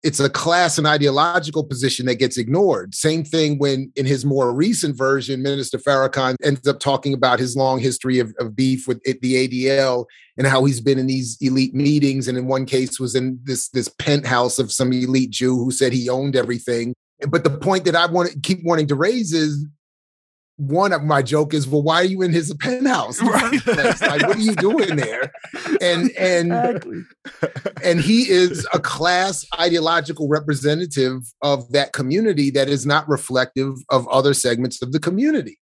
it's 0.04 0.20
a 0.20 0.28
class 0.28 0.76
and 0.76 0.86
ideological 0.86 1.64
position 1.64 2.04
that 2.06 2.16
gets 2.16 2.36
ignored. 2.36 2.94
Same 2.94 3.24
thing 3.24 3.58
when, 3.58 3.90
in 3.96 4.04
his 4.04 4.22
more 4.22 4.52
recent 4.52 4.98
version, 4.98 5.42
Minister 5.42 5.78
Farrakhan 5.78 6.36
ends 6.44 6.68
up 6.68 6.78
talking 6.78 7.14
about 7.14 7.40
his 7.40 7.56
long 7.56 7.80
history 7.80 8.18
of, 8.18 8.34
of 8.38 8.54
beef 8.54 8.86
with 8.86 9.00
it, 9.06 9.22
the 9.22 9.48
ADL 9.48 10.04
and 10.36 10.46
how 10.46 10.64
he's 10.66 10.82
been 10.82 10.98
in 10.98 11.06
these 11.06 11.38
elite 11.40 11.74
meetings, 11.74 12.28
and 12.28 12.36
in 12.36 12.46
one 12.46 12.66
case 12.66 13.00
was 13.00 13.14
in 13.14 13.40
this 13.44 13.68
this 13.70 13.88
penthouse 13.88 14.58
of 14.58 14.70
some 14.70 14.92
elite 14.92 15.30
Jew 15.30 15.56
who 15.56 15.70
said 15.70 15.92
he 15.92 16.10
owned 16.10 16.36
everything. 16.36 16.94
But 17.28 17.44
the 17.44 17.50
point 17.50 17.84
that 17.84 17.96
I 17.96 18.06
want 18.06 18.30
to 18.30 18.40
keep 18.40 18.64
wanting 18.64 18.86
to 18.88 18.94
raise 18.94 19.32
is 19.32 19.66
one 20.56 20.92
of 20.92 21.02
my 21.02 21.20
joke 21.20 21.52
is, 21.52 21.66
well, 21.66 21.82
why 21.82 21.96
are 21.96 22.04
you 22.04 22.22
in 22.22 22.32
his 22.32 22.54
penthouse? 22.54 23.20
in 23.20 23.26
the 23.26 23.32
first 23.32 23.64
place? 23.64 24.00
like, 24.02 24.22
what 24.22 24.36
are 24.36 24.40
you 24.40 24.54
doing 24.54 24.96
there? 24.96 25.32
And 25.80 26.10
and 26.12 27.06
and 27.82 28.00
he 28.00 28.28
is 28.30 28.66
a 28.74 28.78
class 28.78 29.44
ideological 29.58 30.28
representative 30.28 31.22
of 31.42 31.70
that 31.72 31.92
community 31.92 32.50
that 32.50 32.68
is 32.68 32.86
not 32.86 33.08
reflective 33.08 33.74
of 33.90 34.06
other 34.08 34.34
segments 34.34 34.80
of 34.80 34.92
the 34.92 35.00
community 35.00 35.58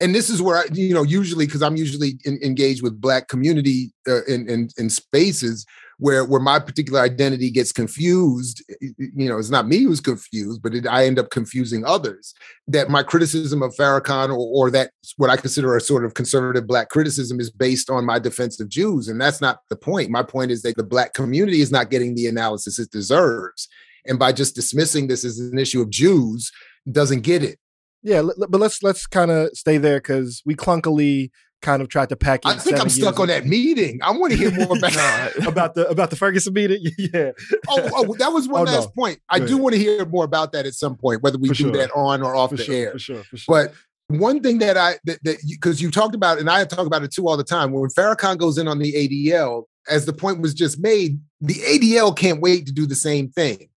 and 0.00 0.14
this 0.14 0.30
is 0.30 0.40
where 0.40 0.58
I, 0.58 0.64
you 0.72 0.94
know, 0.94 1.02
usually 1.02 1.46
because 1.46 1.62
I'm 1.62 1.76
usually 1.76 2.18
in, 2.24 2.38
engaged 2.42 2.82
with 2.82 3.00
Black 3.00 3.28
community 3.28 3.92
uh, 4.06 4.24
in, 4.24 4.48
in 4.48 4.68
in 4.78 4.90
spaces 4.90 5.66
where 5.98 6.24
where 6.24 6.40
my 6.40 6.58
particular 6.58 7.00
identity 7.00 7.50
gets 7.50 7.72
confused. 7.72 8.62
You 8.98 9.28
know, 9.28 9.38
it's 9.38 9.50
not 9.50 9.66
me 9.66 9.82
who's 9.82 10.00
confused, 10.00 10.62
but 10.62 10.74
it, 10.74 10.86
I 10.86 11.06
end 11.06 11.18
up 11.18 11.30
confusing 11.30 11.84
others. 11.84 12.34
That 12.68 12.88
my 12.88 13.02
criticism 13.02 13.62
of 13.62 13.74
Farrakhan 13.74 14.30
or, 14.30 14.36
or 14.36 14.70
that 14.70 14.92
what 15.16 15.30
I 15.30 15.36
consider 15.36 15.76
a 15.76 15.80
sort 15.80 16.04
of 16.04 16.14
conservative 16.14 16.66
Black 16.66 16.88
criticism 16.88 17.40
is 17.40 17.50
based 17.50 17.90
on 17.90 18.06
my 18.06 18.18
defense 18.18 18.60
of 18.60 18.68
Jews, 18.68 19.08
and 19.08 19.20
that's 19.20 19.40
not 19.40 19.60
the 19.70 19.76
point. 19.76 20.10
My 20.10 20.22
point 20.22 20.50
is 20.50 20.62
that 20.62 20.76
the 20.76 20.84
Black 20.84 21.14
community 21.14 21.60
is 21.60 21.72
not 21.72 21.90
getting 21.90 22.14
the 22.14 22.26
analysis 22.26 22.78
it 22.78 22.90
deserves, 22.90 23.68
and 24.06 24.18
by 24.18 24.32
just 24.32 24.54
dismissing 24.54 25.08
this 25.08 25.24
as 25.24 25.38
an 25.40 25.58
issue 25.58 25.82
of 25.82 25.90
Jews, 25.90 26.52
doesn't 26.90 27.22
get 27.22 27.42
it. 27.42 27.58
Yeah, 28.02 28.22
but 28.22 28.60
let's 28.60 28.82
let's 28.84 29.06
kind 29.06 29.32
of 29.32 29.50
stay 29.54 29.78
there 29.78 29.98
because 29.98 30.42
we 30.46 30.54
clunkily 30.54 31.30
kind 31.60 31.82
of 31.82 31.88
tried 31.88 32.08
to 32.10 32.16
pack. 32.16 32.44
in 32.44 32.50
I 32.52 32.54
think 32.54 32.80
I'm 32.80 32.88
stuck 32.88 33.14
years 33.14 33.20
on 33.20 33.26
that 33.28 33.46
meeting. 33.46 34.00
I 34.02 34.10
want 34.12 34.32
to 34.32 34.38
hear 34.38 34.50
more 34.52 34.76
about. 34.76 35.36
about 35.46 35.74
the 35.74 35.88
about 35.88 36.10
the 36.10 36.16
Ferguson 36.16 36.52
meeting. 36.52 36.82
yeah. 36.98 37.32
oh, 37.68 37.90
oh, 37.94 38.14
that 38.18 38.32
was 38.32 38.48
one 38.48 38.62
Oh, 38.62 38.64
last 38.72 38.86
no. 38.88 39.02
point. 39.02 39.20
I 39.28 39.38
Go 39.38 39.46
do 39.46 39.52
ahead. 39.54 39.62
want 39.62 39.74
to 39.74 39.78
hear 39.80 40.04
more 40.06 40.24
about 40.24 40.52
that 40.52 40.66
at 40.66 40.74
some 40.74 40.96
point, 40.96 41.22
whether 41.22 41.38
we 41.38 41.48
For 41.48 41.54
do 41.54 41.62
sure. 41.64 41.72
that 41.72 41.90
on 41.94 42.22
or 42.22 42.34
off 42.36 42.50
for 42.50 42.56
the 42.56 42.64
sure, 42.64 42.74
air. 42.74 42.90
for 42.92 42.98
sure, 42.98 43.24
for 43.24 43.36
sure. 43.36 43.66
But 43.66 43.74
one 44.18 44.40
thing 44.40 44.58
that 44.58 44.76
I 44.76 44.94
that 45.04 45.18
because 45.48 45.82
you 45.82 45.90
talked 45.90 46.14
about, 46.14 46.38
and 46.38 46.48
I 46.48 46.64
talk 46.64 46.86
about 46.86 47.02
it 47.02 47.10
too 47.12 47.28
all 47.28 47.36
the 47.36 47.44
time. 47.44 47.72
When 47.72 47.90
Farrakhan 47.90 48.38
goes 48.38 48.56
in 48.58 48.66
on 48.68 48.78
the 48.78 48.92
ADL, 48.92 49.64
as 49.88 50.06
the 50.06 50.12
point 50.12 50.40
was 50.40 50.54
just 50.54 50.78
made, 50.78 51.20
the 51.40 51.54
ADL 51.54 52.16
can't 52.16 52.40
wait 52.40 52.66
to 52.66 52.72
do 52.72 52.86
the 52.86 52.94
same 52.94 53.28
thing, 53.30 53.68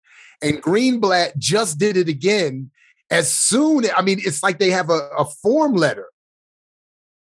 and 0.42 0.62
Greenblatt 0.62 1.38
just 1.38 1.80
did 1.80 1.98
it 1.98 2.08
again. 2.08 2.70
As 3.10 3.30
soon, 3.30 3.84
I 3.98 4.02
mean, 4.04 4.20
it's 4.24 4.42
like 4.42 4.58
they 4.60 4.70
have 4.70 4.90
a, 4.90 5.10
a 5.18 5.26
form 5.26 5.74
letter, 5.74 6.08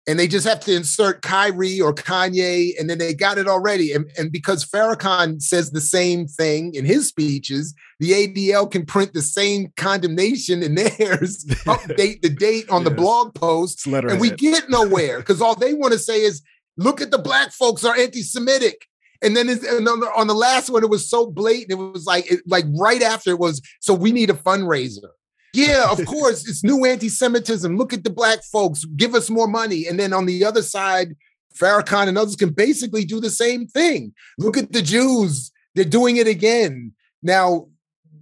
and 0.10 0.20
they 0.20 0.28
just 0.28 0.48
have 0.48 0.60
to 0.62 0.76
insert 0.76 1.22
Kyrie 1.22 1.80
or 1.80 1.94
Kanye, 1.94 2.72
and 2.80 2.90
then 2.90 2.98
they 2.98 3.14
got 3.14 3.38
it 3.38 3.48
already. 3.48 3.94
And, 3.94 4.10
and 4.18 4.32
because 4.32 4.66
Farrakhan 4.66 5.40
says 5.40 5.70
the 5.70 5.80
same 5.80 6.26
thing 6.26 6.74
in 6.74 6.84
his 6.84 7.08
speeches, 7.08 7.76
the 8.00 8.14
ADL 8.14 8.72
can 8.72 8.88
print 8.88 9.14
the 9.14 9.22
same 9.22 9.72
condemnation 9.78 10.64
in 10.64 10.74
theirs, 10.76 11.46
update 11.68 12.24
the 12.24 12.30
date 12.30 12.68
on 12.72 12.86
the 12.86 12.90
blog 12.90 13.36
post, 13.36 13.86
and 13.86 14.20
we 14.20 14.32
get 14.32 14.68
nowhere 14.68 15.20
because 15.20 15.44
all 15.44 15.54
they 15.54 15.76
want 15.76 15.94
to 15.94 16.00
say 16.00 16.22
is, 16.22 16.42
"Look 16.76 17.02
at 17.02 17.12
the 17.12 17.20
black 17.20 17.52
folks 17.52 17.86
are 17.86 17.96
anti-Semitic." 17.96 18.88
And 19.22 19.38
then 19.38 19.48
it's, 19.48 19.64
and 19.64 19.88
on, 19.88 20.00
the, 20.00 20.08
on 20.16 20.26
the 20.26 20.34
last 20.34 20.72
one, 20.72 20.82
it 20.82 20.90
was 20.90 21.08
so 21.08 21.28
blatant. 21.28 21.72
It 21.72 21.76
was 21.76 22.06
like, 22.06 22.32
it, 22.32 22.40
like 22.48 22.66
right 22.80 23.02
after 23.04 23.30
it 23.32 23.38
was. 23.38 23.62
So 23.82 23.94
we 23.94 24.12
need 24.12 24.32
a 24.32 24.34
fundraiser. 24.34 25.10
Yeah, 25.54 25.92
of 25.92 26.06
course, 26.06 26.48
it's 26.48 26.64
new 26.64 26.86
anti-Semitism. 26.86 27.76
Look 27.78 27.94
at 27.94 28.04
the 28.04 28.10
black 28.10 28.44
folks. 28.44 28.86
Give 28.86 29.16
us 29.16 29.30
more 29.30 29.48
money. 29.48 29.86
And 29.88 30.00
then 30.00 30.14
on 30.14 30.26
the 30.26 30.46
other 30.46 30.62
side, 30.62 31.16
Farrakhan 31.60 32.08
and 32.08 32.18
others 32.18 32.36
can 32.36 32.52
basically 32.52 33.06
do 33.06 33.20
the 33.20 33.30
same 33.30 33.68
thing. 33.68 34.14
Look 34.38 34.58
at 34.58 34.72
the 34.72 34.82
Jews. 34.82 35.52
They're 35.76 35.86
doing 35.86 36.18
it 36.18 36.28
again. 36.28 36.94
Now, 37.24 37.68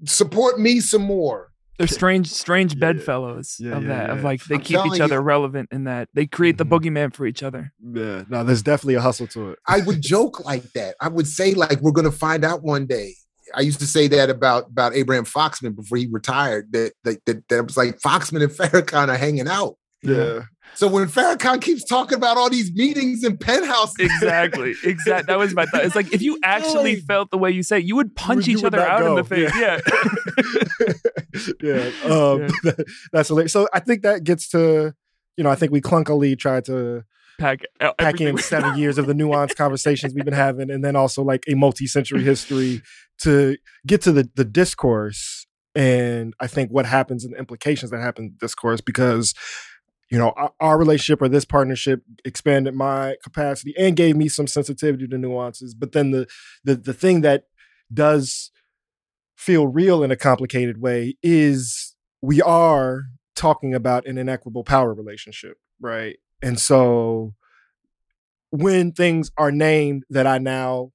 support 0.06 0.60
me 0.60 0.80
some 0.80 1.02
more. 1.04 1.52
They're 1.78 1.86
strange, 1.88 2.32
strange 2.32 2.74
Yeah, 2.74 2.80
bedfellows 2.94 3.58
yeah, 3.60 3.78
of 3.78 3.84
yeah, 3.84 3.90
that. 3.90 4.10
Of 4.10 4.24
like 4.24 4.44
they 4.46 4.56
I'm 4.56 4.62
keep 4.62 4.84
each 4.88 5.00
other 5.00 5.16
you. 5.16 5.22
relevant 5.22 5.70
in 5.72 5.84
that 5.84 6.10
they 6.16 6.26
create 6.26 6.58
the 6.58 6.66
Mhm. 6.66 6.70
boogeyman 6.70 7.14
for 7.14 7.28
each 7.28 7.44
other. 7.44 7.72
yeah, 7.94 8.24
no, 8.30 8.44
there's 8.44 8.64
definitely 8.64 8.96
a 8.96 9.02
hustle 9.02 9.28
to 9.28 9.52
it. 9.52 9.60
I 9.68 9.82
would 9.82 10.02
joke 10.02 10.44
like 10.44 10.64
that. 10.74 10.96
I 11.00 11.08
would 11.08 11.28
say, 11.28 11.54
like, 11.54 11.80
we're 11.82 11.92
going 11.92 12.10
to 12.10 12.18
find 12.18 12.44
out 12.44 12.64
one 12.64 12.88
day. 12.88 13.14
I 13.54 13.62
used 13.62 13.80
to 13.80 13.88
say 13.88 14.08
that 14.10 14.30
about 14.30 14.68
about 14.68 14.96
Abraham 14.96 15.26
Foxman 15.26 15.76
before 15.76 15.98
he 15.98 16.08
retired. 16.08 16.72
That 16.72 16.94
that 17.04 17.26
that, 17.26 17.48
that 17.50 17.64
was 17.64 17.78
like 17.78 18.00
Foxman 18.00 18.44
and 18.44 18.52
Farrakhan 18.52 19.10
are 19.10 19.18
hanging 19.18 19.48
out. 19.48 19.76
Yeah. 20.04 20.44
So 20.74 20.88
when 20.88 21.08
Farrakhan 21.08 21.62
keeps 21.62 21.84
talking 21.84 22.18
about 22.18 22.38
all 22.38 22.50
these 22.50 22.72
meetings 22.74 23.24
and 23.24 23.40
penthouse, 23.40 23.94
exactly, 24.00 24.76
exactly. 24.84 25.32
That 25.32 25.40
was 25.40 25.56
my 25.56 25.66
thought. 25.66 25.86
It's 25.86 25.96
like 25.96 26.14
if 26.14 26.22
you 26.22 26.38
actually 26.44 26.96
Doing? 26.96 27.06
felt 27.06 27.32
the 27.32 27.38
way 27.38 27.52
you 27.52 27.64
say, 27.64 27.80
you 27.80 27.96
would 27.96 28.16
punch 28.16 28.48
You 28.48 28.58
each 28.58 28.64
would 28.64 28.76
other 28.76 28.86
not 28.86 29.02
out 29.02 29.08
in 29.08 29.16
the 29.16 29.24
face. 29.24 29.52
Yeah. 29.56 29.80
yeah. 31.62 31.92
Um, 32.06 32.48
that's 33.12 33.30
hilarious. 33.30 33.54
So 33.54 33.68
I 33.74 33.80
think 33.80 34.04
that 34.04 34.24
gets 34.24 34.50
to, 34.50 34.94
you 35.36 35.44
know, 35.44 35.50
I 35.50 35.56
think 35.56 35.72
we 35.72 35.82
clunkily 35.82 36.38
tried 36.38 36.66
to 36.66 37.04
Pack, 37.40 37.62
pack 38.00 38.20
in 38.20 38.36
seven 38.40 38.80
years 38.80 38.98
of 38.98 39.06
the 39.06 39.14
nuanced 39.14 39.56
conversations 39.56 40.12
we've 40.16 40.26
been 40.26 40.34
having, 40.34 40.72
and 40.72 40.84
then 40.84 40.96
also 40.96 41.22
like 41.22 41.44
a 41.48 41.54
multi-century 41.54 42.24
history 42.24 42.82
to 43.20 43.58
get 43.86 44.02
to 44.04 44.12
the 44.12 44.30
the 44.36 44.46
discourse. 44.46 45.46
And 45.76 46.34
I 46.40 46.48
think 46.48 46.72
what 46.72 46.86
happens 46.86 47.24
and 47.24 47.34
the 47.34 47.38
implications 47.38 47.92
that 47.92 48.02
happen 48.02 48.26
in 48.26 48.36
discourse 48.40 48.82
because 48.82 49.34
you 50.10 50.18
know 50.18 50.34
our, 50.36 50.54
our 50.60 50.78
relationship 50.78 51.22
or 51.22 51.30
this 51.30 51.46
partnership 51.46 52.02
expanded 52.26 52.74
my 52.74 53.16
capacity 53.24 53.74
and 53.78 53.96
gave 53.96 54.16
me 54.16 54.28
some 54.30 54.48
sensitivity 54.48 55.08
to 55.08 55.18
nuances. 55.18 55.74
But 55.74 55.92
then 55.92 56.12
the 56.12 56.28
the 56.64 56.76
the 56.76 56.94
thing 56.94 57.22
that 57.22 57.46
does 57.94 58.52
feel 59.36 59.68
real 59.68 60.04
in 60.04 60.12
a 60.12 60.16
complicated 60.16 60.82
way 60.82 61.16
is 61.22 61.96
we 62.22 62.42
are 62.42 63.04
talking 63.36 63.76
about 63.76 64.08
an 64.08 64.18
inequitable 64.18 64.64
power 64.64 64.94
relationship, 64.94 65.58
right? 65.80 66.18
And 66.42 66.60
so 66.60 67.36
when 68.50 68.92
things 68.92 69.32
are 69.38 69.52
named 69.52 70.04
that 70.10 70.26
I 70.26 70.40
now 70.40 70.92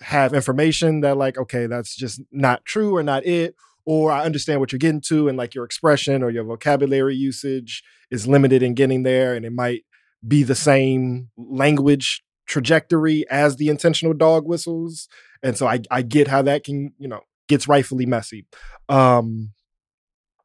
have 0.00 0.34
information 0.34 1.00
that 1.00 1.16
like, 1.16 1.36
okay, 1.38 1.66
that's 1.66 1.96
just 1.96 2.20
not 2.30 2.64
true 2.64 2.96
or 2.96 3.02
not 3.02 3.26
it, 3.26 3.54
or 3.84 4.12
I 4.12 4.24
understand 4.24 4.60
what 4.60 4.72
you're 4.72 4.78
getting 4.78 5.00
to 5.02 5.28
and 5.28 5.38
like 5.38 5.54
your 5.54 5.64
expression 5.64 6.22
or 6.22 6.30
your 6.30 6.44
vocabulary 6.44 7.16
usage 7.16 7.82
is 8.10 8.26
limited 8.26 8.62
in 8.62 8.74
getting 8.74 9.02
there 9.02 9.34
and 9.34 9.44
it 9.44 9.52
might 9.52 9.84
be 10.26 10.42
the 10.42 10.54
same 10.54 11.30
language 11.36 12.22
trajectory 12.46 13.28
as 13.30 13.56
the 13.56 13.68
intentional 13.68 14.14
dog 14.14 14.46
whistles. 14.46 15.08
And 15.42 15.56
so 15.56 15.66
I, 15.66 15.80
I 15.90 16.02
get 16.02 16.28
how 16.28 16.42
that 16.42 16.64
can, 16.64 16.92
you 16.98 17.08
know, 17.08 17.20
gets 17.48 17.68
rightfully 17.68 18.06
messy. 18.06 18.46
Um, 18.88 19.52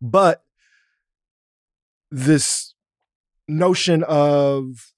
but 0.01 0.43
this 2.12 2.76
notion 3.47 4.04
of 4.04 4.93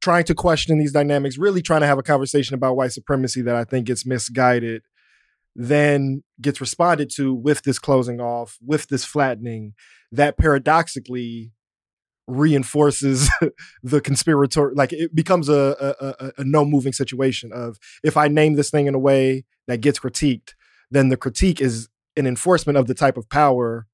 trying 0.00 0.24
to 0.24 0.34
question 0.34 0.78
these 0.78 0.92
dynamics, 0.92 1.38
really 1.38 1.62
trying 1.62 1.82
to 1.82 1.86
have 1.86 1.98
a 1.98 2.02
conversation 2.02 2.54
about 2.54 2.76
white 2.76 2.92
supremacy 2.92 3.42
that 3.42 3.56
I 3.56 3.64
think 3.64 3.86
gets 3.86 4.06
misguided, 4.06 4.82
then 5.54 6.22
gets 6.40 6.60
responded 6.60 7.10
to 7.16 7.34
with 7.34 7.62
this 7.62 7.78
closing 7.78 8.20
off, 8.20 8.58
with 8.64 8.88
this 8.88 9.04
flattening, 9.04 9.74
that 10.12 10.38
paradoxically 10.38 11.52
reinforces 12.26 13.28
the 13.82 14.00
conspirator 14.00 14.72
like 14.74 14.92
it 14.92 15.14
becomes 15.14 15.48
a, 15.48 15.76
a, 16.00 16.06
a, 16.06 16.32
a 16.38 16.44
no 16.44 16.64
moving 16.64 16.92
situation 16.92 17.50
of 17.52 17.76
if 18.04 18.16
i 18.16 18.28
name 18.28 18.54
this 18.54 18.70
thing 18.70 18.86
in 18.86 18.94
a 18.94 18.98
way 18.98 19.44
that 19.66 19.80
gets 19.80 19.98
critiqued 19.98 20.54
then 20.92 21.08
the 21.08 21.16
critique 21.16 21.60
is 21.60 21.88
an 22.16 22.28
enforcement 22.28 22.78
of 22.78 22.86
the 22.86 22.94
type 22.94 23.16
of 23.16 23.28
power 23.28 23.88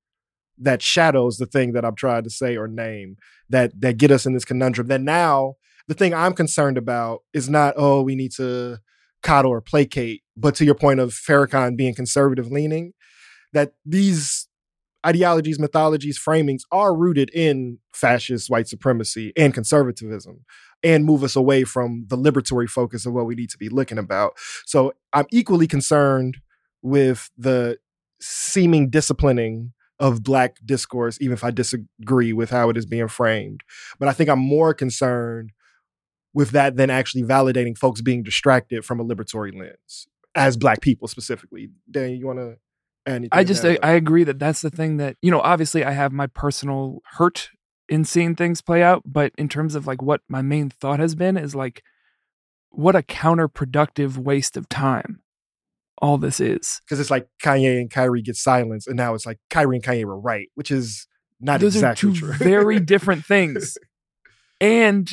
that 0.58 0.82
shadows 0.82 1.38
the 1.38 1.46
thing 1.46 1.72
that 1.72 1.84
i'm 1.84 1.94
trying 1.94 2.22
to 2.22 2.28
say 2.28 2.56
or 2.56 2.68
name 2.68 3.16
that 3.48 3.72
that 3.80 3.96
get 3.96 4.10
us 4.10 4.26
in 4.26 4.34
this 4.34 4.44
conundrum 4.44 4.86
that 4.88 5.00
now 5.00 5.54
the 5.88 5.94
thing 5.94 6.14
i'm 6.14 6.32
concerned 6.32 6.78
about 6.78 7.20
is 7.32 7.48
not 7.48 7.74
oh 7.76 8.02
we 8.02 8.14
need 8.14 8.32
to 8.32 8.78
coddle 9.22 9.50
or 9.50 9.60
placate 9.60 10.22
but 10.36 10.54
to 10.54 10.64
your 10.64 10.74
point 10.74 11.00
of 11.00 11.10
Farrakhan 11.10 11.76
being 11.76 11.94
conservative 11.94 12.52
leaning 12.52 12.92
that 13.52 13.72
these 13.84 14.48
ideologies, 15.06 15.58
mythologies, 15.58 16.18
framings 16.18 16.62
are 16.72 16.94
rooted 16.94 17.30
in 17.30 17.78
fascist 17.92 18.50
white 18.50 18.68
supremacy 18.68 19.32
and 19.36 19.54
conservatism 19.54 20.44
and 20.82 21.04
move 21.04 21.22
us 21.22 21.36
away 21.36 21.64
from 21.64 22.04
the 22.08 22.18
liberatory 22.18 22.68
focus 22.68 23.06
of 23.06 23.12
what 23.12 23.26
we 23.26 23.34
need 23.34 23.50
to 23.50 23.58
be 23.58 23.68
looking 23.68 23.98
about. 23.98 24.32
So 24.64 24.92
I'm 25.12 25.26
equally 25.30 25.66
concerned 25.66 26.38
with 26.82 27.30
the 27.38 27.78
seeming 28.20 28.90
disciplining 28.90 29.72
of 29.98 30.22
black 30.22 30.56
discourse, 30.64 31.18
even 31.20 31.32
if 31.32 31.44
I 31.44 31.50
disagree 31.50 32.32
with 32.32 32.50
how 32.50 32.68
it 32.68 32.76
is 32.76 32.84
being 32.84 33.08
framed. 33.08 33.62
But 33.98 34.08
I 34.08 34.12
think 34.12 34.28
I'm 34.28 34.40
more 34.40 34.74
concerned 34.74 35.52
with 36.36 36.50
that 36.50 36.76
than 36.76 36.90
actually 36.90 37.22
validating 37.22 37.76
folks 37.76 38.02
being 38.02 38.22
distracted 38.22 38.84
from 38.84 39.00
a 39.00 39.04
liberatory 39.04 39.58
lens 39.58 40.06
as 40.34 40.58
black 40.58 40.82
people 40.82 41.08
specifically. 41.08 41.70
Dan, 41.90 42.10
you 42.10 42.26
want 42.26 42.38
to 42.38 42.56
anything. 43.06 43.30
I 43.32 43.42
just 43.42 43.64
I. 43.64 43.78
I 43.82 43.92
agree 43.92 44.22
that 44.24 44.38
that's 44.38 44.60
the 44.60 44.68
thing 44.68 44.98
that 44.98 45.16
you 45.22 45.30
know. 45.30 45.40
Obviously, 45.40 45.82
I 45.82 45.92
have 45.92 46.12
my 46.12 46.26
personal 46.26 47.00
hurt 47.16 47.48
in 47.88 48.04
seeing 48.04 48.36
things 48.36 48.60
play 48.60 48.82
out, 48.82 49.02
but 49.06 49.32
in 49.38 49.48
terms 49.48 49.74
of 49.74 49.86
like 49.86 50.02
what 50.02 50.20
my 50.28 50.42
main 50.42 50.68
thought 50.68 51.00
has 51.00 51.14
been 51.14 51.38
is 51.38 51.54
like, 51.54 51.82
what 52.68 52.94
a 52.94 53.02
counterproductive 53.02 54.18
waste 54.18 54.58
of 54.58 54.68
time 54.68 55.22
all 56.02 56.18
this 56.18 56.38
is. 56.38 56.82
because 56.84 57.00
it's 57.00 57.10
like 57.10 57.26
Kanye 57.42 57.80
and 57.80 57.90
Kyrie 57.90 58.20
get 58.20 58.36
silenced, 58.36 58.88
and 58.88 58.96
now 58.98 59.14
it's 59.14 59.24
like 59.24 59.38
Kyrie 59.48 59.76
and 59.76 59.84
Kanye 59.84 60.04
were 60.04 60.20
right, 60.20 60.48
which 60.54 60.70
is 60.70 61.06
not 61.40 61.60
Those 61.60 61.76
exactly 61.76 62.10
are 62.10 62.12
two 62.12 62.18
true. 62.18 62.32
very 62.34 62.78
different 62.94 63.24
things. 63.24 63.78
And 64.60 65.10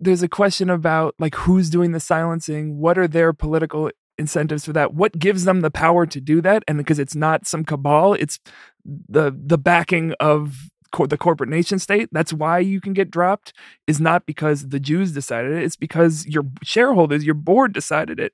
there's 0.00 0.22
a 0.22 0.28
question 0.28 0.70
about 0.70 1.14
like 1.18 1.34
who's 1.34 1.70
doing 1.70 1.92
the 1.92 2.00
silencing, 2.00 2.78
what 2.78 2.98
are 2.98 3.08
their 3.08 3.32
political 3.32 3.90
incentives 4.18 4.64
for 4.64 4.72
that? 4.72 4.94
What 4.94 5.18
gives 5.18 5.44
them 5.44 5.60
the 5.60 5.70
power 5.70 6.06
to 6.06 6.20
do 6.20 6.40
that? 6.42 6.62
And 6.68 6.78
because 6.78 6.98
it's 6.98 7.14
not 7.14 7.46
some 7.46 7.64
cabal, 7.64 8.14
it's 8.14 8.38
the 8.84 9.34
the 9.36 9.58
backing 9.58 10.14
of 10.20 10.68
the 11.08 11.18
corporate 11.18 11.50
nation 11.50 11.78
state. 11.80 12.08
That's 12.12 12.32
why 12.32 12.60
you 12.60 12.80
can 12.80 12.92
get 12.92 13.10
dropped. 13.10 13.52
Is 13.86 14.00
not 14.00 14.26
because 14.26 14.68
the 14.68 14.80
Jews 14.80 15.12
decided 15.12 15.52
it. 15.52 15.64
It's 15.64 15.76
because 15.76 16.26
your 16.26 16.44
shareholders, 16.62 17.24
your 17.24 17.34
board 17.34 17.72
decided 17.72 18.20
it. 18.20 18.32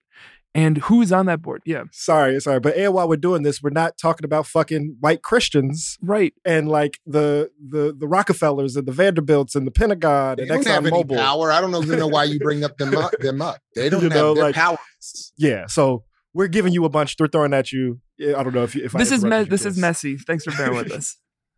And 0.52 0.78
who's 0.78 1.12
on 1.12 1.26
that 1.26 1.42
board? 1.42 1.62
Yeah, 1.64 1.84
sorry, 1.92 2.40
sorry, 2.40 2.58
but 2.58 2.76
and 2.76 2.92
while 2.92 3.08
we're 3.08 3.16
doing 3.16 3.42
this, 3.44 3.62
we're 3.62 3.70
not 3.70 3.96
talking 3.96 4.24
about 4.24 4.46
fucking 4.48 4.96
white 4.98 5.22
Christians 5.22 5.96
right. 6.02 6.34
and 6.44 6.68
like 6.68 6.98
the 7.06 7.50
the 7.64 7.94
the 7.96 8.08
Rockefellers 8.08 8.74
and 8.74 8.84
the 8.86 8.90
Vanderbilts 8.92 9.54
and 9.54 9.64
the 9.64 9.70
Pentagon 9.70 10.36
They 10.38 10.42
and 10.42 10.48
don't 10.48 10.66
have 10.66 10.86
any 10.86 11.04
power. 11.04 11.52
I 11.52 11.60
don't 11.60 11.72
even 11.76 12.00
know 12.00 12.08
why 12.08 12.24
you 12.24 12.40
bring 12.40 12.64
up 12.64 12.76
them 12.78 12.96
up. 12.96 13.12
Them 13.20 13.40
up. 13.40 13.60
They 13.76 13.88
don't 13.88 14.02
You 14.02 14.08
have. 14.08 14.18
know, 14.18 14.34
they're 14.34 14.44
like- 14.44 14.56
powerless. 14.56 15.32
Yeah, 15.38 15.66
so 15.68 16.02
we're 16.34 16.48
giving 16.48 16.72
you 16.72 16.84
a 16.84 16.88
bunch. 16.88 17.16
They're 17.16 17.28
throwing 17.28 17.54
at 17.54 17.70
you. 17.70 18.00
I 18.20 18.42
don't 18.42 18.52
know 18.54 18.64
if 18.64 18.74
you, 18.74 18.84
if 18.84 18.94
I 18.96 18.98
This 18.98 19.12
is 19.12 19.24
me- 19.24 19.44
this 19.44 19.64
is 19.64 19.78
messy. 19.78 20.16
Thanks 20.16 20.44
for 20.44 20.50
bearing 20.56 20.74
with 20.76 20.90
us. 20.98 21.16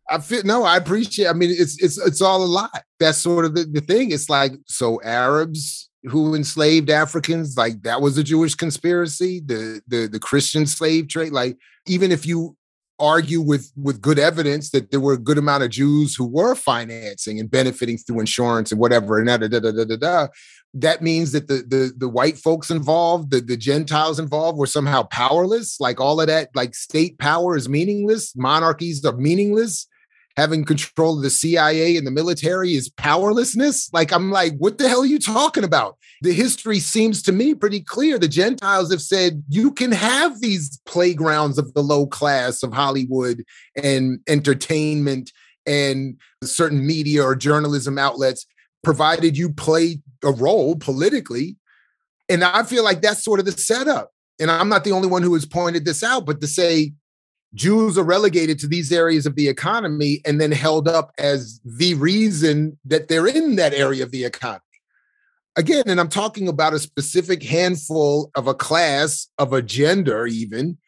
I 0.09 0.19
feel 0.19 0.43
no, 0.43 0.63
I 0.65 0.77
appreciate. 0.77 1.27
I 1.27 1.33
mean, 1.33 1.49
it's 1.49 1.81
it's 1.81 1.97
it's 1.97 2.21
all 2.21 2.43
a 2.43 2.45
lot. 2.45 2.83
That's 2.99 3.17
sort 3.17 3.45
of 3.45 3.55
the, 3.55 3.63
the 3.63 3.81
thing. 3.81 4.11
It's 4.11 4.29
like 4.29 4.51
so 4.67 5.01
Arabs 5.01 5.89
who 6.05 6.35
enslaved 6.35 6.89
Africans, 6.89 7.57
like 7.57 7.83
that 7.83 8.01
was 8.01 8.17
a 8.17 8.23
Jewish 8.23 8.55
conspiracy. 8.55 9.39
The 9.39 9.81
the 9.87 10.07
the 10.07 10.19
Christian 10.19 10.65
slave 10.65 11.07
trade, 11.07 11.31
like 11.31 11.57
even 11.87 12.11
if 12.11 12.25
you 12.25 12.55
argue 12.99 13.41
with 13.41 13.71
with 13.75 14.01
good 14.01 14.19
evidence 14.19 14.69
that 14.71 14.91
there 14.91 14.99
were 14.99 15.13
a 15.13 15.17
good 15.17 15.37
amount 15.37 15.63
of 15.63 15.69
Jews 15.69 16.15
who 16.15 16.25
were 16.25 16.55
financing 16.55 17.39
and 17.39 17.49
benefiting 17.49 17.97
through 17.97 18.19
insurance 18.19 18.71
and 18.71 18.79
whatever, 18.79 19.17
and 19.17 19.27
da 19.27 19.37
da 19.37 19.47
da 19.47 19.59
da 19.59 19.83
da 19.83 19.95
da. 19.95 20.27
that 20.73 21.01
means 21.01 21.31
that 21.31 21.47
the 21.47 21.63
the 21.67 21.93
the 21.97 22.09
white 22.09 22.37
folks 22.37 22.69
involved, 22.69 23.31
the 23.31 23.39
the 23.39 23.57
Gentiles 23.57 24.19
involved, 24.19 24.57
were 24.57 24.67
somehow 24.67 25.03
powerless. 25.03 25.79
Like 25.79 25.99
all 26.01 26.19
of 26.19 26.27
that, 26.27 26.49
like 26.53 26.75
state 26.75 27.17
power 27.17 27.55
is 27.55 27.69
meaningless. 27.69 28.35
Monarchies 28.35 29.03
are 29.05 29.15
meaningless 29.15 29.87
having 30.35 30.65
control 30.65 31.17
of 31.17 31.23
the 31.23 31.29
CIA 31.29 31.95
and 31.95 32.07
the 32.07 32.11
military 32.11 32.73
is 32.73 32.89
powerlessness. 32.89 33.91
Like, 33.93 34.11
I'm 34.11 34.31
like, 34.31 34.53
what 34.57 34.77
the 34.77 34.89
hell 34.89 35.01
are 35.01 35.05
you 35.05 35.19
talking 35.19 35.63
about? 35.63 35.97
The 36.21 36.33
history 36.33 36.79
seems 36.79 37.21
to 37.23 37.31
me 37.31 37.53
pretty 37.53 37.81
clear. 37.81 38.17
The 38.17 38.27
Gentiles 38.27 38.91
have 38.91 39.01
said 39.01 39.43
you 39.49 39.71
can 39.71 39.91
have 39.91 40.41
these 40.41 40.79
playgrounds 40.85 41.57
of 41.57 41.73
the 41.73 41.83
low 41.83 42.07
class 42.07 42.63
of 42.63 42.73
Hollywood 42.73 43.43
and 43.75 44.19
entertainment 44.27 45.31
and 45.65 46.17
certain 46.43 46.85
media 46.85 47.23
or 47.23 47.35
journalism 47.35 47.97
outlets, 47.97 48.45
provided 48.83 49.37
you 49.37 49.51
play 49.51 49.99
a 50.23 50.31
role 50.31 50.75
politically. 50.75 51.57
And 52.27 52.43
I 52.43 52.63
feel 52.63 52.83
like 52.83 53.01
that's 53.01 53.23
sort 53.23 53.39
of 53.39 53.45
the 53.45 53.51
setup. 53.53 54.11
And 54.39 54.49
I'm 54.49 54.69
not 54.69 54.83
the 54.83 54.91
only 54.91 55.07
one 55.07 55.21
who 55.21 55.33
has 55.35 55.45
pointed 55.45 55.85
this 55.85 56.03
out, 56.03 56.25
but 56.25 56.41
to 56.41 56.47
say 56.47 56.93
Jews 57.55 57.97
are 57.97 58.03
relegated 58.03 58.57
to 58.59 58.67
these 58.67 58.91
areas 58.91 59.25
of 59.25 59.35
the 59.35 59.47
economy 59.47 60.21
and 60.25 60.41
then 60.41 60.51
held 60.51 60.87
up 60.87 61.11
as 61.19 61.59
the 61.63 61.93
reason 61.95 62.77
that 62.85 63.07
they're 63.07 63.27
in 63.27 63.55
that 63.57 63.73
area 63.73 64.03
of 64.03 64.11
the 64.11 64.25
economy. 64.25 64.61
Again, 65.55 65.83
and 65.85 65.99
I'm 65.99 66.09
talking 66.09 66.47
about 66.47 66.73
a 66.73 66.79
specific 66.79 67.43
handful 67.43 68.31
of 68.35 68.47
a 68.47 68.55
class, 68.55 69.27
of 69.37 69.53
a 69.53 69.61
gender, 69.61 70.25
even, 70.25 70.79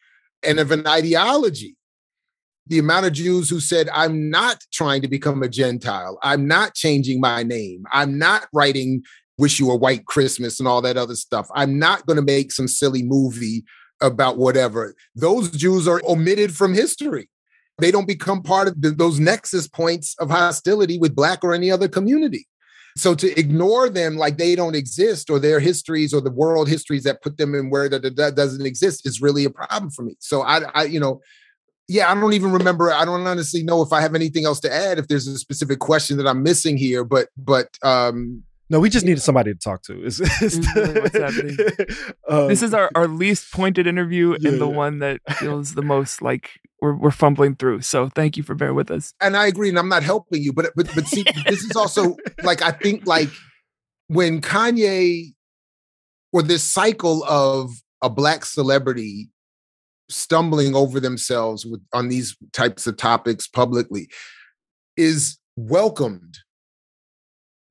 and 0.42 0.58
of 0.58 0.72
an 0.72 0.86
ideology. 0.88 1.76
The 2.66 2.80
amount 2.80 3.06
of 3.06 3.12
Jews 3.12 3.48
who 3.48 3.60
said, 3.60 3.88
I'm 3.90 4.28
not 4.28 4.64
trying 4.72 5.02
to 5.02 5.08
become 5.08 5.44
a 5.44 5.48
Gentile, 5.48 6.18
I'm 6.20 6.48
not 6.48 6.74
changing 6.74 7.20
my 7.20 7.44
name, 7.44 7.84
I'm 7.92 8.18
not 8.18 8.48
writing 8.52 9.02
Wish 9.38 9.60
You 9.60 9.70
a 9.70 9.76
White 9.76 10.06
Christmas 10.06 10.58
and 10.58 10.66
all 10.66 10.82
that 10.82 10.96
other 10.96 11.14
stuff, 11.14 11.46
I'm 11.54 11.78
not 11.78 12.04
going 12.06 12.16
to 12.16 12.22
make 12.22 12.50
some 12.50 12.66
silly 12.66 13.04
movie 13.04 13.64
about 14.00 14.36
whatever. 14.36 14.94
Those 15.14 15.50
Jews 15.50 15.88
are 15.88 16.02
omitted 16.06 16.54
from 16.54 16.74
history. 16.74 17.28
They 17.78 17.90
don't 17.90 18.08
become 18.08 18.42
part 18.42 18.68
of 18.68 18.80
the, 18.80 18.90
those 18.90 19.20
nexus 19.20 19.68
points 19.68 20.14
of 20.18 20.30
hostility 20.30 20.98
with 20.98 21.14
Black 21.14 21.44
or 21.44 21.52
any 21.52 21.70
other 21.70 21.88
community. 21.88 22.46
So 22.96 23.14
to 23.14 23.38
ignore 23.38 23.90
them 23.90 24.16
like 24.16 24.38
they 24.38 24.54
don't 24.54 24.74
exist 24.74 25.28
or 25.28 25.38
their 25.38 25.60
histories 25.60 26.14
or 26.14 26.22
the 26.22 26.30
world 26.30 26.66
histories 26.66 27.04
that 27.04 27.20
put 27.20 27.36
them 27.36 27.54
in 27.54 27.68
where 27.68 27.90
that, 27.90 28.34
doesn't 28.34 28.64
exist 28.64 29.06
is 29.06 29.20
really 29.20 29.44
a 29.44 29.50
problem 29.50 29.90
for 29.90 30.02
me. 30.02 30.16
So 30.18 30.42
I, 30.42 30.62
I, 30.74 30.84
you 30.84 30.98
know, 30.98 31.20
yeah, 31.88 32.10
I 32.10 32.14
don't 32.14 32.32
even 32.32 32.52
remember. 32.52 32.90
I 32.92 33.04
don't 33.04 33.26
honestly 33.26 33.62
know 33.62 33.82
if 33.82 33.92
I 33.92 34.00
have 34.00 34.14
anything 34.14 34.46
else 34.46 34.60
to 34.60 34.72
add. 34.72 34.98
If 34.98 35.08
there's 35.08 35.26
a 35.26 35.38
specific 35.38 35.78
question 35.78 36.16
that 36.16 36.26
I'm 36.26 36.42
missing 36.42 36.76
here, 36.76 37.04
but 37.04 37.28
but 37.36 37.68
um, 37.82 38.42
no, 38.68 38.80
we 38.80 38.90
just 38.90 39.06
needed 39.06 39.20
somebody 39.20 39.52
to 39.52 39.58
talk 39.58 39.82
to. 39.84 40.04
It's, 40.04 40.20
it's 40.42 40.58
really 40.74 41.00
what's 41.00 41.16
happening. 41.16 41.56
um, 42.28 42.48
this 42.48 42.62
is 42.62 42.74
our, 42.74 42.90
our 42.94 43.06
least 43.06 43.52
pointed 43.52 43.86
interview 43.86 44.36
yeah, 44.40 44.50
and 44.50 44.60
the 44.60 44.68
yeah. 44.68 44.76
one 44.76 44.98
that 44.98 45.20
feels 45.36 45.74
the 45.74 45.82
most 45.82 46.20
like 46.20 46.60
we're 46.80 46.94
we're 46.94 47.10
fumbling 47.12 47.54
through. 47.54 47.82
So 47.82 48.08
thank 48.08 48.36
you 48.36 48.42
for 48.42 48.54
bearing 48.54 48.74
with 48.74 48.90
us. 48.90 49.14
And 49.20 49.36
I 49.36 49.46
agree, 49.46 49.68
and 49.68 49.78
I'm 49.78 49.88
not 49.88 50.02
helping 50.02 50.42
you, 50.42 50.52
but 50.52 50.72
but 50.74 50.88
but 50.94 51.06
see, 51.06 51.24
this 51.46 51.62
is 51.62 51.76
also 51.76 52.16
like 52.42 52.62
I 52.62 52.72
think 52.72 53.06
like 53.06 53.30
when 54.08 54.40
Kanye 54.40 55.32
or 56.32 56.42
this 56.42 56.64
cycle 56.64 57.24
of 57.24 57.70
a 58.02 58.10
black 58.10 58.44
celebrity 58.44 59.30
stumbling 60.08 60.74
over 60.74 61.00
themselves 61.00 61.64
with 61.64 61.80
on 61.92 62.08
these 62.08 62.36
types 62.52 62.86
of 62.86 62.96
topics 62.96 63.46
publicly 63.46 64.08
is 64.96 65.38
welcomed 65.56 66.38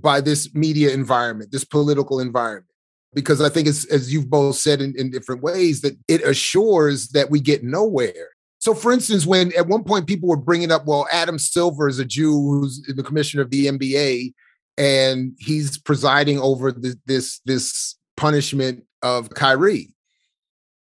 by 0.02 0.22
this 0.22 0.54
media 0.54 0.92
environment, 0.94 1.52
this 1.52 1.66
political 1.66 2.20
environment. 2.20 2.72
Because 3.14 3.40
I 3.40 3.50
think, 3.50 3.68
as, 3.68 3.86
as 3.86 4.12
you've 4.12 4.30
both 4.30 4.58
said 4.58 4.82
in, 4.82 4.94
in 4.98 5.10
different 5.10 5.42
ways, 5.42 5.82
that 5.82 5.98
it 6.08 6.22
assures 6.22 7.10
that 7.10 7.30
we 7.30 7.40
get 7.40 7.64
nowhere. 7.64 8.32
So, 8.60 8.74
for 8.74 8.92
instance, 8.92 9.26
when 9.26 9.56
at 9.56 9.68
one 9.68 9.84
point 9.84 10.08
people 10.08 10.28
were 10.28 10.36
bringing 10.36 10.72
up, 10.72 10.86
well, 10.86 11.08
Adam 11.12 11.40
Silver 11.40 11.88
is 11.88 12.00
a 12.00 12.06
Jew 12.06 12.34
who's 12.34 12.82
the 12.82 13.04
commissioner 13.04 13.44
of 13.44 13.52
the 13.52 13.68
NBA, 13.68 14.34
and 14.78 15.34
he's 15.40 15.78
presiding 15.78 16.40
over 16.40 16.72
this 16.72 16.98
this, 17.06 17.40
this 17.46 17.96
punishment 18.18 18.84
of 19.02 19.30
Kyrie. 19.30 19.94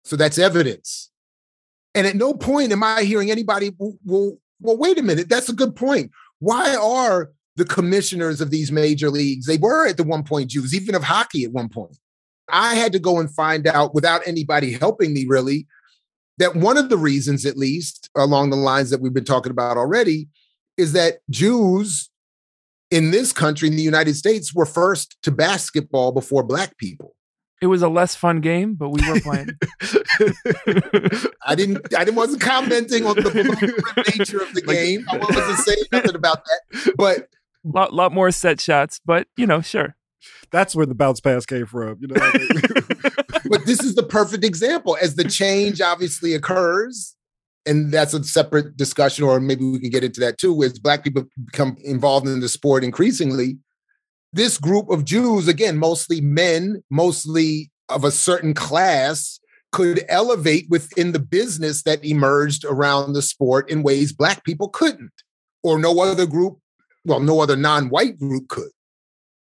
So 0.05 0.17
that's 0.17 0.39
evidence. 0.39 1.11
And 1.95 2.07
at 2.07 2.17
no 2.17 2.33
point 2.35 2.73
am 2.73 2.83
I 2.83 3.03
hearing 3.03 3.31
anybody, 3.31 3.73
well, 3.79 4.39
well, 4.61 4.79
wait 4.79 4.99
a 4.99 5.03
minute, 5.03 5.29
that's 5.29 5.49
a 5.49 5.55
good 5.55 5.77
point. 5.77 6.11
Why 6.39 6.75
are 6.75 7.31
the 7.57 7.64
commissioners 7.64 8.40
of 8.40 8.50
these 8.50 8.72
major 8.72 9.11
leagues, 9.11 9.46
they 9.46 9.59
were 9.59 9.86
at 9.86 9.96
the 9.96 10.05
one 10.05 10.24
point 10.24 10.50
Jews, 10.50 10.74
even 10.74 10.94
of 10.94 11.03
hockey 11.03 11.44
at 11.44 11.53
one 11.53 11.68
point. 11.68 11.98
I 12.48 12.74
had 12.74 12.92
to 12.92 12.98
go 12.98 13.18
and 13.18 13.32
find 13.32 13.66
out 13.66 13.94
without 13.94 14.26
anybody 14.26 14.72
helping 14.72 15.14
me 15.14 15.26
really 15.26 15.66
that 16.38 16.57
one 16.57 16.76
of 16.76 16.88
the 16.88 16.98
reasons, 16.98 17.46
at 17.46 17.57
least 17.57 18.11
along 18.16 18.50
the 18.50 18.57
lines 18.57 18.90
that 18.90 19.00
we've 19.00 19.14
been 19.14 19.24
talking 19.24 19.53
about 19.53 19.76
already, 19.76 20.28
is 20.76 20.92
that 20.92 21.18
Jews 21.30 22.11
in 22.90 23.11
this 23.11 23.32
country, 23.32 23.68
in 23.68 23.76
the 23.76 23.82
United 23.82 24.14
States, 24.14 24.55
were 24.55 24.66
first 24.66 25.16
to 25.22 25.30
basketball 25.30 26.12
before 26.12 26.42
Black 26.42 26.76
people. 26.76 27.14
It 27.62 27.66
was 27.68 27.80
a 27.80 27.88
less 27.88 28.14
fun 28.14 28.40
game, 28.40 28.74
but 28.74 28.90
we 28.90 29.00
were 29.09 29.20
playing. 29.20 29.50
I 31.46 31.55
didn't. 31.55 31.94
I 31.94 32.05
didn't, 32.05 32.16
wasn't 32.16 32.42
commenting 32.42 33.07
on 33.07 33.14
the 33.16 34.12
nature 34.18 34.42
of 34.42 34.53
the 34.53 34.61
game. 34.61 35.07
I 35.09 35.16
wasn't 35.16 35.59
saying 35.59 35.84
nothing 35.92 36.14
about 36.16 36.44
that. 36.44 36.94
But 36.96 37.28
lot 37.65 37.93
lot 37.93 38.13
more 38.13 38.31
set 38.31 38.61
shots, 38.61 39.01
but 39.05 39.27
you 39.37 39.47
know, 39.47 39.61
sure. 39.61 39.97
That's 40.51 40.77
where 40.77 40.87
the 40.87 40.95
bounce 40.95 41.21
pass 41.21 41.47
came 41.47 41.67
from. 41.67 41.99
You 42.01 42.09
know. 42.09 42.15
but 43.49 43.67
this 43.67 43.83
is 43.83 43.95
the 43.95 44.07
perfect 44.09 44.45
example. 44.45 44.97
As 45.01 45.17
the 45.17 45.25
change 45.25 45.81
obviously 45.81 46.35
occurs, 46.35 47.17
and 47.67 47.93
that's 47.93 48.15
a 48.15 48.23
separate 48.25 48.77
discussion, 48.77 49.25
or 49.25 49.41
maybe 49.41 49.65
we 49.65 49.81
can 49.81 49.91
get 49.91 50.05
into 50.05 50.21
that 50.21 50.39
too. 50.39 50.63
As 50.63 50.79
Black 50.79 51.05
people 51.05 51.25
become 51.47 51.77
involved 51.83 52.27
in 52.27 52.41
the 52.41 52.49
sport 52.49 52.85
increasingly, 52.85 53.59
this 54.33 54.59
group 54.59 54.91
of 54.91 55.05
Jews, 55.05 55.49
again, 55.49 55.77
mostly 55.77 56.21
men, 56.21 56.83
mostly 56.91 57.71
of 57.89 58.05
a 58.05 58.11
certain 58.11 58.55
class, 58.55 59.41
could 59.73 60.05
elevate 60.09 60.67
within 60.69 61.13
the 61.13 61.19
business 61.19 61.83
that 61.83 62.05
emerged 62.05 62.65
around 62.65 63.15
the 63.15 63.23
sport 63.23 63.71
in 63.71 63.83
ways 63.83 64.13
Black 64.13 64.45
people 64.45 64.69
couldn't, 64.69 65.13
or 65.63 65.79
no 65.79 66.01
other 66.01 66.27
group 66.27 66.59
well, 67.05 67.20
no 67.20 67.40
other 67.40 67.57
non 67.57 67.88
white 67.88 68.18
group 68.18 68.48
could. 68.48 68.70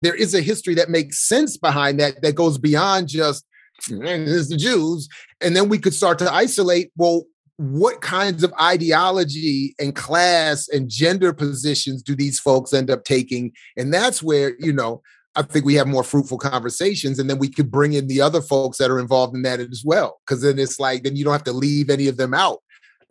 There 0.03 0.15
is 0.15 0.35
a 0.35 0.41
history 0.41 0.75
that 0.75 0.91
makes 0.91 1.27
sense 1.27 1.57
behind 1.57 2.01
that, 2.01 2.23
that 2.23 2.35
goes 2.35 2.59
beyond 2.59 3.09
just, 3.09 3.47
it's 3.89 4.49
the 4.49 4.57
Jews. 4.57 5.09
And 5.41 5.55
then 5.55 5.69
we 5.69 5.79
could 5.79 5.95
start 5.95 6.19
to 6.21 6.33
isolate, 6.33 6.91
well, 6.97 7.25
what 7.57 8.01
kinds 8.01 8.43
of 8.43 8.53
ideology 8.61 9.75
and 9.79 9.95
class 9.95 10.69
and 10.69 10.89
gender 10.89 11.33
positions 11.33 12.03
do 12.03 12.17
these 12.17 12.41
folks 12.41 12.73
end 12.73 12.91
up 12.91 13.05
taking? 13.05 13.53
And 13.77 13.95
that's 13.95 14.23
where, 14.23 14.57
you 14.59 14.73
know, 14.73 15.03
I 15.35 15.43
think 15.43 15.65
we 15.65 15.75
have 15.75 15.87
more 15.87 16.05
fruitful 16.05 16.39
conversations, 16.39 17.19
and 17.19 17.31
then 17.31 17.39
we 17.39 17.49
could 17.49 17.71
bring 17.71 17.95
in 17.95 18.07
the 18.07 18.21
other 18.21 18.43
folks 18.43 18.79
that 18.79 18.91
are 18.91 18.99
involved 18.99 19.35
in 19.35 19.43
that 19.43 19.61
as 19.61 19.83
well. 19.85 20.21
Because 20.27 20.43
then 20.43 20.59
it's 20.59 20.79
like, 20.79 21.05
then 21.05 21.17
you 21.17 21.25
don't 21.25 21.33
have 21.33 21.45
to 21.45 21.53
leave 21.53 21.89
any 21.89 22.09
of 22.09 22.17
them 22.17 22.35
out. 22.35 22.63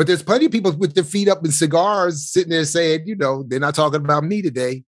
But 0.02 0.08
there's 0.08 0.24
plenty 0.24 0.47
of 0.47 0.52
people 0.52 0.72
with 0.72 0.95
their 0.95 1.04
feet 1.04 1.28
up 1.28 1.45
in 1.45 1.52
cigars 1.52 2.28
sitting 2.28 2.49
there 2.49 2.66
saying, 2.66 3.04
you 3.06 3.16
know, 3.16 3.43
they're 3.43 3.60
not 3.60 3.76
talking 3.76 4.04
about 4.04 4.24
me 4.24 4.41
today 4.41 4.84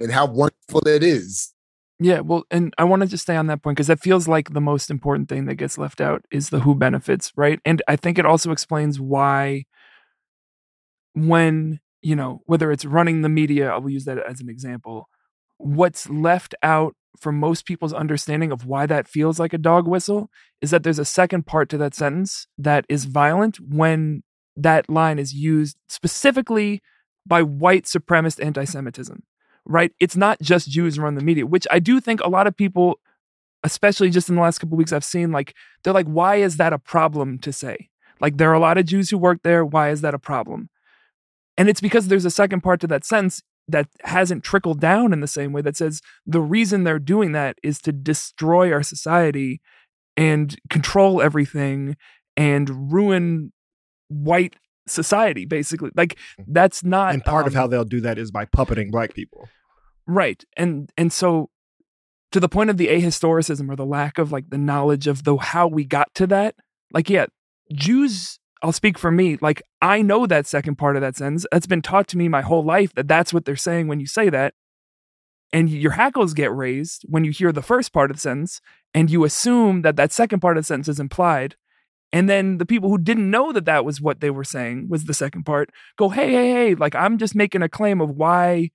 and 0.00 0.10
how 0.10 0.26
wonderful 0.26 0.80
it 0.88 1.04
is. 1.04 1.54
Yeah, 2.00 2.18
well, 2.18 2.42
and 2.50 2.74
I 2.76 2.82
wanted 2.82 3.10
to 3.10 3.18
stay 3.18 3.36
on 3.36 3.46
that 3.46 3.62
point 3.62 3.76
because 3.76 3.86
that 3.86 4.00
feels 4.00 4.26
like 4.26 4.52
the 4.52 4.60
most 4.60 4.90
important 4.90 5.28
thing 5.28 5.44
that 5.44 5.54
gets 5.54 5.78
left 5.78 6.00
out 6.00 6.24
is 6.32 6.50
the 6.50 6.58
who 6.58 6.74
benefits, 6.74 7.30
right? 7.36 7.60
And 7.64 7.80
I 7.86 7.94
think 7.94 8.18
it 8.18 8.26
also 8.26 8.50
explains 8.50 8.98
why 8.98 9.66
when, 11.14 11.78
you 12.02 12.16
know, 12.16 12.40
whether 12.46 12.72
it's 12.72 12.84
running 12.84 13.22
the 13.22 13.28
media, 13.28 13.70
I 13.70 13.78
will 13.78 13.90
use 13.90 14.06
that 14.06 14.18
as 14.18 14.40
an 14.40 14.48
example, 14.48 15.08
what's 15.58 16.10
left 16.10 16.56
out 16.64 16.96
for 17.16 17.30
most 17.30 17.66
people's 17.66 17.92
understanding 17.92 18.50
of 18.50 18.66
why 18.66 18.86
that 18.86 19.06
feels 19.06 19.38
like 19.38 19.52
a 19.52 19.58
dog 19.58 19.86
whistle 19.86 20.28
is 20.60 20.72
that 20.72 20.82
there's 20.82 20.98
a 20.98 21.04
second 21.04 21.46
part 21.46 21.68
to 21.68 21.78
that 21.78 21.94
sentence 21.94 22.48
that 22.58 22.84
is 22.88 23.04
violent 23.04 23.60
when 23.60 24.24
that 24.56 24.88
line 24.88 25.18
is 25.18 25.32
used 25.32 25.76
specifically 25.88 26.82
by 27.26 27.42
white 27.42 27.84
supremacist 27.84 28.44
anti 28.44 28.64
Semitism, 28.64 29.22
right? 29.64 29.92
It's 30.00 30.16
not 30.16 30.40
just 30.40 30.70
Jews 30.70 30.98
run 30.98 31.14
the 31.14 31.22
media, 31.22 31.46
which 31.46 31.66
I 31.70 31.78
do 31.78 32.00
think 32.00 32.20
a 32.20 32.28
lot 32.28 32.46
of 32.46 32.56
people, 32.56 32.98
especially 33.62 34.10
just 34.10 34.28
in 34.28 34.36
the 34.36 34.42
last 34.42 34.58
couple 34.58 34.76
weeks, 34.76 34.92
I've 34.92 35.04
seen 35.04 35.32
like, 35.32 35.54
they're 35.82 35.92
like, 35.92 36.06
why 36.06 36.36
is 36.36 36.56
that 36.56 36.72
a 36.72 36.78
problem 36.78 37.38
to 37.40 37.52
say? 37.52 37.88
Like, 38.20 38.36
there 38.36 38.50
are 38.50 38.54
a 38.54 38.60
lot 38.60 38.78
of 38.78 38.86
Jews 38.86 39.10
who 39.10 39.18
work 39.18 39.40
there. 39.42 39.64
Why 39.64 39.90
is 39.90 40.02
that 40.02 40.14
a 40.14 40.18
problem? 40.18 40.68
And 41.56 41.68
it's 41.68 41.80
because 41.80 42.08
there's 42.08 42.24
a 42.24 42.30
second 42.30 42.62
part 42.62 42.80
to 42.80 42.86
that 42.88 43.04
sentence 43.04 43.42
that 43.68 43.88
hasn't 44.02 44.44
trickled 44.44 44.80
down 44.80 45.12
in 45.12 45.20
the 45.20 45.26
same 45.26 45.52
way 45.52 45.62
that 45.62 45.76
says 45.76 46.00
the 46.26 46.40
reason 46.40 46.84
they're 46.84 46.98
doing 46.98 47.32
that 47.32 47.56
is 47.62 47.80
to 47.82 47.92
destroy 47.92 48.72
our 48.72 48.82
society 48.82 49.60
and 50.16 50.56
control 50.68 51.22
everything 51.22 51.96
and 52.36 52.92
ruin 52.92 53.52
white 54.10 54.56
society 54.86 55.44
basically. 55.46 55.90
Like 55.94 56.18
that's 56.46 56.84
not 56.84 57.14
and 57.14 57.24
part 57.24 57.44
um, 57.44 57.48
of 57.48 57.54
how 57.54 57.66
they'll 57.66 57.84
do 57.84 58.00
that 58.02 58.18
is 58.18 58.30
by 58.30 58.44
puppeting 58.44 58.90
black 58.90 59.14
people. 59.14 59.48
Right. 60.06 60.44
And 60.56 60.90
and 60.96 61.12
so 61.12 61.50
to 62.32 62.40
the 62.40 62.48
point 62.48 62.70
of 62.70 62.76
the 62.76 62.88
ahistoricism 62.88 63.70
or 63.70 63.76
the 63.76 63.86
lack 63.86 64.18
of 64.18 64.32
like 64.32 64.50
the 64.50 64.58
knowledge 64.58 65.06
of 65.06 65.24
the 65.24 65.36
how 65.36 65.66
we 65.66 65.84
got 65.84 66.14
to 66.14 66.26
that 66.28 66.54
like 66.92 67.10
yeah 67.10 67.26
jews 67.72 68.38
i'll 68.62 68.72
speak 68.72 68.96
for 68.98 69.10
me 69.10 69.36
like 69.40 69.62
i 69.82 70.00
know 70.00 70.26
that 70.26 70.46
second 70.46 70.76
part 70.76 70.96
of 70.96 71.02
that 71.02 71.16
sentence. 71.16 71.46
That's 71.50 71.66
been 71.66 71.82
taught 71.82 72.08
to 72.08 72.18
me 72.18 72.28
my 72.28 72.42
whole 72.42 72.64
life 72.64 72.94
that 72.94 73.08
that's 73.08 73.32
what 73.32 73.44
they're 73.44 73.56
saying 73.56 73.88
when 73.88 74.00
you 74.00 74.06
say 74.06 74.30
that. 74.30 74.54
And 75.52 75.68
your 75.68 75.92
hackles 75.92 76.32
get 76.32 76.54
raised 76.54 77.04
when 77.08 77.24
you 77.24 77.32
hear 77.32 77.50
the 77.50 77.62
first 77.62 77.92
part 77.92 78.10
of 78.10 78.16
the 78.16 78.20
sentence 78.20 78.60
and 78.94 79.10
you 79.10 79.24
assume 79.24 79.82
that 79.82 79.96
that 79.96 80.12
second 80.12 80.38
part 80.38 80.56
of 80.56 80.62
the 80.62 80.66
sentence 80.66 80.86
is 80.86 81.00
implied 81.00 81.56
and 82.12 82.28
then 82.28 82.58
the 82.58 82.66
people 82.66 82.90
who 82.90 82.98
didn't 82.98 83.30
know 83.30 83.52
that 83.52 83.66
that 83.66 83.84
was 83.84 84.00
what 84.00 84.20
they 84.20 84.30
were 84.30 84.44
saying 84.44 84.88
was 84.88 85.04
the 85.04 85.14
second 85.14 85.44
part 85.44 85.70
go, 85.96 86.08
hey, 86.08 86.30
hey, 86.30 86.52
hey, 86.52 86.74
like 86.74 86.94
I'm 86.94 87.18
just 87.18 87.34
making 87.34 87.62
a 87.62 87.68
claim 87.68 88.00
of 88.00 88.10
why 88.10 88.70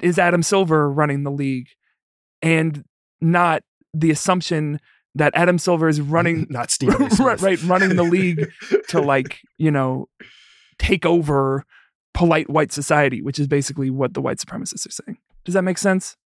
is 0.00 0.18
Adam 0.18 0.42
Silver 0.42 0.90
running 0.90 1.22
the 1.22 1.30
league 1.30 1.68
and 2.40 2.84
not 3.20 3.62
the 3.94 4.10
assumption 4.10 4.80
that 5.14 5.32
Adam 5.36 5.58
Silver 5.58 5.88
is 5.88 6.00
running, 6.00 6.46
not 6.50 6.70
Steve, 6.70 6.94
right, 7.20 7.40
right, 7.40 7.62
running 7.64 7.96
the 7.96 8.02
league 8.02 8.50
to 8.88 9.00
like, 9.00 9.40
you 9.58 9.70
know, 9.70 10.08
take 10.78 11.06
over 11.06 11.64
polite 12.14 12.50
white 12.50 12.72
society, 12.72 13.22
which 13.22 13.38
is 13.38 13.46
basically 13.46 13.90
what 13.90 14.14
the 14.14 14.20
white 14.20 14.38
supremacists 14.38 14.86
are 14.86 14.90
saying. 14.90 15.18
Does 15.44 15.54
that 15.54 15.62
make 15.62 15.78
sense? 15.78 16.16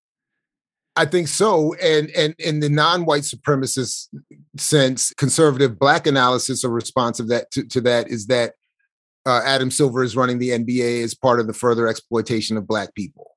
I 0.97 1.05
think 1.05 1.29
so. 1.29 1.75
And 1.75 2.11
and 2.11 2.35
in 2.39 2.61
the 2.61 2.71
non-white 2.71 3.23
supremacist 3.23 4.09
sense, 4.57 5.13
conservative 5.15 5.79
black 5.79 6.07
analysis 6.07 6.65
or 6.65 6.71
response 6.71 7.21
of 7.21 7.29
that 7.29 7.51
to, 7.53 7.65
to 7.69 7.81
that 7.83 8.09
is 8.09 8.27
that 8.27 8.55
uh, 9.27 9.43
Adam 9.45 9.71
Silver 9.71 10.03
is 10.03 10.17
running 10.17 10.39
the 10.39 10.51
NBA 10.51 11.03
as 11.03 11.15
part 11.15 11.41
of 11.41 11.47
the 11.47 11.53
further 11.53 11.89
exploitation 11.89 12.57
of 12.57 12.67
black 12.67 12.95
people. 12.95 13.33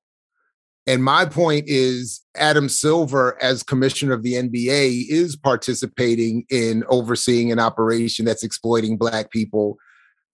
And 0.86 1.04
my 1.04 1.26
point 1.26 1.64
is 1.68 2.22
Adam 2.36 2.68
Silver, 2.68 3.40
as 3.42 3.62
commissioner 3.62 4.14
of 4.14 4.22
the 4.22 4.34
NBA, 4.34 5.04
is 5.08 5.36
participating 5.36 6.46
in 6.48 6.84
overseeing 6.88 7.52
an 7.52 7.58
operation 7.58 8.24
that's 8.24 8.42
exploiting 8.42 8.96
Black 8.96 9.30
people 9.30 9.76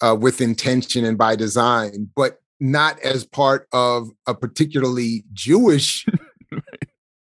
uh, 0.00 0.16
with 0.18 0.40
intention 0.40 1.04
and 1.04 1.18
by 1.18 1.36
design, 1.36 2.10
but 2.14 2.38
not 2.60 2.98
as 3.00 3.24
part 3.24 3.66
of 3.72 4.08
a 4.26 4.34
particularly 4.34 5.24
Jewish 5.32 6.06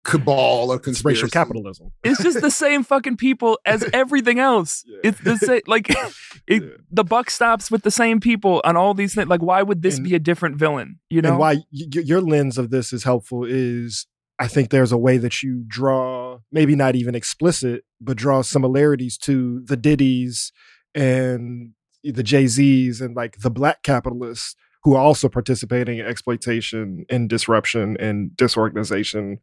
cabal 0.03 0.71
or 0.71 0.81
It's 0.85 1.05
racial 1.05 1.29
capitalism. 1.29 1.91
It's 2.03 2.21
just 2.23 2.41
the 2.41 2.49
same 2.51 2.83
fucking 2.83 3.17
people 3.17 3.59
as 3.65 3.83
everything 3.93 4.39
else. 4.39 4.83
Yeah. 4.87 4.97
It's 5.03 5.19
the 5.21 5.37
same. 5.37 5.61
Like 5.67 5.89
it, 6.47 6.63
Yeah. 6.63 6.69
the 6.91 7.03
buck 7.03 7.29
stops 7.29 7.69
with 7.69 7.83
the 7.83 7.91
same 7.91 8.19
people 8.19 8.61
on 8.63 8.75
all 8.75 8.93
these 8.93 9.13
things. 9.15 9.27
Like, 9.29 9.41
why 9.43 9.61
would 9.61 9.81
this 9.81 9.97
And- 9.97 10.03
be 10.03 10.15
a 10.15 10.19
different 10.19 10.55
villain? 10.57 10.99
You 11.09 11.21
know, 11.21 11.29
and 11.29 11.37
why 11.39 11.53
y- 11.55 11.87
y- 11.95 12.01
your 12.05 12.21
lens 12.21 12.57
of 12.57 12.69
this 12.71 12.91
is 12.93 13.03
helpful 13.03 13.45
is 13.45 14.07
I 14.39 14.47
think 14.47 14.71
there's 14.71 14.91
a 14.91 14.97
way 14.97 15.17
that 15.17 15.43
you 15.43 15.63
draw, 15.67 16.39
maybe 16.51 16.75
not 16.75 16.95
even 16.95 17.13
explicit, 17.13 17.83
but 17.99 18.17
draw 18.17 18.41
similarities 18.41 19.15
to 19.19 19.61
the 19.65 19.77
Diddy's 19.77 20.51
and 20.95 21.73
the 22.03 22.23
Jay 22.23 22.47
Z's 22.47 23.01
and 23.01 23.15
like 23.15 23.37
the 23.41 23.51
black 23.51 23.83
capitalists 23.83 24.55
who 24.83 24.95
are 24.95 25.01
also 25.01 25.29
participating 25.29 25.99
in 25.99 26.07
exploitation 26.07 27.05
and 27.07 27.29
disruption 27.29 27.95
and 27.99 28.35
disorganization. 28.35 29.37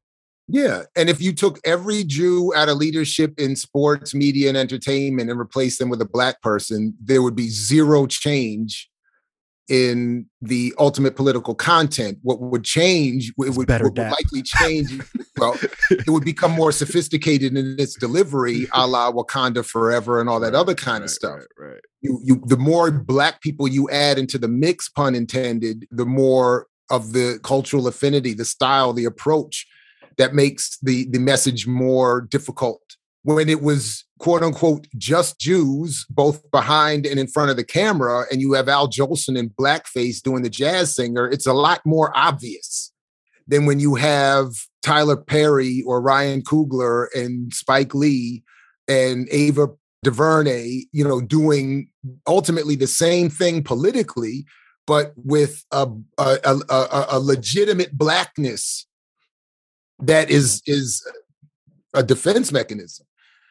Yeah. 0.49 0.85
And 0.97 1.11
if 1.11 1.21
you 1.21 1.33
took 1.35 1.61
every 1.65 2.05
Jew 2.05 2.53
out 2.57 2.69
of 2.69 2.79
leadership 2.79 3.35
in 3.39 3.55
sports, 3.55 4.15
media, 4.15 4.49
and 4.49 4.57
entertainment 4.57 5.31
and 5.31 5.39
replaced 5.39 5.79
them 5.79 5.91
with 5.91 6.01
a 6.01 6.09
black 6.09 6.41
person, 6.41 6.95
there 7.03 7.23
would 7.23 7.37
be 7.37 7.49
zero 7.49 8.07
change 8.07 8.89
in 9.69 10.25
the 10.41 10.75
ultimate 10.79 11.15
political 11.15 11.55
content. 11.55 12.19
What 12.23 12.41
would 12.41 12.65
change, 12.65 13.29
it 13.29 13.55
would, 13.55 13.69
what 13.69 13.83
would 13.83 13.99
likely 13.99 14.43
change, 14.43 14.91
well, 15.37 15.59
it 15.91 16.09
would 16.09 16.25
become 16.25 16.53
more 16.53 16.73
sophisticated 16.73 17.55
in 17.55 17.77
its 17.79 17.95
delivery, 17.95 18.67
a 18.73 18.87
la 18.87 19.13
Wakanda 19.13 19.65
Forever 19.65 20.21
and 20.21 20.31
all 20.31 20.41
that 20.41 20.55
other 20.55 20.75
kind 20.75 21.05
of 21.05 21.11
stuff. 21.11 21.41
Right, 21.59 21.69
right. 21.73 21.81
you 22.01 22.21
you 22.25 22.43
the 22.47 22.57
more 22.57 22.91
black 22.91 23.43
people 23.43 23.69
you 23.69 23.91
add 23.91 24.19
into 24.19 24.39
the 24.39 24.49
mix 24.49 24.89
pun 24.89 25.15
intended 25.15 25.87
the 25.91 26.07
more 26.07 26.67
of 26.91 27.13
the 27.13 27.39
cultural 27.43 27.87
affinity 27.87 28.33
the 28.33 28.47
style 28.47 28.95
the 28.95 29.05
approach 29.05 29.67
that 30.19 30.35
makes 30.35 30.79
the 30.83 31.09
the 31.11 31.19
message 31.19 31.67
more 31.67 32.23
difficult. 32.23 32.83
When 33.23 33.49
it 33.49 33.63
was 33.63 34.05
quote 34.19 34.43
unquote 34.43 34.87
just 34.97 35.39
jews 35.39 36.05
both 36.11 36.51
behind 36.51 37.07
and 37.07 37.19
in 37.19 37.27
front 37.27 37.51
of 37.51 37.57
the 37.57 37.65
camera 37.65 38.25
and 38.31 38.41
you 38.41 38.53
have 38.53 38.69
al 38.69 38.89
jolson 38.89 39.37
in 39.37 39.51
blackface 39.51 40.21
doing 40.21 40.43
the 40.43 40.51
jazz 40.51 40.95
singer 40.97 41.29
it's 41.29 41.47
a 41.47 41.53
lot 41.53 41.81
more 41.87 42.11
obvious 42.17 42.93
than 43.47 43.65
when 43.65 43.79
you 43.79 43.95
have 43.95 44.49
tyler 44.83 45.17
perry 45.17 45.85
or 45.87 46.01
ryan 46.01 46.43
coogler 46.43 47.07
and 47.15 47.55
spike 47.55 47.95
lee 47.95 48.43
and 48.89 49.29
ava 49.31 49.69
DuVernay, 50.05 50.85
you 50.93 51.05
know, 51.05 51.21
doing 51.21 51.89
ultimately 52.27 52.77
the 52.77 52.87
same 52.87 53.29
thing 53.29 53.63
politically, 53.63 54.47
but 54.87 55.13
with 55.17 55.65
a, 55.73 55.89
a, 56.19 56.39
a, 56.45 57.07
a 57.11 57.21
legitimate 57.21 57.93
blackness 57.93 58.87
that 60.01 60.31
is 60.31 60.63
is 60.67 61.07
a 61.95 62.03
defense 62.03 62.53
mechanism. 62.53 63.07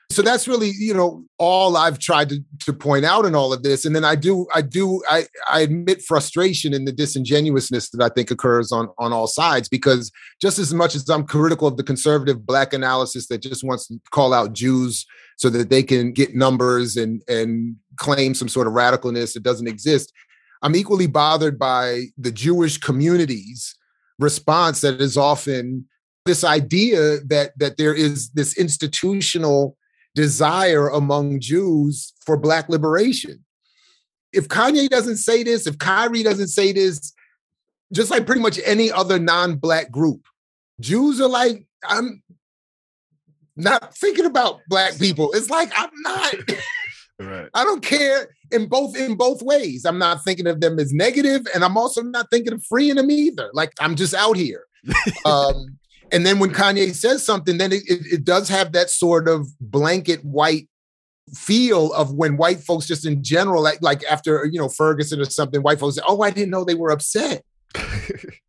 So 0.09 0.21
that's 0.21 0.47
really, 0.47 0.71
you 0.77 0.93
know, 0.93 1.25
all 1.37 1.75
I've 1.75 1.99
tried 1.99 2.29
to, 2.29 2.39
to 2.61 2.71
point 2.71 3.03
out 3.03 3.25
in 3.25 3.35
all 3.35 3.51
of 3.51 3.63
this. 3.63 3.83
And 3.83 3.93
then 3.93 4.05
I 4.05 4.15
do, 4.15 4.47
I 4.55 4.61
do, 4.61 5.03
I, 5.09 5.25
I 5.49 5.59
admit 5.61 6.01
frustration 6.01 6.73
in 6.73 6.85
the 6.85 6.93
disingenuousness 6.93 7.89
that 7.89 8.01
I 8.01 8.07
think 8.07 8.31
occurs 8.31 8.71
on, 8.71 8.87
on 8.97 9.11
all 9.11 9.27
sides, 9.27 9.67
because 9.67 10.09
just 10.41 10.59
as 10.59 10.73
much 10.73 10.95
as 10.95 11.09
I'm 11.09 11.27
critical 11.27 11.67
of 11.67 11.75
the 11.75 11.83
conservative 11.83 12.45
black 12.45 12.71
analysis 12.71 13.27
that 13.27 13.39
just 13.39 13.65
wants 13.65 13.87
to 13.87 13.99
call 14.11 14.33
out 14.33 14.53
Jews 14.53 15.05
so 15.35 15.49
that 15.49 15.69
they 15.69 15.83
can 15.83 16.13
get 16.13 16.35
numbers 16.35 16.95
and 16.95 17.21
and 17.27 17.75
claim 17.97 18.33
some 18.33 18.47
sort 18.47 18.67
of 18.67 18.73
radicalness 18.73 19.33
that 19.33 19.43
doesn't 19.43 19.67
exist. 19.67 20.13
I'm 20.61 20.75
equally 20.75 21.07
bothered 21.07 21.59
by 21.59 22.05
the 22.17 22.31
Jewish 22.31 22.77
community's 22.77 23.75
response 24.19 24.81
that 24.81 25.01
is 25.01 25.17
often 25.17 25.85
this 26.27 26.43
idea 26.43 27.19
that 27.25 27.57
that 27.57 27.77
there 27.77 27.93
is 27.93 28.29
this 28.31 28.57
institutional 28.57 29.77
desire 30.13 30.87
among 30.89 31.39
Jews 31.39 32.13
for 32.25 32.37
black 32.37 32.69
liberation. 32.69 33.43
If 34.33 34.47
Kanye 34.47 34.89
doesn't 34.89 35.17
say 35.17 35.43
this, 35.43 35.65
if 35.65 35.77
Kyrie 35.77 36.23
doesn't 36.23 36.49
say 36.49 36.71
this, 36.71 37.13
just 37.93 38.11
like 38.11 38.25
pretty 38.25 38.41
much 38.41 38.59
any 38.65 38.91
other 38.91 39.17
non-black 39.19 39.89
group, 39.89 40.27
Jews 40.79 41.21
are 41.21 41.29
like, 41.29 41.65
I'm 41.87 42.21
not 43.55 43.95
thinking 43.95 44.25
about 44.25 44.59
black 44.67 44.97
people. 44.99 45.31
It's 45.33 45.49
like 45.49 45.71
I'm 45.75 45.89
not. 46.01 46.33
Right. 47.19 47.49
I 47.55 47.63
don't 47.63 47.83
care 47.83 48.29
in 48.51 48.67
both 48.67 48.95
in 48.95 49.15
both 49.15 49.41
ways. 49.41 49.85
I'm 49.85 49.97
not 49.97 50.23
thinking 50.23 50.45
of 50.45 50.61
them 50.61 50.77
as 50.77 50.93
negative, 50.93 51.47
and 51.53 51.63
I'm 51.63 51.75
also 51.75 52.03
not 52.03 52.29
thinking 52.29 52.53
of 52.53 52.63
freeing 52.63 52.95
them 52.95 53.09
either. 53.09 53.49
Like 53.53 53.73
I'm 53.79 53.95
just 53.95 54.13
out 54.13 54.37
here. 54.37 54.65
um, 55.25 55.79
and 56.11 56.25
then 56.25 56.39
when 56.39 56.51
Kanye 56.51 56.93
says 56.93 57.25
something, 57.25 57.57
then 57.57 57.71
it, 57.71 57.83
it, 57.87 58.23
does 58.23 58.49
have 58.49 58.71
that 58.71 58.89
sort 58.89 59.27
of 59.27 59.47
blanket 59.59 60.23
white 60.23 60.67
feel 61.33 61.91
of 61.93 62.13
when 62.13 62.37
white 62.37 62.59
folks 62.59 62.85
just 62.85 63.05
in 63.05 63.23
general, 63.23 63.61
like 63.61 63.81
like 63.81 64.03
after 64.05 64.45
you 64.45 64.59
know 64.59 64.69
Ferguson 64.69 65.19
or 65.19 65.25
something, 65.25 65.61
white 65.61 65.79
folks 65.79 65.95
say, 65.95 66.01
"Oh, 66.07 66.21
I 66.21 66.31
didn't 66.31 66.51
know 66.51 66.63
they 66.63 66.75
were 66.75 66.91
upset." 66.91 67.43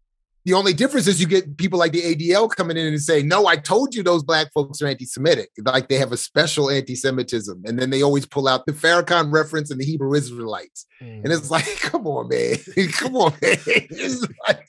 The 0.48 0.54
only 0.54 0.72
difference 0.72 1.06
is 1.06 1.20
you 1.20 1.26
get 1.26 1.58
people 1.58 1.78
like 1.78 1.92
the 1.92 2.00
ADL 2.00 2.48
coming 2.48 2.78
in 2.78 2.86
and 2.86 2.98
say, 3.02 3.22
"No, 3.22 3.46
I 3.46 3.56
told 3.56 3.94
you 3.94 4.02
those 4.02 4.22
black 4.22 4.50
folks 4.54 4.80
are 4.80 4.86
anti-Semitic. 4.86 5.50
Like 5.62 5.90
they 5.90 5.96
have 5.96 6.10
a 6.10 6.16
special 6.16 6.70
anti-Semitism." 6.70 7.64
And 7.66 7.78
then 7.78 7.90
they 7.90 8.02
always 8.02 8.24
pull 8.24 8.48
out 8.48 8.64
the 8.64 8.72
Farrakhan 8.72 9.30
reference 9.30 9.70
and 9.70 9.78
the 9.78 9.84
Hebrew 9.84 10.14
Israelites, 10.14 10.86
and 11.00 11.26
it's 11.30 11.50
like, 11.50 11.66
"Come 11.82 12.06
on, 12.06 12.28
man, 12.28 12.56
come 12.92 13.14
on, 13.16 13.34
man." 13.42 13.58
Like- 14.48 14.66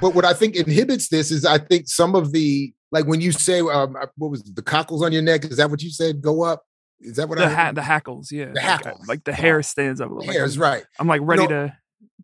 but 0.00 0.14
what 0.14 0.24
I 0.24 0.32
think 0.32 0.56
inhibits 0.56 1.10
this 1.10 1.30
is 1.30 1.44
I 1.44 1.58
think 1.58 1.88
some 1.88 2.14
of 2.14 2.32
the 2.32 2.72
like 2.90 3.04
when 3.06 3.20
you 3.20 3.32
say, 3.32 3.60
um, 3.60 3.94
"What 4.16 4.30
was 4.30 4.40
it, 4.48 4.56
the 4.56 4.62
cockles 4.62 5.02
on 5.02 5.12
your 5.12 5.20
neck?" 5.20 5.44
Is 5.44 5.58
that 5.58 5.70
what 5.70 5.82
you 5.82 5.90
said? 5.90 6.22
Go 6.22 6.42
up. 6.42 6.62
Is 7.00 7.16
that 7.16 7.28
what 7.28 7.36
the 7.36 7.44
I 7.44 7.48
ha- 7.50 7.72
the 7.72 7.82
hackles, 7.82 8.32
yeah, 8.32 8.46
The 8.46 8.52
Like, 8.54 8.62
hackles. 8.62 9.08
like 9.08 9.24
the 9.24 9.32
hair 9.34 9.62
stands 9.62 10.00
up. 10.00 10.10
Like, 10.10 10.30
Hairs, 10.30 10.56
I'm, 10.56 10.62
right? 10.62 10.84
I'm 10.98 11.06
like 11.08 11.20
ready 11.22 11.46
to 11.48 11.76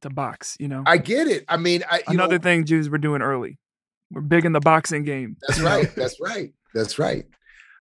to 0.02 0.10
box. 0.10 0.56
You 0.58 0.68
know, 0.68 0.82
I 0.86 0.98
get 0.98 1.28
it. 1.28 1.44
I 1.48 1.56
mean, 1.56 1.84
I 1.90 1.98
you 1.98 2.14
another 2.14 2.38
know, 2.38 2.42
thing 2.42 2.64
Jews 2.64 2.88
were 2.88 2.98
doing 2.98 3.22
early. 3.22 3.58
We're 4.10 4.22
big 4.22 4.44
in 4.44 4.52
the 4.52 4.60
boxing 4.60 5.04
game. 5.04 5.36
That's 5.46 5.60
right. 5.60 5.94
That's 5.94 6.20
right. 6.20 6.52
That's 6.74 6.98
right. 6.98 7.26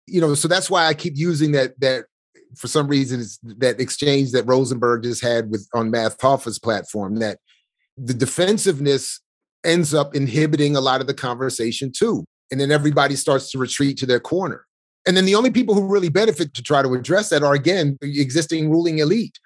You 0.05 0.21
know, 0.21 0.33
so 0.35 0.47
that's 0.47 0.69
why 0.69 0.85
I 0.85 0.93
keep 0.93 1.13
using 1.15 1.51
that 1.53 1.79
that 1.79 2.05
for 2.55 2.67
some 2.67 2.87
reason 2.87 3.19
it's 3.19 3.39
that 3.43 3.79
exchange 3.79 4.31
that 4.31 4.43
Rosenberg 4.43 5.03
just 5.03 5.21
had 5.21 5.49
with 5.49 5.67
on 5.73 5.91
Math 5.91 6.19
Hoffa's 6.19 6.59
platform 6.59 7.15
that 7.19 7.39
the 7.97 8.13
defensiveness 8.13 9.19
ends 9.63 9.93
up 9.93 10.15
inhibiting 10.15 10.75
a 10.75 10.81
lot 10.81 11.01
of 11.01 11.07
the 11.07 11.13
conversation 11.13 11.91
too. 11.91 12.23
And 12.51 12.59
then 12.59 12.71
everybody 12.71 13.15
starts 13.15 13.51
to 13.51 13.57
retreat 13.57 13.97
to 13.97 14.05
their 14.05 14.19
corner. 14.19 14.65
And 15.05 15.15
then 15.15 15.25
the 15.25 15.35
only 15.35 15.51
people 15.51 15.73
who 15.73 15.87
really 15.87 16.09
benefit 16.09 16.53
to 16.53 16.63
try 16.63 16.81
to 16.81 16.93
address 16.93 17.29
that 17.29 17.43
are 17.43 17.53
again 17.53 17.97
the 18.01 18.21
existing 18.21 18.69
ruling 18.69 18.99
elite. 18.99 19.39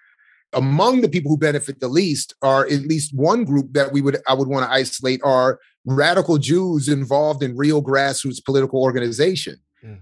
Among 0.53 1.01
the 1.01 1.09
people 1.09 1.31
who 1.31 1.37
benefit 1.37 1.79
the 1.79 1.87
least 1.87 2.35
are 2.41 2.65
at 2.65 2.81
least 2.81 3.13
one 3.15 3.45
group 3.45 3.73
that 3.73 3.91
we 3.93 4.01
would 4.01 4.17
I 4.27 4.33
would 4.33 4.47
want 4.47 4.65
to 4.65 4.71
isolate 4.71 5.21
are 5.23 5.59
radical 5.85 6.37
Jews 6.37 6.87
involved 6.89 7.41
in 7.41 7.55
real 7.55 7.81
grassroots 7.81 8.43
political 8.43 8.81
organization. 8.81 9.57
Mhm. 9.83 9.97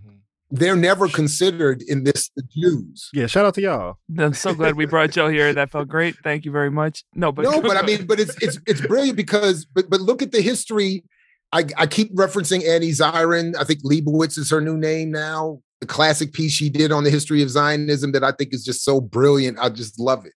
They're 0.52 0.76
never 0.76 1.08
considered 1.08 1.84
in 1.84 2.04
this 2.04 2.32
the 2.36 2.42
Jews. 2.58 3.10
Yeah, 3.14 3.28
shout 3.28 3.46
out 3.46 3.54
to 3.56 3.62
y'all. 3.62 3.98
I'm 4.18 4.34
so 4.34 4.56
glad 4.56 4.76
we 4.76 4.88
brought 4.88 5.16
y'all 5.16 5.30
here. 5.30 5.54
That 5.54 5.70
felt 5.70 5.88
great. 5.88 6.16
Thank 6.24 6.44
you 6.46 6.52
very 6.52 6.72
much. 6.72 7.04
No, 7.14 7.32
but 7.32 7.44
no, 7.44 7.62
but 7.62 7.78
I 7.78 7.84
mean, 7.84 8.08
but 8.08 8.20
it's 8.20 8.36
it's 8.42 8.60
it's 8.66 8.82
brilliant 8.82 9.16
because 9.18 9.66
but 9.66 9.90
but 9.90 10.02
look 10.02 10.22
at 10.24 10.32
the 10.32 10.42
history. 10.42 11.04
I, 11.52 11.66
I 11.78 11.88
keep 11.88 12.14
referencing 12.16 12.68
Annie 12.68 12.92
Zirin. 12.92 13.56
I 13.58 13.64
think 13.64 13.80
Leibowitz 13.84 14.38
is 14.38 14.52
her 14.52 14.62
new 14.62 14.78
name 14.78 15.12
now. 15.12 15.62
The 15.82 15.88
classic 15.88 16.34
piece 16.34 16.52
she 16.52 16.70
did 16.70 16.92
on 16.92 17.04
the 17.04 17.10
history 17.10 17.42
of 17.42 17.50
Zionism 17.50 18.12
that 18.12 18.24
I 18.24 18.32
think 18.34 18.54
is 18.54 18.64
just 18.64 18.84
so 18.84 19.00
brilliant. 19.02 19.58
I 19.60 19.70
just 19.70 20.00
love 20.00 20.26
it. 20.26 20.34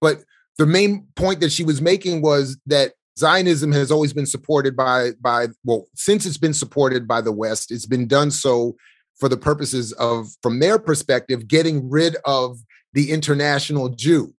But 0.00 0.22
the 0.58 0.66
main 0.66 1.06
point 1.16 1.40
that 1.40 1.52
she 1.52 1.64
was 1.64 1.80
making 1.80 2.22
was 2.22 2.58
that 2.66 2.92
Zionism 3.18 3.72
has 3.72 3.90
always 3.90 4.12
been 4.12 4.26
supported 4.26 4.76
by 4.76 5.12
by 5.20 5.48
well, 5.64 5.86
since 5.94 6.26
it's 6.26 6.38
been 6.38 6.54
supported 6.54 7.06
by 7.06 7.20
the 7.20 7.32
West, 7.32 7.70
it's 7.70 7.86
been 7.86 8.06
done 8.06 8.30
so 8.30 8.76
for 9.18 9.28
the 9.28 9.36
purposes 9.36 9.92
of, 9.92 10.28
from 10.42 10.58
their 10.58 10.78
perspective, 10.78 11.46
getting 11.46 11.88
rid 11.88 12.16
of 12.24 12.58
the 12.92 13.12
international 13.12 13.88
Jew 13.88 14.34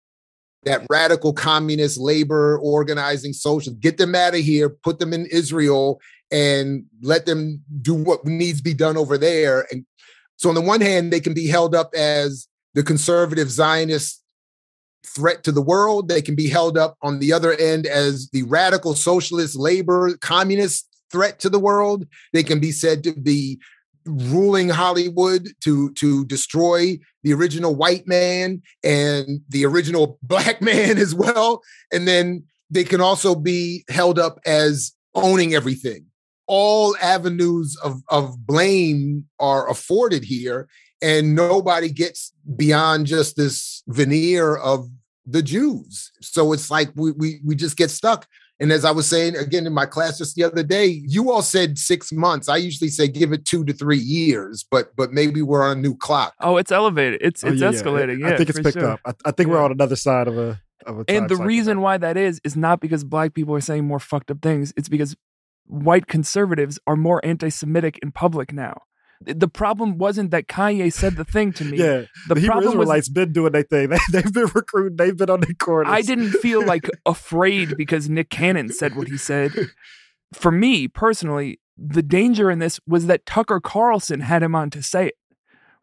that 0.65 0.87
radical 0.91 1.33
communist 1.33 1.99
labor 1.99 2.59
organizing 2.59 3.33
social 3.33 3.73
get 3.75 3.99
them 3.99 4.15
out 4.15 4.35
of 4.35 4.41
here 4.41 4.69
put 4.69 4.99
them 4.99 5.13
in 5.13 5.27
israel 5.27 6.01
and 6.31 6.85
let 7.03 7.27
them 7.27 7.63
do 7.83 7.95
what 7.95 8.25
needs 8.25 8.59
to 8.59 8.65
be 8.65 8.75
done 8.75 8.97
over 8.97 9.17
there. 9.17 9.67
And 9.71 9.85
so 10.37 10.49
on 10.49 10.55
the 10.55 10.61
one 10.61 10.81
hand 10.81 11.13
they 11.13 11.21
can 11.21 11.35
be 11.35 11.47
held 11.47 11.75
up 11.75 11.95
as 11.95 12.49
the 12.75 12.83
conservative 12.83 13.51
zionist 13.51 14.23
threat 15.07 15.45
to 15.45 15.53
the 15.53 15.63
world 15.63 16.09
they 16.09 16.23
can 16.23 16.35
be 16.35 16.49
held 16.49 16.79
up 16.79 16.97
on 17.03 17.19
the 17.19 17.33
other 17.33 17.53
end 17.55 17.87
as 17.87 18.29
the 18.31 18.43
radical 18.45 18.95
socialist 18.95 19.57
labor 19.57 20.17
communist 20.19 20.89
threat 21.11 21.39
to 21.41 21.49
the 21.49 21.59
world. 21.59 22.07
They 22.33 22.43
can 22.43 22.61
be 22.61 22.73
said 22.73 23.05
to 23.05 23.13
be 23.13 23.61
ruling 24.05 24.69
Hollywood 24.69 25.49
to 25.63 25.93
to 25.93 26.25
destroy 26.27 26.99
the 27.23 27.33
original 27.33 27.75
white 27.75 28.07
man 28.07 28.63
and 28.83 29.41
the 29.49 29.65
original 29.65 30.19
black 30.23 30.61
man 30.61 30.99
as 30.99 31.15
well. 31.15 31.63
And 31.93 32.07
then 32.07 32.45
they 32.71 32.85
can 32.85 33.01
also 33.01 33.35
be 33.35 33.85
held 33.89 34.19
up 34.19 34.39
as 34.45 34.93
owning 35.15 35.55
everything. 35.55 36.07
All 36.47 36.97
avenues 37.01 37.77
of, 37.83 38.03
of 38.09 38.47
blame 38.47 39.25
are 39.41 39.71
afforded 39.71 40.25
here, 40.25 40.69
and 41.03 41.35
nobody 41.35 41.91
gets 41.91 42.33
beyond 42.57 43.07
just 43.07 43.37
this 43.37 43.83
veneer 43.89 44.57
of 44.57 44.89
the 45.27 45.43
Jews. 45.43 46.13
So 46.21 46.53
it's 46.53 46.71
like 46.71 46.91
we 46.95 47.13
we 47.13 47.41
we 47.45 47.55
just 47.55 47.77
get 47.77 47.91
stuck. 47.91 48.27
And 48.61 48.71
as 48.71 48.85
I 48.85 48.93
was 48.93 49.09
saying 49.09 49.37
again 49.37 49.67
in 49.67 49.73
my 49.73 49.85
class 49.87 50.19
just 50.19 50.37
the 50.37 50.45
other 50.45 50.63
day, 50.63 50.87
you 50.87 51.31
all 51.31 51.43
said 51.43 51.77
six 51.77 52.13
months. 52.13 52.49
I 52.49 52.57
usually 52.57 52.89
say 52.89 53.09
give 53.09 53.33
it 53.33 53.45
two 53.45 53.65
to 53.65 53.73
three 53.73 53.99
years, 53.99 54.65
but 54.71 54.95
but 54.97 55.13
maybe 55.13 55.43
we're 55.43 55.65
on 55.65 55.79
a 55.79 55.81
new 55.81 55.97
clock. 55.97 56.35
Oh, 56.41 56.57
it's 56.57 56.71
elevated. 56.71 57.21
It's 57.23 57.43
Oh, 57.43 57.49
it's 57.49 57.61
yeah, 57.61 57.71
yeah. 57.71 57.81
escalating. 57.81 58.21
Yeah, 58.21 58.29
I 58.29 58.37
think 58.37 58.51
it's 58.51 58.61
picked 58.61 58.79
sure. 58.79 58.91
up. 58.91 59.01
I, 59.05 59.13
I 59.25 59.31
think 59.33 59.51
we're 59.51 59.61
on 59.63 59.73
another 59.73 59.97
side 59.97 60.29
of 60.29 60.39
a 60.39 60.61
of 60.87 61.01
a. 61.01 61.05
And 61.09 61.29
the 61.29 61.35
cycle 61.35 61.47
reason 61.47 61.81
why 61.81 61.99
that 61.99 62.17
is 62.17 62.41
is 62.45 62.57
not 62.57 62.81
because 62.81 63.03
black 63.03 63.35
people 63.35 63.55
are 63.55 63.61
saying 63.61 63.85
more 63.85 63.99
fucked 63.99 64.31
up 64.31 64.41
things. 64.41 64.73
It's 64.77 64.89
because 64.89 65.17
white 65.67 66.07
conservatives 66.07 66.79
are 66.87 66.95
more 66.97 67.25
anti-Semitic 67.25 67.99
in 68.03 68.13
public 68.13 68.53
now. 68.53 68.83
The- 69.27 69.49
problem 69.49 69.99
wasn't 69.99 70.31
that 70.33 70.49
Kanye 70.49 70.93
said 70.93 71.17
the 71.17 71.25
thing 71.25 71.53
to 71.55 71.65
me. 71.65 71.79
yeah, 71.79 72.05
the 72.29 72.35
the, 72.35 72.41
Hebrew 72.41 72.47
problem 72.47 72.79
was 72.79 72.85
Israelites 72.87 73.09
have 73.09 73.15
been 73.15 73.33
doing 73.33 73.53
their 73.53 73.63
thing. 73.63 73.89
They, 73.91 73.99
they've 74.13 74.33
been 74.33 74.51
recruiting. 74.55 74.97
They've 74.97 75.17
been 75.17 75.31
on 75.31 75.41
the 75.41 75.55
corners. 75.55 75.93
I 75.93 76.03
didn't 76.03 76.31
feel 76.33 76.65
like 76.65 76.89
afraid 77.07 77.77
because 77.77 78.09
Nick 78.09 78.31
Cannon 78.31 78.71
said 78.71 78.97
what 78.97 79.09
he 79.09 79.17
said. 79.17 79.53
For 80.33 80.51
me 80.51 80.89
personally, 80.89 81.61
the 81.77 82.03
danger 82.03 82.51
in 82.51 82.59
this 82.59 82.81
was 82.87 83.07
that 83.07 83.27
Tucker 83.27 83.61
Carlson 83.61 84.21
had 84.21 84.43
him 84.43 84.55
on 84.55 84.71
to 84.71 84.83
say 84.83 85.09
it, 85.09 85.19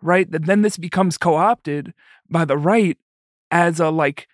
right? 0.01 0.29
That 0.29 0.45
then 0.45 0.61
this 0.61 0.77
becomes 0.77 1.17
co-opted 1.17 1.93
by 2.29 2.45
the 2.45 2.57
right 2.57 2.97
as 3.49 3.79
a 3.79 3.89
like 3.89 4.27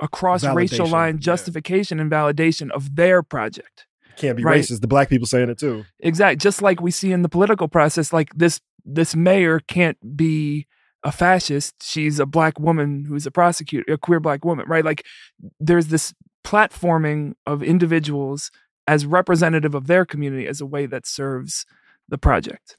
a 0.00 0.08
cross 0.08 0.44
racial 0.44 0.86
line 0.86 1.14
yeah. 1.14 1.20
justification 1.20 2.00
and 2.00 2.10
validation 2.10 2.70
of 2.70 2.96
their 2.96 3.22
project. 3.22 3.86
Can't 4.16 4.36
be 4.36 4.44
Right. 4.44 4.60
racist. 4.62 4.80
The 4.80 4.88
black 4.88 5.08
people 5.08 5.26
saying 5.26 5.48
it 5.50 5.58
too. 5.58 5.84
Exact. 6.00 6.40
Just 6.40 6.62
like 6.62 6.80
we 6.80 6.90
see 6.90 7.12
in 7.12 7.22
the 7.22 7.28
political 7.28 7.68
process, 7.68 8.12
like 8.12 8.34
this 8.34 8.60
this 8.84 9.14
mayor 9.14 9.60
can't 9.60 10.16
be 10.16 10.66
a 11.04 11.12
fascist. 11.12 11.74
She's 11.82 12.18
a 12.18 12.26
black 12.26 12.58
woman 12.58 13.04
who's 13.08 13.26
a 13.26 13.30
prosecutor, 13.30 13.92
a 13.92 13.98
queer 13.98 14.20
black 14.20 14.44
woman, 14.44 14.66
right? 14.68 14.84
Like 14.84 15.04
there's 15.60 15.86
this 15.88 16.12
platforming 16.44 17.34
of 17.46 17.62
individuals 17.62 18.50
as 18.88 19.06
representative 19.06 19.74
of 19.74 19.86
their 19.86 20.04
community 20.04 20.46
as 20.48 20.60
a 20.60 20.66
way 20.66 20.86
that 20.86 21.06
serves 21.06 21.64
the 22.08 22.18
project. 22.18 22.76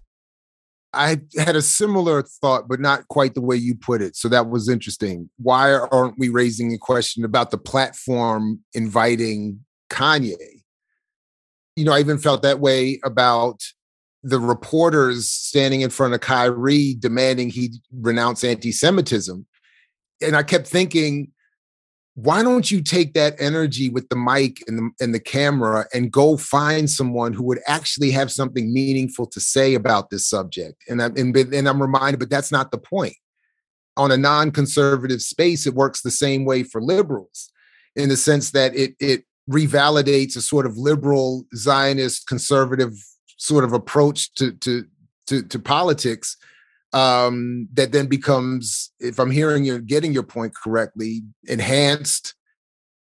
I 0.95 1.21
had 1.37 1.55
a 1.55 1.61
similar 1.61 2.21
thought, 2.21 2.67
but 2.67 2.79
not 2.79 3.07
quite 3.07 3.33
the 3.33 3.41
way 3.41 3.55
you 3.55 3.73
put 3.73 4.01
it. 4.01 4.15
So 4.15 4.29
that 4.29 4.49
was 4.49 4.69
interesting. 4.69 5.29
Why 5.37 5.73
aren't 5.73 6.19
we 6.19 6.29
raising 6.29 6.71
a 6.73 6.77
question 6.77 7.25
about 7.25 7.49
the 7.49 7.57
platform 7.57 8.59
inviting 8.73 9.61
Kanye? 9.89 10.35
You 11.75 11.85
know, 11.85 11.93
I 11.93 11.99
even 11.99 12.17
felt 12.17 12.41
that 12.43 12.59
way 12.59 12.99
about 13.03 13.61
the 14.23 14.39
reporters 14.39 15.27
standing 15.27 15.81
in 15.81 15.89
front 15.89 16.13
of 16.13 16.21
Kyrie 16.21 16.95
demanding 16.97 17.49
he 17.49 17.73
renounce 17.91 18.43
anti 18.43 18.71
Semitism. 18.71 19.45
And 20.21 20.35
I 20.35 20.43
kept 20.43 20.67
thinking, 20.67 21.31
why 22.15 22.43
don't 22.43 22.69
you 22.69 22.81
take 22.81 23.13
that 23.15 23.35
energy 23.39 23.89
with 23.89 24.07
the 24.09 24.15
mic 24.15 24.63
and 24.67 24.77
the, 24.77 25.03
and 25.03 25.15
the 25.15 25.19
camera 25.19 25.85
and 25.93 26.11
go 26.11 26.37
find 26.37 26.89
someone 26.89 27.33
who 27.33 27.43
would 27.43 27.59
actually 27.67 28.11
have 28.11 28.31
something 28.31 28.71
meaningful 28.71 29.25
to 29.27 29.39
say 29.39 29.73
about 29.73 30.09
this 30.09 30.27
subject? 30.27 30.83
And 30.87 31.01
I'm, 31.01 31.17
and, 31.17 31.35
and 31.35 31.67
I'm 31.67 31.81
reminded, 31.81 32.19
but 32.19 32.29
that's 32.29 32.51
not 32.51 32.71
the 32.71 32.77
point. 32.77 33.15
On 33.97 34.11
a 34.11 34.17
non-conservative 34.17 35.21
space, 35.21 35.67
it 35.67 35.73
works 35.73 36.01
the 36.01 36.11
same 36.11 36.45
way 36.45 36.63
for 36.63 36.81
liberals, 36.81 37.51
in 37.95 38.09
the 38.09 38.17
sense 38.17 38.51
that 38.51 38.75
it 38.75 38.95
it 38.99 39.23
revalidates 39.49 40.35
a 40.35 40.41
sort 40.41 40.65
of 40.65 40.77
liberal 40.77 41.45
Zionist 41.55 42.27
conservative 42.27 42.93
sort 43.37 43.63
of 43.63 43.73
approach 43.73 44.33
to 44.35 44.53
to 44.53 44.85
to, 45.27 45.43
to 45.43 45.59
politics 45.59 46.37
um, 46.93 47.67
that 47.73 47.91
then 47.91 48.05
becomes, 48.05 48.91
if 48.99 49.19
I'm 49.19 49.31
hearing 49.31 49.65
you, 49.65 49.79
getting 49.79 50.13
your 50.13 50.23
point 50.23 50.53
correctly, 50.55 51.23
enhanced, 51.45 52.35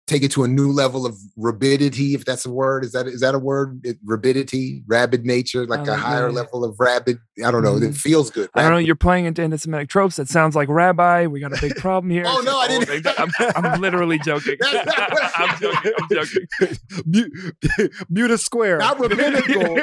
take 0.08 0.22
it 0.22 0.30
to 0.32 0.44
a 0.44 0.48
new 0.48 0.72
level 0.72 1.04
of 1.06 1.18
rabidity, 1.36 2.14
if 2.14 2.26
that's 2.26 2.46
a 2.46 2.52
word. 2.52 2.86
Is 2.86 2.92
that 2.92 3.08
is 3.08 3.22
that 3.22 3.34
a 3.34 3.40
word? 3.40 3.82
It, 3.84 3.98
rabidity, 4.06 4.84
rabid 4.88 5.26
nature, 5.26 5.66
like 5.66 5.88
I 5.90 5.94
a 5.94 5.96
higher 5.98 6.28
that. 6.28 6.34
level 6.34 6.64
of 6.64 6.80
rabid. 6.80 7.18
I 7.44 7.50
don't 7.52 7.64
know. 7.64 7.76
It 7.78 7.82
Mhm. 7.84 7.98
feels 7.98 8.30
good. 8.30 8.50
I 8.54 8.62
don't 8.62 8.72
know. 8.72 8.78
You're 8.78 8.96
playing 8.96 9.26
into 9.26 9.42
anti-Semitic 9.42 9.90
tropes. 9.90 10.16
That 10.18 10.30
sounds 10.30 10.56
like 10.56 10.70
rabbi. 10.70 11.26
We 11.26 11.40
got 11.40 11.58
a 11.58 11.60
big 11.62 11.76
problem 11.78 12.12
here. 12.12 12.24
Oh, 12.28 12.42
no, 12.46 12.58
I 12.60 12.68
didn't- 12.68 13.08
I'm, 13.20 13.32
I'm 13.66 13.82
literally 13.82 14.20
joking. 14.20 14.58
That's 14.60 14.86
not 14.86 15.12
what- 15.12 15.32
I'm 15.36 15.60
joking. 15.60 15.92
I'm 16.00 16.08
joking. 16.10 17.90
Mute 18.10 18.40
square. 18.40 18.78
Not 18.78 19.00
rabbinical, 19.00 19.78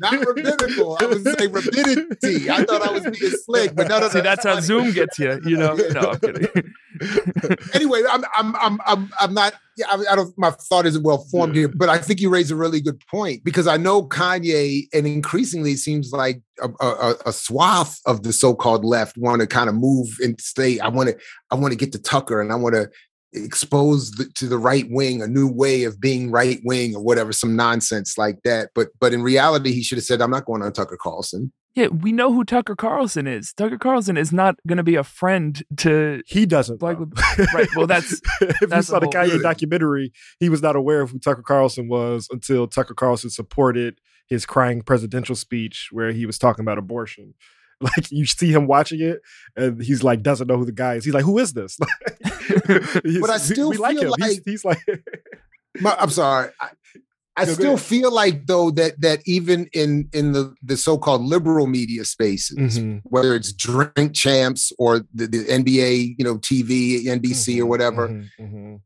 not 0.00 0.24
rabbinical. 0.26 0.98
I 1.00 1.06
was 1.06 1.22
saying 1.24 1.52
rabidity. 1.52 2.50
I 2.50 2.64
thought 2.64 2.86
I 2.86 2.92
was 2.92 3.02
being 3.02 3.32
slick, 3.44 3.74
but 3.74 3.88
no, 3.88 3.96
no, 3.98 4.06
no. 4.06 4.08
See, 4.10 4.20
that's 4.20 4.44
how. 4.44 4.60
Zoom 4.60 4.92
gets 4.92 5.18
you. 5.18 5.40
You 5.44 5.56
know. 5.56 5.74
No, 5.74 6.00
I'm 6.12 6.18
kidding. 6.20 6.72
anyway, 7.74 8.02
I'm 8.10 8.24
I'm 8.36 8.56
I'm 8.56 8.80
I'm 8.86 9.12
I'm 9.20 9.34
not. 9.34 9.54
Yeah, 9.76 9.86
I, 9.90 10.12
I 10.12 10.16
don't. 10.16 10.32
My 10.38 10.50
thought 10.50 10.86
isn't 10.86 11.02
well 11.02 11.26
formed 11.30 11.56
here, 11.56 11.68
but 11.68 11.88
I 11.88 11.98
think 11.98 12.20
you 12.20 12.30
raise 12.30 12.50
a 12.50 12.56
really 12.56 12.80
good 12.80 13.00
point 13.10 13.42
because 13.44 13.66
I 13.66 13.76
know 13.76 14.06
Kanye, 14.06 14.86
and 14.92 15.06
increasingly 15.06 15.72
it 15.72 15.78
seems 15.78 16.12
like 16.12 16.42
a, 16.62 16.68
a, 16.80 17.14
a 17.26 17.32
swath 17.32 17.98
of 18.06 18.22
the 18.22 18.32
so-called 18.32 18.84
left 18.84 19.16
want 19.16 19.40
to 19.40 19.46
kind 19.46 19.68
of 19.68 19.74
move 19.74 20.08
and 20.22 20.40
stay. 20.40 20.78
I 20.78 20.88
want 20.88 21.10
to. 21.10 21.16
I 21.50 21.56
want 21.56 21.72
to 21.72 21.78
get 21.78 21.92
to 21.92 21.98
Tucker, 21.98 22.40
and 22.40 22.52
I 22.52 22.56
want 22.56 22.76
to 22.76 22.88
expose 23.32 24.12
the, 24.12 24.26
to 24.36 24.46
the 24.46 24.58
right 24.58 24.86
wing 24.90 25.20
a 25.20 25.26
new 25.26 25.48
way 25.48 25.82
of 25.82 26.00
being 26.00 26.30
right 26.30 26.60
wing 26.64 26.94
or 26.94 27.02
whatever, 27.02 27.32
some 27.32 27.56
nonsense 27.56 28.16
like 28.16 28.38
that. 28.44 28.70
But 28.74 28.88
but 29.00 29.12
in 29.12 29.22
reality, 29.22 29.72
he 29.72 29.82
should 29.82 29.98
have 29.98 30.04
said, 30.04 30.22
"I'm 30.22 30.30
not 30.30 30.46
going 30.46 30.62
on 30.62 30.72
Tucker 30.72 30.98
Carlson." 31.00 31.52
Yeah, 31.74 31.88
we 31.88 32.12
know 32.12 32.32
who 32.32 32.44
Tucker 32.44 32.76
Carlson 32.76 33.26
is. 33.26 33.52
Tucker 33.52 33.78
Carlson 33.78 34.16
is 34.16 34.32
not 34.32 34.56
going 34.66 34.76
to 34.76 34.84
be 34.84 34.94
a 34.94 35.02
friend 35.02 35.60
to. 35.78 36.22
he 36.26 36.46
doesn't. 36.46 36.78
Black 36.78 36.98
though. 36.98 37.44
right, 37.52 37.68
well, 37.76 37.86
that's- 37.88 38.20
if 38.40 38.60
you 38.60 38.66
that's 38.68 38.86
saw 38.86 39.00
the 39.00 39.08
a 39.08 39.18
whole- 39.18 39.28
Kanye 39.38 39.42
documentary, 39.42 40.12
he 40.38 40.48
was 40.48 40.62
not 40.62 40.76
aware 40.76 41.00
of 41.00 41.10
who 41.10 41.18
Tucker 41.18 41.42
Carlson 41.42 41.88
was 41.88 42.28
until 42.30 42.68
Tucker 42.68 42.94
Carlson 42.94 43.30
supported 43.30 43.98
his 44.28 44.46
crying 44.46 44.82
presidential 44.82 45.34
speech 45.34 45.88
where 45.90 46.12
he 46.12 46.26
was 46.26 46.38
talking 46.38 46.62
about 46.62 46.78
abortion. 46.78 47.34
Like 47.80 48.10
you 48.12 48.24
see 48.24 48.52
him 48.52 48.68
watching 48.68 49.00
it, 49.02 49.20
and 49.56 49.82
he's 49.82 50.02
like 50.04 50.22
doesn't 50.22 50.46
know 50.46 50.56
who 50.56 50.64
the 50.64 50.70
guy 50.72 50.94
is. 50.94 51.04
He's 51.04 51.12
like, 51.12 51.24
"Who 51.24 51.38
is 51.38 51.52
this?" 51.54 51.76
But 52.38 53.30
I 53.30 53.36
still 53.38 53.68
we 53.70 53.76
like 53.76 53.98
feel 53.98 54.14
him. 54.14 54.22
He's, 54.22 54.36
like- 54.36 54.42
he's 54.46 54.64
like, 54.64 54.78
My, 55.80 55.94
I'm 55.98 56.08
sorry. 56.10 56.50
I, 56.60 56.68
I 57.36 57.44
still 57.46 57.76
feel 57.76 58.12
like 58.12 58.46
though 58.46 58.70
that 58.72 59.00
that 59.00 59.20
even 59.26 59.68
in 59.72 60.08
in 60.12 60.32
the 60.32 60.54
the 60.62 60.76
so-called 60.76 61.22
liberal 61.22 61.66
media 61.66 62.04
spaces, 62.04 62.78
Mhm. 62.78 63.00
whether 63.04 63.34
it's 63.34 63.52
Drink 63.52 64.14
Champs 64.14 64.72
or 64.78 65.00
the, 65.12 65.26
the 65.26 65.44
NBA, 65.48 66.14
you 66.16 66.24
know, 66.24 66.38
TV, 66.38 67.06
NBC 67.06 67.58
or 67.60 67.64
Mhm, 67.64 67.68
whatever, 67.68 68.08
mhm, 68.08 68.30
mhm. 68.40 68.80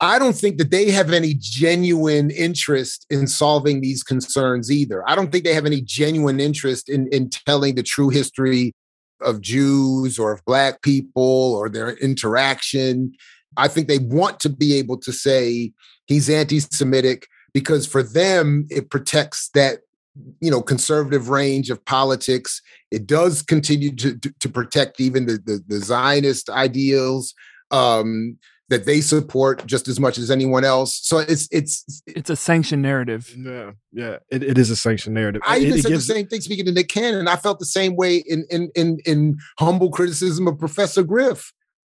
I 0.00 0.18
don't 0.18 0.36
think 0.36 0.58
that 0.58 0.70
they 0.70 0.90
have 0.90 1.12
any 1.12 1.34
genuine 1.38 2.30
interest 2.30 3.06
in 3.08 3.26
solving 3.28 3.80
these 3.82 4.02
concerns 4.02 4.70
either. 4.70 5.08
I 5.08 5.14
don't 5.14 5.30
think 5.30 5.44
they 5.44 5.54
have 5.54 5.66
any 5.66 5.80
genuine 5.80 6.40
interest 6.40 6.88
in 6.88 7.08
in 7.08 7.28
telling 7.28 7.74
the 7.74 7.82
true 7.82 8.08
history 8.08 8.72
of 9.20 9.40
Jews 9.40 10.18
or 10.18 10.32
of 10.32 10.44
black 10.46 10.82
people 10.82 11.54
or 11.54 11.68
their 11.68 11.90
interaction. 11.98 13.12
I 13.56 13.68
think 13.68 13.86
they 13.86 13.98
want 13.98 14.40
to 14.40 14.48
be 14.48 14.74
able 14.78 14.98
to 15.00 15.12
say 15.12 15.72
he's 16.06 16.28
anti-Semitic 16.30 17.26
because 17.54 17.86
for 17.86 18.02
them 18.02 18.66
it 18.70 18.90
protects 18.90 19.48
that 19.54 19.80
you 20.40 20.50
know 20.50 20.60
conservative 20.62 21.28
range 21.28 21.70
of 21.70 21.84
politics. 21.84 22.60
It 22.90 23.06
does 23.06 23.42
continue 23.42 23.94
to 23.96 24.16
to, 24.18 24.32
to 24.40 24.48
protect 24.48 25.00
even 25.00 25.26
the, 25.26 25.38
the 25.44 25.62
the 25.66 25.78
Zionist 25.80 26.50
ideals 26.50 27.34
um, 27.70 28.36
that 28.68 28.84
they 28.86 29.00
support 29.00 29.66
just 29.66 29.88
as 29.88 29.98
much 30.00 30.18
as 30.18 30.30
anyone 30.30 30.64
else. 30.64 30.98
So 31.02 31.18
it's 31.18 31.48
it's. 31.50 32.02
It's 32.06 32.30
a 32.30 32.36
sanctioned 32.36 32.82
narrative. 32.82 33.34
Yeah, 33.36 33.72
yeah. 33.92 34.16
It, 34.30 34.42
it 34.42 34.58
is 34.58 34.70
a 34.70 34.76
sanctioned 34.76 35.14
narrative. 35.14 35.42
I 35.46 35.56
It- 35.56 35.62
even 35.62 35.78
it 35.78 35.82
said 35.82 35.88
gives- 35.90 36.06
the 36.06 36.14
same 36.14 36.26
thing 36.26 36.40
speaking 36.42 36.66
to 36.66 36.72
Nick 36.72 36.88
Cannon. 36.88 37.28
I 37.28 37.36
felt 37.36 37.58
the 37.58 37.64
same 37.66 37.96
way 37.96 38.16
in 38.26 38.44
in 38.50 38.70
in 38.74 38.98
in 39.06 39.38
humble 39.58 39.90
criticism 39.90 40.46
of 40.46 40.58
Professor 40.58 41.02
Griff. 41.02 41.52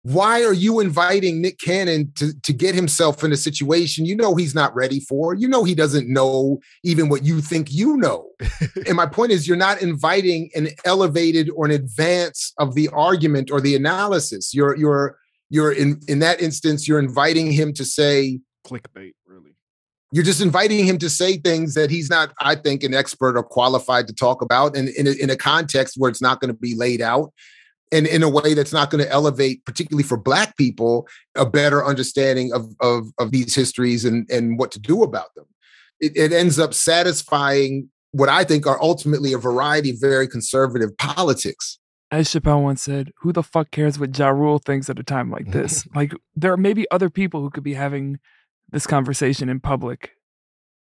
Why 0.06 0.44
are 0.44 0.54
you 0.54 0.82
inviting 0.82 1.42
Nick 1.42 1.58
Cannon 1.58 2.12
to, 2.18 2.40
to 2.42 2.54
get 2.54 2.76
himself 2.76 3.24
in 3.24 3.32
a 3.32 3.36
situation 3.36 4.06
you 4.06 4.16
know 4.16 4.36
he's 4.36 4.54
not 4.54 4.76
ready 4.76 5.00
for? 5.00 5.34
You 5.34 5.48
know 5.48 5.64
he 5.64 5.74
doesn't 5.74 6.08
know 6.08 6.60
even 6.84 7.10
what 7.10 7.24
you 7.24 7.42
think 7.42 7.74
you 7.74 7.98
know. 7.98 8.30
and 8.88 8.96
my 8.96 9.08
point 9.08 9.32
is, 9.32 9.48
you're 9.48 9.58
not 9.58 9.82
inviting 9.82 10.52
an 10.54 10.68
elevated 10.86 11.50
or 11.50 11.66
an 11.66 11.72
advance 11.72 12.54
of 12.60 12.76
the 12.76 12.88
argument 12.90 13.50
or 13.50 13.60
the 13.60 13.76
analysis. 13.76 14.54
You're 14.54 14.78
you're 14.78 15.18
you're 15.50 15.72
in 15.72 16.00
in 16.08 16.20
that 16.20 16.40
instance, 16.40 16.88
you're 16.88 17.00
inviting 17.00 17.52
him 17.52 17.74
to 17.74 17.84
say, 17.84 18.42
clickbait, 18.64 19.14
really. 19.26 19.56
you're 20.12 20.24
just 20.24 20.40
inviting 20.40 20.86
him 20.86 21.00
to 21.00 21.10
say 21.10 21.38
things 21.38 21.74
that 21.74 21.90
he's 21.90 22.12
not, 22.12 22.32
I 22.40 22.54
think, 22.54 22.84
an 22.84 22.94
expert 22.94 23.36
or 23.36 23.42
qualified 23.42 24.06
to 24.06 24.14
talk 24.14 24.44
about, 24.44 24.78
and 24.78 24.88
in 24.90 25.08
a, 25.08 25.14
in 25.14 25.32
a 25.32 25.36
context 25.36 25.96
where 25.98 26.12
it's 26.12 26.22
not 26.22 26.42
going 26.42 26.54
to 26.54 26.60
be 26.60 26.76
laid 26.76 27.02
out, 27.02 27.34
and 27.96 28.08
in 28.08 28.24
a 28.24 28.30
way 28.30 28.54
that's 28.54 28.74
not 28.74 28.90
going 28.90 29.04
to 29.04 29.12
elevate, 29.12 29.66
particularly 29.66 30.04
for 30.04 30.18
Black 30.18 30.58
people, 30.58 31.08
a 31.36 31.46
better 31.46 31.86
understanding 31.86 32.54
of 32.54 32.76
of, 32.82 33.08
of 33.20 33.32
these 33.32 33.56
histories 33.56 34.06
and 34.06 34.30
and 34.30 34.60
what 34.60 34.72
to 34.72 34.80
do 34.80 35.04
about 35.04 35.34
them. 35.36 35.46
It, 36.00 36.16
it 36.16 36.34
ends 36.34 36.60
up 36.60 36.74
satisfying 36.74 37.90
what 38.12 38.30
I 38.30 38.44
think 38.44 38.68
are 38.68 38.82
ultimately 38.82 39.34
a 39.34 39.38
variety 39.38 39.92
of 39.92 39.98
very 40.00 40.28
conservative 40.28 40.98
politics. 40.98 41.80
As 42.12 42.28
Chappelle 42.28 42.62
once 42.62 42.82
said, 42.82 43.12
"Who 43.22 43.32
the 43.32 43.44
fuck 43.44 43.72
cares 43.72 43.98
what 43.98 44.18
Ja 44.18 44.30
Rule 44.30 44.60
thinks 44.60 44.90
at 44.90 45.00
a 45.00 45.04
time 45.04 45.32
like 45.32 45.52
this? 45.52 45.88
like, 45.96 46.14
there 46.36 46.52
are 46.52 46.58
maybe 46.58 46.86
other 46.92 47.10
people 47.10 47.42
who 47.42 47.50
could 47.50 47.64
be 47.64 47.74
having 47.74 48.20
this 48.72 48.88
conversation 48.88 49.50
in 49.50 49.60
public. 49.60 50.12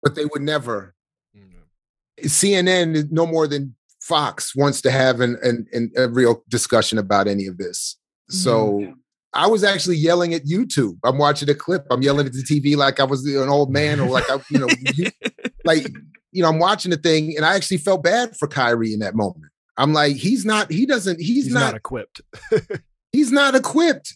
But 0.01 0.15
they 0.15 0.25
would 0.25 0.41
never. 0.41 0.95
Mm, 1.35 2.27
CNN, 2.27 2.95
is 2.95 3.11
no 3.11 3.25
more 3.25 3.47
than 3.47 3.75
Fox, 4.07 4.55
wants 4.55 4.81
to 4.81 4.91
have 4.91 5.21
an, 5.21 5.37
an, 5.43 5.65
an 5.73 5.91
a 5.95 6.09
real 6.09 6.43
discussion 6.49 6.97
about 6.97 7.27
any 7.27 7.47
of 7.47 7.57
this. 7.57 7.97
So 8.29 8.79
Mhm. 8.79 8.93
I 9.33 9.47
was 9.47 9.63
actually 9.63 9.97
yelling 9.97 10.33
at 10.33 10.45
YouTube. 10.45 10.97
I'm 11.03 11.17
watching 11.17 11.49
a 11.49 11.55
clip. 11.55 11.85
I'm 11.89 12.01
yelling 12.01 12.27
at 12.27 12.33
the 12.33 12.43
TV 12.43 12.75
like 12.75 12.99
I 12.99 13.03
was 13.03 13.25
an 13.25 13.49
old 13.49 13.71
man 13.71 13.99
or 13.99 14.09
like 14.09 14.29
I, 14.29 14.39
you 14.49 14.59
know, 14.59 14.67
you, 14.95 15.09
like 15.65 15.87
you 16.31 16.41
know, 16.43 16.49
I'm 16.49 16.59
watching 16.59 16.91
the 16.91 16.97
thing 16.97 17.35
and 17.35 17.45
I 17.45 17.55
actually 17.55 17.77
felt 17.77 18.03
bad 18.03 18.35
for 18.37 18.47
Kyrie 18.47 18.93
in 18.93 18.99
that 18.99 19.15
moment. 19.15 19.45
I'm 19.77 19.93
like, 19.93 20.17
he's 20.17 20.45
not, 20.45 20.71
he 20.71 20.85
doesn't, 20.85 21.19
he's, 21.19 21.45
He's 21.45 21.53
not, 21.53 21.61
not 21.61 21.75
equipped. 21.75 22.21
he's 23.11 23.31
not 23.31 23.55
equipped. 23.55 24.13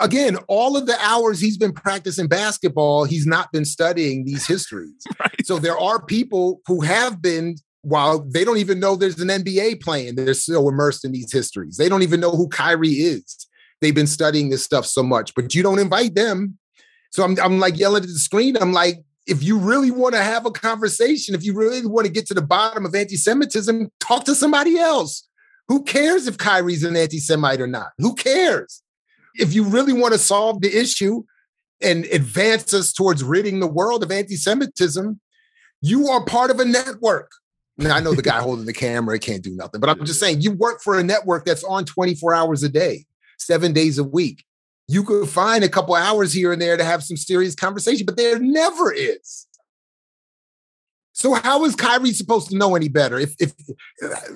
Again, 0.00 0.36
all 0.48 0.76
of 0.76 0.86
the 0.86 0.96
hours 1.02 1.40
he's 1.40 1.56
been 1.56 1.72
practicing 1.72 2.28
basketball, 2.28 3.04
he's 3.04 3.26
not 3.26 3.50
been 3.52 3.64
studying 3.64 4.24
these 4.24 4.46
histories. 4.46 5.02
right. 5.20 5.46
So 5.46 5.58
there 5.58 5.78
are 5.78 6.02
people 6.02 6.60
who 6.66 6.82
have 6.82 7.20
been, 7.20 7.56
while 7.86 8.18
they 8.18 8.44
don't 8.44 8.56
even 8.56 8.80
know 8.80 8.96
there's 8.96 9.20
an 9.20 9.28
NBA 9.28 9.80
playing, 9.80 10.16
they're 10.16 10.34
still 10.34 10.68
immersed 10.68 11.04
in 11.04 11.12
these 11.12 11.32
histories. 11.32 11.76
They 11.76 11.88
don't 11.88 12.02
even 12.02 12.18
know 12.18 12.32
who 12.32 12.48
Kyrie 12.48 12.88
is. 12.88 13.46
They've 13.80 13.94
been 13.94 14.08
studying 14.08 14.50
this 14.50 14.64
stuff 14.64 14.86
so 14.86 15.04
much, 15.04 15.32
but 15.36 15.54
you 15.54 15.62
don't 15.62 15.78
invite 15.78 16.16
them. 16.16 16.58
So 17.10 17.22
I'm, 17.22 17.38
I'm 17.38 17.60
like 17.60 17.78
yelling 17.78 18.02
at 18.02 18.08
the 18.08 18.14
screen. 18.18 18.56
I'm 18.56 18.72
like, 18.72 19.04
if 19.28 19.40
you 19.44 19.56
really 19.56 19.92
want 19.92 20.16
to 20.16 20.22
have 20.22 20.46
a 20.46 20.50
conversation, 20.50 21.36
if 21.36 21.44
you 21.44 21.54
really 21.54 21.86
want 21.86 22.08
to 22.08 22.12
get 22.12 22.26
to 22.26 22.34
the 22.34 22.42
bottom 22.42 22.84
of 22.84 22.92
anti-Semitism, 22.92 23.88
talk 24.00 24.24
to 24.24 24.34
somebody 24.34 24.78
else. 24.78 25.28
Who 25.68 25.84
cares 25.84 26.26
if 26.26 26.38
Kyrie's 26.38 26.82
an 26.82 26.96
anti-Semite 26.96 27.60
or 27.60 27.68
not? 27.68 27.90
Who 27.98 28.16
cares? 28.16 28.82
If 29.36 29.54
you 29.54 29.62
really 29.62 29.92
want 29.92 30.12
to 30.12 30.18
solve 30.18 30.60
the 30.60 30.76
issue 30.76 31.22
and 31.80 32.04
advance 32.06 32.74
us 32.74 32.92
towards 32.92 33.22
ridding 33.22 33.60
the 33.60 33.68
world 33.68 34.02
of 34.02 34.10
anti-Semitism, 34.10 35.20
you 35.82 36.08
are 36.08 36.24
part 36.24 36.50
of 36.50 36.58
a 36.58 36.64
network. 36.64 37.30
I 37.80 38.00
know 38.00 38.14
the 38.14 38.22
guy 38.22 38.40
holding 38.40 38.64
the 38.64 38.72
camera 38.72 39.18
can't 39.18 39.42
do 39.42 39.54
nothing, 39.54 39.80
but 39.80 39.90
I'm 39.90 40.04
just 40.04 40.20
saying 40.20 40.40
you 40.40 40.52
work 40.52 40.80
for 40.82 40.98
a 40.98 41.02
network 41.02 41.44
that's 41.44 41.64
on 41.64 41.84
24 41.84 42.34
hours 42.34 42.62
a 42.62 42.68
day, 42.68 43.04
seven 43.38 43.72
days 43.72 43.98
a 43.98 44.04
week. 44.04 44.44
You 44.88 45.02
could 45.02 45.28
find 45.28 45.62
a 45.64 45.68
couple 45.68 45.94
hours 45.94 46.32
here 46.32 46.52
and 46.52 46.62
there 46.62 46.76
to 46.76 46.84
have 46.84 47.02
some 47.02 47.16
serious 47.16 47.54
conversation, 47.54 48.06
but 48.06 48.16
there 48.16 48.38
never 48.38 48.92
is. 48.92 49.46
So 51.12 51.34
how 51.34 51.64
is 51.64 51.74
Kyrie 51.74 52.12
supposed 52.12 52.50
to 52.50 52.56
know 52.56 52.76
any 52.76 52.88
better? 52.88 53.18
If, 53.18 53.34
if 53.40 53.52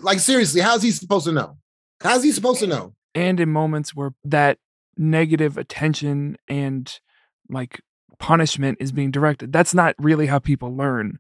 like 0.03 0.19
seriously, 0.19 0.61
how's 0.61 0.83
he 0.83 0.91
supposed 0.91 1.27
to 1.27 1.33
know? 1.33 1.57
How's 2.01 2.23
he 2.23 2.33
supposed 2.33 2.61
to 2.61 2.67
know? 2.67 2.95
and 3.15 3.41
in 3.41 3.49
moments 3.51 3.95
where 3.95 4.13
that 4.25 4.59
negative 4.97 5.57
attention 5.57 6.37
and 6.49 7.01
like 7.49 7.81
punishment 8.19 8.77
is 8.81 8.93
being 8.93 9.11
directed 9.11 9.53
that's 9.53 9.73
not 9.73 9.95
really 9.99 10.27
how 10.27 10.39
people 10.39 10.77
learn 10.77 11.19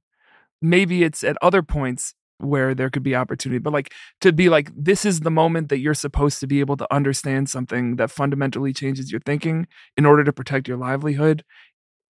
maybe 0.60 1.02
it's 1.02 1.24
at 1.24 1.36
other 1.42 1.62
points 1.62 2.14
where 2.38 2.74
there 2.74 2.88
could 2.88 3.02
be 3.02 3.14
opportunity 3.14 3.58
but 3.58 3.72
like 3.72 3.92
to 4.20 4.32
be 4.32 4.48
like 4.48 4.70
this 4.74 5.04
is 5.04 5.20
the 5.20 5.30
moment 5.30 5.68
that 5.68 5.78
you're 5.78 5.92
supposed 5.92 6.40
to 6.40 6.46
be 6.46 6.60
able 6.60 6.76
to 6.76 6.86
understand 6.92 7.50
something 7.50 7.96
that 7.96 8.10
fundamentally 8.10 8.72
changes 8.72 9.12
your 9.12 9.20
thinking 9.26 9.66
in 9.96 10.06
order 10.06 10.24
to 10.24 10.32
protect 10.32 10.66
your 10.66 10.78
livelihood 10.78 11.44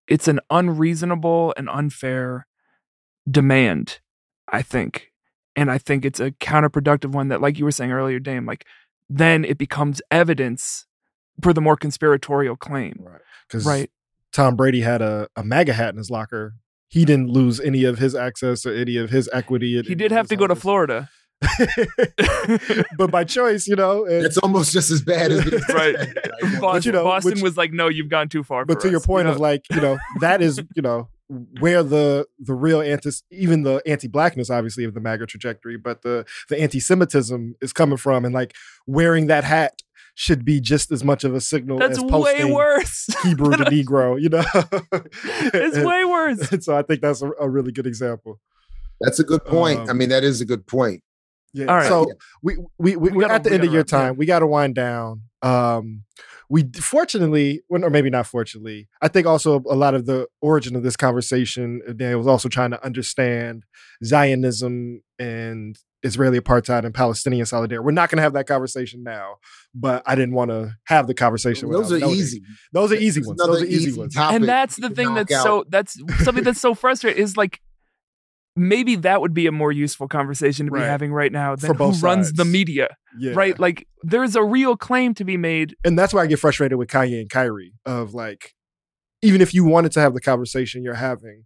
it's 0.07 0.29
an 0.29 0.39
unreasonable 0.49 1.53
and 1.57 1.69
unfair 1.69 2.47
demand 3.29 3.99
i 4.47 4.63
think 4.63 5.11
and 5.57 5.69
i 5.69 5.79
think 5.79 6.05
it's 6.05 6.21
a 6.21 6.31
counterproductive 6.31 7.11
one 7.11 7.27
that 7.27 7.41
like 7.41 7.59
you 7.59 7.65
were 7.65 7.73
saying 7.73 7.91
earlier 7.91 8.21
dame 8.21 8.47
like 8.47 8.65
then 9.11 9.45
it 9.45 9.59
becomes 9.59 10.01
evidence 10.13 10.87
for 11.43 11.53
the 11.53 11.61
more 11.61 11.77
conspiratorial 11.77 12.57
claim. 12.57 12.97
Right. 13.01 13.21
Because 13.47 13.67
Right. 13.67 13.91
Tom 14.33 14.55
Brady 14.55 14.81
had 14.81 15.03
a, 15.03 15.29
a 15.35 15.43
MAGA 15.43 15.73
hat 15.73 15.91
in 15.91 15.99
his 15.99 16.11
locker. 16.11 16.55
He 16.91 17.05
didn't 17.07 17.31
lose 17.31 17.59
any 17.61 17.85
of 17.85 17.99
his 17.99 18.15
access 18.15 18.67
or 18.67 18.75
any 18.75 18.97
of 18.99 19.09
his 19.11 19.31
equity. 19.33 19.79
in- 19.79 19.85
He 19.87 19.95
did 19.95 20.11
have 20.13 20.25
his 20.25 20.31
to 20.31 20.37
go 20.37 20.47
to. 20.47 20.55
Florida. 20.55 21.09
but 22.99 23.11
by 23.11 23.25
choice, 23.25 23.67
you 23.67 23.77
know. 23.77 24.05
and- 24.05 24.25
It's 24.27 24.37
almost 24.39 24.73
just 24.73 24.91
as 24.91 25.01
bad 25.03 25.33
as 25.33 25.45
being 25.49 25.63
Right. 25.71 25.97
suspended. 25.99 26.61
Boston, 26.61 26.83
you 26.89 26.93
know, 26.93 27.05
Boston 27.05 27.33
which- 27.35 27.43
was 27.43 27.57
like, 27.57 27.73
no, 27.73 27.89
you've 27.89 28.09
gone 28.09 28.29
too 28.29 28.43
far. 28.43 28.65
but 28.65 28.75
for 28.79 28.83
to 28.83 28.91
your 28.91 29.01
point 29.01 29.27
you 29.27 29.33
of 29.33 29.41
like, 29.41 29.65
you 29.71 29.81
know, 29.81 29.99
that 30.21 30.43
is, 30.43 30.59
you 30.77 30.83
know, 30.83 31.09
where 31.61 31.85
the 31.85 32.27
the 32.41 32.55
real 32.55 32.81
anti 32.81 33.09
even 33.31 33.63
the 33.63 33.81
anti-blackness 33.87 34.51
obviously 34.51 34.83
of 34.83 34.95
the 34.95 35.01
MAGA 35.01 35.27
trajectory, 35.27 35.77
but 35.77 36.03
the 36.03 36.27
the 36.49 36.61
anti-Semitism 36.61 37.55
is 37.63 37.73
coming 37.73 37.97
from 37.99 38.25
and 38.25 38.35
like 38.35 38.53
wearing 38.89 39.29
that 39.29 39.45
hat 39.45 39.81
should 40.23 40.45
be 40.45 40.61
just 40.61 40.93
as 40.93 41.03
much 41.03 41.25
of 41.25 41.35
a 41.35 41.41
signal 41.41 41.79
that's 41.79 41.97
as 41.97 42.05
way 42.05 42.45
worse. 42.45 43.07
Hebrew 43.23 43.57
to 43.57 43.65
Negro, 43.65 44.21
you 44.21 44.29
know. 44.29 44.45
it's 45.55 45.77
And- 45.79 45.87
way 45.87 46.05
worse. 46.05 46.53
and 46.53 46.63
so 46.63 46.77
I 46.77 46.83
think 46.83 47.01
that's 47.01 47.23
a, 47.23 47.31
a 47.41 47.49
really 47.49 47.73
good 47.73 47.87
example. 47.87 48.39
That's 49.01 49.19
a 49.19 49.25
good 49.25 49.47
point. 49.47 49.79
I 49.81 49.93
Um, 49.93 49.97
mean, 49.99 50.11
that 50.11 50.23
is 50.23 50.43
a 50.43 50.45
good 50.45 50.67
point. 50.67 51.03
Yeah. 51.55 51.67
All 51.69 51.77
right. 51.77 51.89
So 51.89 52.07
we 52.43 52.59
we, 52.59 52.65
we, 52.79 52.97
We 52.97 53.11
we're 53.17 53.23
gotta- 53.23 53.35
at 53.35 53.45
the 53.45 53.53
end 53.55 53.65
of 53.65 53.73
your 53.73 53.81
wrap, 53.81 53.93
yeah. 53.93 53.99
time. 53.99 54.17
We 54.19 54.27
got 54.27 54.41
to 54.41 54.47
wind 54.47 54.75
down. 54.75 55.23
Um, 55.41 56.03
we 56.51 56.65
fortunately, 56.79 57.63
or 57.71 57.89
maybe 57.89 58.11
not 58.11 58.27
fortunately, 58.27 58.89
I 59.01 59.09
think 59.09 59.27
also 59.27 59.63
a 59.71 59.75
lot 59.75 59.95
of 59.95 60.05
the 60.05 60.27
origin 60.43 60.77
of 60.77 60.83
this 60.83 60.97
conversation, 60.99 61.81
Daniel 61.97 62.19
was 62.19 62.27
also 62.27 62.51
trying 62.51 62.73
to 62.73 62.85
understand 62.85 63.65
Zionism 64.05 65.01
and 65.19 65.79
Israeli 66.03 66.41
apartheid 66.41 66.85
and 66.85 66.95
Palestinian 66.95 67.45
solidarity. 67.47 67.85
We're 67.85 67.91
not 67.93 68.09
going 68.11 68.17
to 68.17 68.23
have 68.23 68.33
that 68.33 68.47
conversation 68.47 69.03
now, 69.03 69.35
but 69.75 70.03
I 70.07 70.15
didn't 70.15 70.35
want 70.35 70.51
to 70.51 70.75
have 70.85 71.07
the 71.07 71.15
conversation. 71.15 71.71
Those 71.71 71.93
are 71.93 71.99
noting- 71.99 72.17
easy. 72.19 72.43
Those 72.73 72.93
are 72.93 72.97
easy 72.97 73.21
ones. 73.23 73.39
Those 73.39 73.63
are 73.63 73.67
easy, 73.67 73.93
ones. 73.99 74.17
and 74.17 74.45
that's 74.49 74.77
the 74.77 74.91
thing 74.91 75.13
that's 75.15 75.33
out. 75.33 75.43
so 75.45 75.65
that's 75.69 75.99
something 76.25 76.45
that's 76.45 76.61
so 76.61 76.75
frustrating 76.75 77.23
is 77.23 77.37
like 77.37 77.61
maybe 78.57 78.97
that 78.97 79.21
would 79.21 79.33
be 79.33 79.47
a 79.47 79.53
more 79.53 79.71
useful 79.71 80.09
conversation 80.09 80.67
to 80.67 80.73
be 80.73 80.79
Right. 80.81 80.87
having 80.89 81.13
right 81.13 81.31
now 81.31 81.55
than 81.55 81.69
For 81.69 81.75
who 81.75 81.79
both 81.93 82.03
runs 82.03 82.33
the 82.33 82.45
media 82.45 82.89
Yeah. 83.19 83.33
right 83.35 83.59
like 83.59 83.87
there's 84.03 84.35
a 84.35 84.43
real 84.43 84.77
claim 84.77 85.15
to 85.15 85.25
be 85.25 85.37
made 85.37 85.77
and 85.85 85.97
that's 85.99 86.13
why 86.13 86.23
I 86.23 86.27
get 86.27 86.41
frustrated 86.41 86.77
with 86.77 86.89
Kanye 86.89 87.21
and 87.21 87.31
Kyrie 87.31 87.73
of 87.87 88.13
like, 88.13 88.55
even 89.23 89.41
if 89.41 89.55
you 89.55 89.65
wanted 89.65 89.93
to 89.93 90.01
have 90.01 90.15
the 90.15 90.21
conversation 90.21 90.83
you're 90.83 90.95
having, 90.95 91.45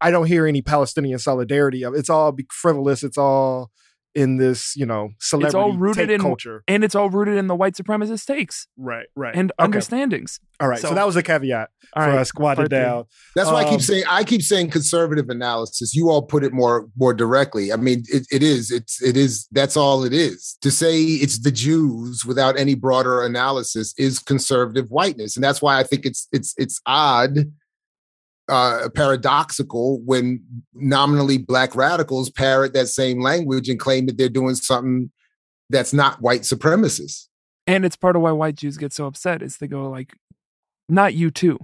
I 0.00 0.10
don't 0.10 0.26
hear 0.26 0.46
any 0.46 0.62
Palestinian 0.62 1.18
solidarity 1.18 1.82
of 1.84 1.94
it's 1.94 2.10
all 2.10 2.36
frivolous. 2.50 3.02
It's 3.02 3.18
all 3.18 3.70
in 4.14 4.38
this, 4.38 4.74
you 4.74 4.86
know, 4.86 5.10
celebrity 5.20 5.76
rooted 5.76 6.08
take 6.08 6.14
in- 6.14 6.20
culture. 6.22 6.62
and 6.66 6.82
it's 6.82 6.94
all 6.94 7.10
rooted 7.10 7.36
in 7.36 7.48
the 7.48 7.54
white 7.54 7.74
supremacist 7.74 8.24
takes 8.24 8.66
Right, 8.78 9.04
right. 9.14 9.36
and 9.36 9.52
Okay. 9.60 9.64
understandings 9.66 10.40
All 10.58 10.68
right. 10.68 10.78
So, 10.78 10.88
so- 10.88 10.94
that 10.94 11.04
was 11.04 11.16
a 11.16 11.22
caveat 11.22 11.68
all 11.94 12.02
for 12.02 12.08
right 12.12 12.18
us 12.20 12.28
squatted 12.28 12.56
part 12.56 12.70
down. 12.70 13.04
That's 13.34 13.50
why 13.50 13.60
I 13.60 13.64
Um, 13.64 13.70
keep 13.72 13.82
saying 13.82 14.04
I 14.08 14.24
keep 14.24 14.40
saying 14.40 14.70
conservative 14.70 15.28
analysis. 15.28 15.94
You 15.94 16.08
all 16.08 16.22
put 16.22 16.44
it 16.44 16.54
more 16.54 16.88
more 16.96 17.12
directly. 17.12 17.74
I 17.74 17.76
mean, 17.76 18.04
it, 18.08 18.26
it 18.32 18.42
is. 18.42 18.70
It's 18.70 19.02
it 19.02 19.18
is. 19.18 19.46
That's 19.52 19.76
all 19.76 20.02
it 20.02 20.14
is. 20.14 20.56
To 20.62 20.70
say 20.70 21.02
it's 21.02 21.40
the 21.40 21.52
Jews 21.52 22.24
without 22.24 22.58
any 22.58 22.74
broader 22.74 23.22
analysis 23.22 23.92
is 23.98 24.18
conservative 24.18 24.86
whiteness, 24.88 25.36
and 25.36 25.44
that's 25.44 25.60
why 25.60 25.78
I 25.78 25.82
think 25.82 26.06
it's 26.06 26.26
it's 26.32 26.54
it's 26.56 26.80
odd, 26.86 27.52
uh, 28.48 28.88
paradoxical 28.94 30.00
when 30.04 30.42
nominally 30.74 31.38
black 31.38 31.74
radicals 31.74 32.30
parrot 32.30 32.72
that 32.74 32.88
same 32.88 33.20
language 33.20 33.68
and 33.68 33.80
claim 33.80 34.06
that 34.06 34.16
they're 34.18 34.28
doing 34.28 34.54
something 34.54 35.10
that's 35.70 35.92
not 35.92 36.20
white 36.20 36.42
supremacist. 36.42 37.26
and 37.66 37.84
it's 37.84 37.96
part 37.96 38.14
of 38.14 38.22
why 38.22 38.30
white 38.30 38.54
jews 38.54 38.76
get 38.76 38.92
so 38.92 39.06
upset 39.06 39.42
is 39.42 39.56
they 39.58 39.66
go 39.66 39.90
like 39.90 40.14
not 40.88 41.14
you 41.14 41.30
too 41.30 41.58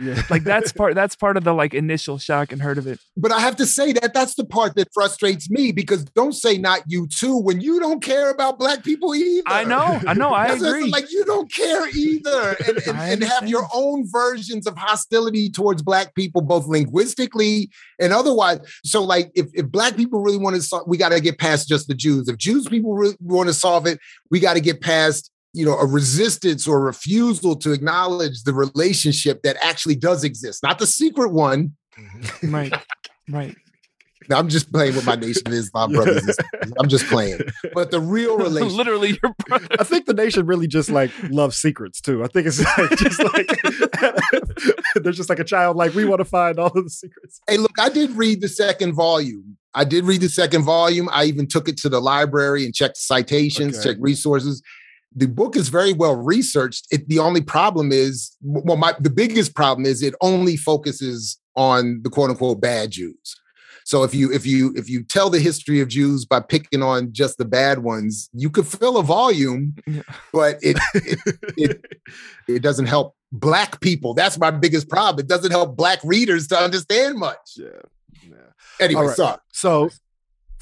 Yeah. 0.00 0.22
like 0.30 0.44
that's 0.44 0.72
part 0.72 0.94
that's 0.94 1.16
part 1.16 1.36
of 1.36 1.44
the 1.44 1.54
like 1.54 1.72
initial 1.72 2.18
shock 2.18 2.52
and 2.52 2.60
hurt 2.60 2.76
of 2.78 2.86
it 2.86 2.98
But 3.16 3.32
I 3.32 3.40
have 3.40 3.56
to 3.56 3.66
say 3.66 3.92
that 3.92 4.12
that's 4.12 4.34
the 4.34 4.44
part 4.44 4.74
that 4.76 4.88
frustrates 4.92 5.48
me 5.48 5.72
because 5.72 6.04
don't 6.04 6.32
say 6.34 6.58
not 6.58 6.82
you 6.86 7.06
too 7.06 7.38
when 7.38 7.60
you 7.60 7.80
don't 7.80 8.02
care 8.02 8.30
about 8.30 8.58
black 8.58 8.84
people 8.84 9.14
either. 9.14 9.42
i 9.46 9.64
know 9.64 10.00
i 10.06 10.12
know 10.14 10.32
i 10.34 10.48
That's 10.48 10.62
agree 10.62 10.90
Like 10.90 11.10
you 11.10 11.24
don't 11.24 11.50
care 11.52 11.88
either, 11.88 12.56
and, 12.66 12.78
and, 12.86 12.98
and 12.98 13.24
have 13.24 13.48
your 13.48 13.66
own 13.74 14.06
versions 14.10 14.66
of 14.66 14.76
hostility 14.76 15.48
towards 15.50 15.82
black 15.82 16.14
people, 16.14 16.42
both 16.42 16.66
linguistically 16.66 17.70
and 17.98 18.12
otherwise. 18.12 18.58
So, 18.84 19.02
like, 19.02 19.30
if, 19.34 19.46
if 19.54 19.66
black 19.68 19.96
people 19.96 20.20
really 20.20 20.38
want 20.38 20.56
to 20.56 20.62
solve, 20.62 20.84
we 20.86 20.96
got 20.96 21.10
to 21.10 21.20
get 21.20 21.38
past 21.38 21.68
just 21.68 21.88
the 21.88 21.94
Jews. 21.94 22.28
If 22.28 22.36
Jews 22.36 22.68
people 22.68 22.94
really 22.94 23.16
want 23.20 23.48
to 23.48 23.54
solve 23.54 23.86
it, 23.86 23.98
we 24.30 24.40
got 24.40 24.54
to 24.54 24.60
get 24.60 24.80
past 24.80 25.30
you 25.52 25.64
know 25.64 25.76
a 25.78 25.86
resistance 25.86 26.66
or 26.66 26.80
refusal 26.80 27.56
to 27.56 27.72
acknowledge 27.72 28.42
the 28.44 28.54
relationship 28.54 29.42
that 29.42 29.56
actually 29.62 29.96
does 29.96 30.24
exist, 30.24 30.62
not 30.62 30.78
the 30.78 30.86
secret 30.86 31.30
one, 31.32 31.76
mm-hmm. 31.98 32.54
Right. 32.54 32.72
Right. 33.28 33.56
Now, 34.28 34.38
I'm 34.38 34.48
just 34.48 34.72
playing 34.72 34.94
with 34.94 35.04
my 35.04 35.16
Nation 35.16 35.42
of 35.46 35.52
Islam 35.52 35.92
brothers. 35.94 36.36
and. 36.60 36.72
I'm 36.78 36.88
just 36.88 37.06
playing. 37.06 37.40
But 37.74 37.90
the 37.90 38.00
real 38.00 38.38
relationship 38.38 38.76
literally 38.78 39.18
your 39.22 39.34
brother. 39.46 39.66
I 39.78 39.84
think 39.84 40.06
the 40.06 40.14
nation 40.14 40.46
really 40.46 40.68
just 40.68 40.90
like 40.90 41.10
loves 41.30 41.56
secrets 41.56 42.00
too. 42.00 42.22
I 42.22 42.28
think 42.28 42.46
it's 42.46 42.60
like, 42.78 42.96
just 42.98 43.18
like 43.22 43.50
there's 45.02 45.16
just 45.16 45.28
like 45.28 45.40
a 45.40 45.44
child 45.44 45.76
like 45.76 45.94
we 45.94 46.04
want 46.04 46.20
to 46.20 46.24
find 46.24 46.58
all 46.58 46.68
of 46.68 46.84
the 46.84 46.90
secrets. 46.90 47.40
Hey, 47.48 47.56
look, 47.56 47.72
I 47.80 47.88
did 47.88 48.10
read 48.12 48.40
the 48.40 48.48
second 48.48 48.94
volume. 48.94 49.56
I 49.74 49.84
did 49.84 50.04
read 50.04 50.20
the 50.20 50.28
second 50.28 50.62
volume. 50.62 51.08
I 51.12 51.24
even 51.24 51.46
took 51.48 51.68
it 51.68 51.76
to 51.78 51.88
the 51.88 52.00
library 52.00 52.64
and 52.64 52.74
checked 52.74 52.98
citations, 52.98 53.78
Okay. 53.78 53.90
checked 53.90 54.00
resources. 54.00 54.62
The 55.14 55.26
book 55.26 55.56
is 55.56 55.68
very 55.68 55.92
well 55.92 56.16
researched. 56.16 56.86
It, 56.90 57.08
the 57.08 57.18
only 57.18 57.42
problem 57.42 57.92
is, 57.92 58.36
well, 58.42 58.76
my 58.76 58.94
the 58.98 59.10
biggest 59.10 59.54
problem 59.54 59.86
is 59.86 60.02
it 60.02 60.14
only 60.20 60.56
focuses 60.56 61.38
on 61.56 62.00
the 62.02 62.10
quote 62.10 62.30
unquote 62.30 62.60
bad 62.60 62.92
Jews. 62.92 63.36
So 63.84 64.04
if 64.04 64.14
you 64.14 64.32
if 64.32 64.46
you 64.46 64.72
if 64.76 64.88
you 64.88 65.02
tell 65.02 65.28
the 65.28 65.40
history 65.40 65.80
of 65.80 65.88
Jews 65.88 66.24
by 66.24 66.40
picking 66.40 66.82
on 66.82 67.12
just 67.12 67.38
the 67.38 67.44
bad 67.44 67.80
ones, 67.80 68.30
you 68.32 68.48
could 68.48 68.66
fill 68.66 68.96
a 68.96 69.02
volume, 69.02 69.74
Yeah. 69.86 70.02
but 70.32 70.58
it 70.62 70.78
it, 70.94 71.18
it 71.56 71.84
it 72.48 72.62
doesn't 72.62 72.86
help 72.86 73.16
black 73.32 73.80
people. 73.80 74.14
That's 74.14 74.38
my 74.38 74.50
biggest 74.50 74.88
problem. 74.88 75.24
It 75.24 75.28
doesn't 75.28 75.50
help 75.50 75.76
black 75.76 76.00
readers 76.04 76.46
to 76.48 76.58
understand 76.58 77.18
much. 77.18 77.56
Yeah. 77.56 77.66
yeah. 78.24 78.34
Anyway, 78.80 79.06
right. 79.06 79.16
sorry. 79.16 79.38
So 79.52 79.90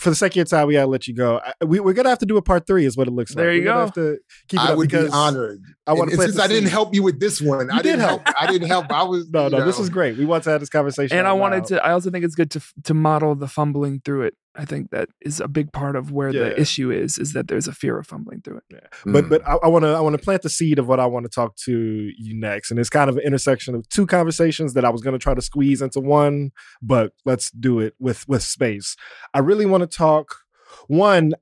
for 0.01 0.09
the 0.11 0.17
second 0.17 0.47
time, 0.47 0.67
we 0.67 0.73
gotta 0.75 0.87
let 0.87 1.07
you 1.07 1.15
go. 1.15 1.41
I, 1.45 1.65
we, 1.65 1.79
we're 1.79 1.93
gonna 1.93 2.09
have 2.09 2.19
to 2.21 2.27
do 2.27 2.37
a 2.39 2.43
part 2.43 2.67
three, 2.67 2.87
is 2.87 2.97
what 2.97 3.07
it 3.07 3.11
looks 3.13 3.33
like. 3.33 3.37
There 3.45 3.53
you 3.55 3.61
We're 3.61 3.65
go. 3.73 3.79
Have 3.81 3.93
to 3.95 4.19
keep 4.49 4.59
it 4.61 4.63
I 4.65 4.73
up 4.73 4.79
would 4.79 4.91
be 4.91 5.09
honored. 5.09 5.63
I 5.87 5.93
want 5.93 6.11
to 6.11 6.17
play. 6.17 6.27
since 6.27 6.39
I 6.39 6.47
didn't 6.47 6.71
help 6.71 6.95
you 6.95 7.03
with 7.03 7.21
this 7.21 7.41
one, 7.41 7.67
You 7.67 7.73
I 7.73 7.83
didn't 7.83 8.01
help. 8.01 8.23
help. 8.27 8.37
I 8.43 8.47
didn't 8.51 8.69
help. 8.69 8.91
I 8.91 9.03
was 9.03 9.29
No, 9.33 9.45
you 9.45 9.51
no, 9.51 9.65
this 9.67 9.77
know. 9.79 9.85
is 9.85 9.91
great. 9.91 10.17
We 10.17 10.25
want 10.25 10.45
to 10.45 10.51
have 10.51 10.61
this 10.61 10.71
conversation. 10.71 11.17
And 11.19 11.27
I 11.27 11.33
wanted 11.35 11.59
loud. 11.59 11.67
to 11.69 11.85
I 11.85 11.93
also 11.93 12.11
think 12.11 12.25
it's 12.25 12.35
good 12.35 12.51
to 12.53 12.63
to 12.85 12.95
model 12.95 13.35
the 13.35 13.47
fumbling 13.49 14.01
through 14.05 14.23
it. 14.23 14.35
I 14.57 14.65
think 14.65 14.91
that 14.91 15.09
is 15.21 15.41
a 15.41 15.47
big 15.47 15.73
part 15.73 15.95
of 15.95 16.11
where 16.11 16.31
Yeah. 16.31 16.41
the 16.45 16.61
issue 16.61 16.91
is 16.91 17.19
is 17.19 17.33
that 17.35 17.47
there's 17.49 17.69
a 17.69 17.73
fear 17.73 17.99
of 17.99 18.07
fumbling 18.07 18.41
through 18.43 18.59
it. 18.71 18.85
But 19.05 19.25
Mm. 19.25 19.29
but 19.29 19.47
I 19.47 19.69
want 19.69 19.85
to 19.85 19.89
I 19.91 20.01
want 20.01 20.17
to 20.17 20.23
plant 20.23 20.43
the 20.43 20.49
seed 20.49 20.79
of 20.79 20.89
what 20.89 20.99
I 20.99 21.07
want 21.07 21.25
to 21.25 21.31
talk 21.31 21.57
to 21.67 22.11
you 22.19 22.35
next, 22.39 22.71
and 22.71 22.81
it's 22.81 22.91
kind 22.91 23.09
of 23.09 23.17
an 23.17 23.23
intersection 23.23 23.75
of 23.77 23.89
two 23.89 24.07
conversations 24.07 24.75
that 24.75 24.85
I 24.85 24.91
was 24.91 25.03
going 25.03 25.13
to 25.13 25.23
try 25.23 25.35
to 25.35 25.43
squeeze 25.43 25.81
into 25.81 26.01
one, 26.01 26.51
but 26.83 27.13
let's 27.25 27.51
do 27.53 27.79
it 27.79 27.95
with 28.01 28.27
with 28.29 28.43
space. 28.43 28.97
I 29.33 29.39
really 29.39 29.67
want 29.67 29.83
to 29.83 29.97
talk 29.97 30.35
one 30.89 31.35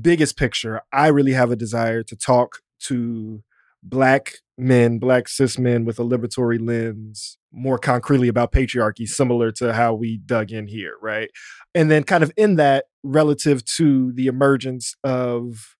biggest 0.00 0.36
picture. 0.36 0.80
I 0.92 1.08
really 1.08 1.32
have 1.32 1.50
a 1.50 1.56
desire 1.56 2.02
to 2.04 2.16
talk 2.16 2.60
to 2.84 3.42
black 3.82 4.36
men, 4.58 4.98
black 4.98 5.28
cis 5.28 5.58
men 5.58 5.84
with 5.84 5.98
a 6.00 6.02
liberatory 6.04 6.58
lens, 6.60 7.38
more 7.56 7.78
concretely 7.78 8.28
about 8.28 8.52
patriarchy, 8.52 9.08
similar 9.08 9.50
to 9.50 9.72
how 9.72 9.94
we 9.94 10.18
dug 10.18 10.52
in 10.52 10.66
here, 10.66 10.94
right? 11.00 11.30
And 11.74 11.90
then 11.90 12.04
kind 12.04 12.22
of 12.22 12.30
in 12.36 12.56
that 12.56 12.84
relative 13.02 13.64
to 13.76 14.12
the 14.12 14.26
emergence 14.26 14.94
of 15.02 15.74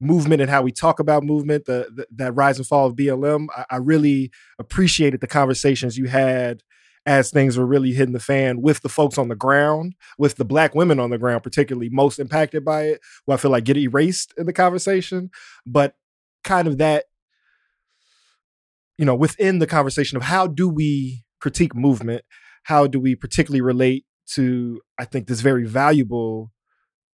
movement 0.00 0.40
and 0.40 0.50
how 0.50 0.62
we 0.62 0.70
talk 0.70 1.00
about 1.00 1.24
movement, 1.24 1.64
the, 1.64 1.90
the 1.94 2.06
that 2.12 2.32
rise 2.32 2.58
and 2.58 2.66
fall 2.66 2.86
of 2.86 2.94
BLM. 2.94 3.48
I, 3.56 3.64
I 3.70 3.76
really 3.76 4.30
appreciated 4.58 5.20
the 5.20 5.26
conversations 5.26 5.98
you 5.98 6.06
had 6.06 6.62
as 7.06 7.30
things 7.30 7.56
were 7.56 7.66
really 7.66 7.92
hitting 7.92 8.12
the 8.12 8.20
fan 8.20 8.60
with 8.60 8.82
the 8.82 8.88
folks 8.88 9.16
on 9.16 9.28
the 9.28 9.36
ground, 9.36 9.94
with 10.18 10.36
the 10.36 10.44
black 10.44 10.74
women 10.74 10.98
on 10.98 11.10
the 11.10 11.18
ground, 11.18 11.42
particularly 11.42 11.88
most 11.88 12.18
impacted 12.18 12.64
by 12.64 12.82
it, 12.82 13.00
who 13.26 13.32
I 13.32 13.36
feel 13.36 13.50
like 13.50 13.64
get 13.64 13.76
erased 13.76 14.34
in 14.36 14.46
the 14.46 14.52
conversation. 14.52 15.30
But 15.64 15.94
kind 16.44 16.66
of 16.66 16.78
that, 16.78 17.04
you 18.98 19.04
know, 19.04 19.14
within 19.14 19.58
the 19.58 19.66
conversation 19.66 20.16
of 20.16 20.22
how 20.22 20.46
do 20.46 20.68
we 20.68 21.24
critique 21.40 21.74
movement? 21.74 22.22
How 22.64 22.86
do 22.86 22.98
we 22.98 23.14
particularly 23.14 23.60
relate 23.60 24.04
to, 24.32 24.80
I 24.98 25.04
think, 25.04 25.28
this 25.28 25.40
very 25.40 25.64
valuable 25.66 26.50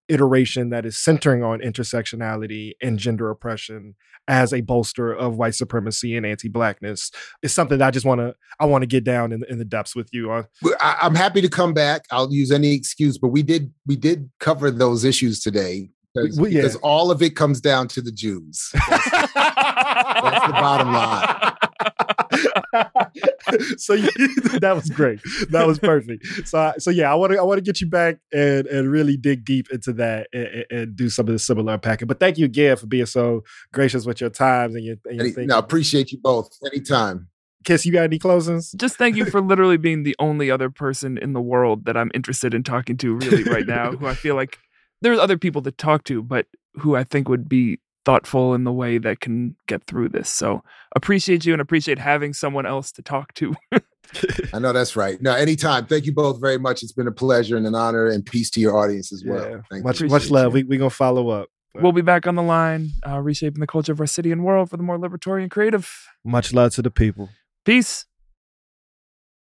iteration 0.07 0.69
that 0.71 0.85
is 0.85 0.97
centering 0.97 1.43
on 1.43 1.59
intersectionality 1.59 2.71
and 2.81 2.97
gender 2.99 3.29
oppression 3.29 3.95
as 4.27 4.53
a 4.53 4.61
bolster 4.61 5.11
of 5.11 5.37
white 5.37 5.55
supremacy 5.55 6.15
and 6.15 6.25
anti-blackness 6.25 7.11
is 7.41 7.53
something 7.53 7.77
that 7.79 7.87
I 7.87 7.91
just 7.91 8.05
want 8.05 8.19
to 8.19 8.35
I 8.59 8.65
want 8.65 8.81
to 8.83 8.87
get 8.87 9.03
down 9.03 9.31
in, 9.31 9.43
in 9.49 9.57
the 9.57 9.65
depths 9.65 9.95
with 9.95 10.09
you 10.11 10.31
on. 10.31 10.47
I, 10.79 10.97
I'm 11.01 11.15
happy 11.15 11.41
to 11.41 11.49
come 11.49 11.73
back. 11.73 12.05
I'll 12.11 12.31
use 12.31 12.51
any 12.51 12.73
excuse, 12.73 13.17
but 13.17 13.29
we 13.29 13.41
did 13.41 13.73
we 13.85 13.95
did 13.95 14.29
cover 14.39 14.69
those 14.69 15.03
issues 15.05 15.39
today 15.39 15.89
because, 16.13 16.39
We- 16.39 16.51
yeah. 16.51 16.61
because 16.61 16.75
all 16.77 17.09
of 17.09 17.21
it 17.21 17.35
comes 17.35 17.61
down 17.61 17.87
to 17.89 18.01
the 18.01 18.11
Jews. 18.11 18.69
That's, 18.89 19.09
that's 19.11 20.45
the 20.47 20.53
bottom 20.53 20.93
line. 20.93 21.50
so 23.77 23.93
you, 23.93 24.09
that 24.59 24.73
was 24.75 24.89
great. 24.89 25.19
That 25.49 25.67
was 25.67 25.79
perfect. 25.79 26.25
So 26.47 26.73
so 26.77 26.89
yeah, 26.91 27.11
I 27.11 27.15
want 27.15 27.33
to 27.33 27.39
I 27.39 27.43
want 27.43 27.57
to 27.57 27.61
get 27.63 27.81
you 27.81 27.87
back 27.87 28.17
and 28.31 28.65
and 28.67 28.89
really 28.91 29.17
dig 29.17 29.45
deep 29.45 29.69
into 29.71 29.93
that 29.93 30.27
and, 30.33 30.45
and- 30.47 30.65
and 30.71 30.95
do 30.95 31.09
some 31.09 31.27
of 31.27 31.33
the 31.33 31.39
similar 31.39 31.73
unpacking. 31.73 32.07
But 32.07 32.19
thank 32.19 32.37
you 32.37 32.45
again 32.45 32.77
for 32.77 32.87
being 32.87 33.05
so 33.05 33.43
gracious 33.73 34.05
with 34.05 34.21
your 34.21 34.29
times 34.29 34.75
and 34.75 34.83
your, 34.85 34.95
and 35.05 35.15
your 35.15 35.23
Any, 35.25 35.31
thinking. 35.31 35.47
no, 35.47 35.57
appreciate 35.57 36.11
you 36.11 36.19
both 36.21 36.49
anytime. 36.65 37.27
Kiss, 37.65 37.85
you 37.85 37.91
got 37.91 38.03
any 38.03 38.17
closings? 38.17 38.73
Just 38.75 38.97
thank 38.97 39.15
you 39.17 39.25
for 39.25 39.41
literally 39.41 39.77
being 39.77 40.03
the 40.03 40.15
only 40.17 40.49
other 40.49 40.69
person 40.69 41.17
in 41.17 41.33
the 41.33 41.41
world 41.41 41.85
that 41.85 41.95
I'm 41.97 42.09
interested 42.13 42.53
in 42.53 42.63
talking 42.63 42.97
to 42.97 43.15
really 43.15 43.43
right 43.43 43.67
now, 43.67 43.91
who 43.91 44.07
I 44.07 44.15
feel 44.15 44.35
like 44.35 44.57
there's 45.01 45.19
other 45.19 45.37
people 45.37 45.61
to 45.63 45.71
talk 45.71 46.03
to, 46.05 46.23
but 46.23 46.47
who 46.75 46.95
I 46.95 47.03
think 47.03 47.27
would 47.29 47.47
be 47.49 47.79
thoughtful 48.05 48.53
in 48.53 48.63
the 48.63 48.71
way 48.71 48.97
that 48.97 49.19
can 49.19 49.55
get 49.67 49.85
through 49.85 50.09
this. 50.09 50.29
So 50.29 50.63
appreciate 50.95 51.45
you 51.45 51.53
and 51.53 51.61
appreciate 51.61 51.99
having 51.99 52.33
someone 52.33 52.65
else 52.65 52.91
to 52.93 53.01
talk 53.01 53.33
to. 53.35 53.55
I 54.53 54.59
know 54.59 54.73
that's 54.73 54.95
right. 54.95 55.21
No, 55.21 55.33
anytime. 55.33 55.85
Thank 55.85 56.05
you 56.05 56.13
both 56.13 56.41
very 56.41 56.57
much. 56.57 56.83
It's 56.83 56.91
been 56.91 57.07
a 57.07 57.11
pleasure 57.11 57.55
and 57.55 57.65
an 57.65 57.75
honor, 57.75 58.07
and 58.07 58.25
peace 58.25 58.49
to 58.51 58.59
your 58.59 58.77
audience 58.77 59.13
as 59.13 59.23
well. 59.25 59.49
Yeah. 59.49 59.61
Thank 59.69 59.85
Much 59.85 60.01
you. 60.01 60.07
much 60.07 60.29
love. 60.29 60.51
you. 60.51 60.63
We 60.63 60.63
we 60.63 60.77
gonna 60.77 60.89
follow 60.89 61.29
up. 61.29 61.47
we'll 61.75 61.93
be 61.93 62.01
back 62.01 62.27
on 62.27 62.35
the 62.35 62.43
line, 62.43 62.89
uh, 63.07 63.19
reshaping 63.19 63.61
the 63.61 63.67
culture 63.67 63.93
of 63.93 63.99
our 64.01 64.07
city 64.07 64.31
and 64.31 64.43
world 64.43 64.69
for 64.69 64.75
the 64.77 64.83
more 64.83 64.97
libertarian 64.97 65.49
creative. 65.49 65.89
Much 66.25 66.53
love 66.53 66.73
to 66.75 66.81
the 66.81 66.91
people. 66.91 67.29
Peace. 67.63 68.05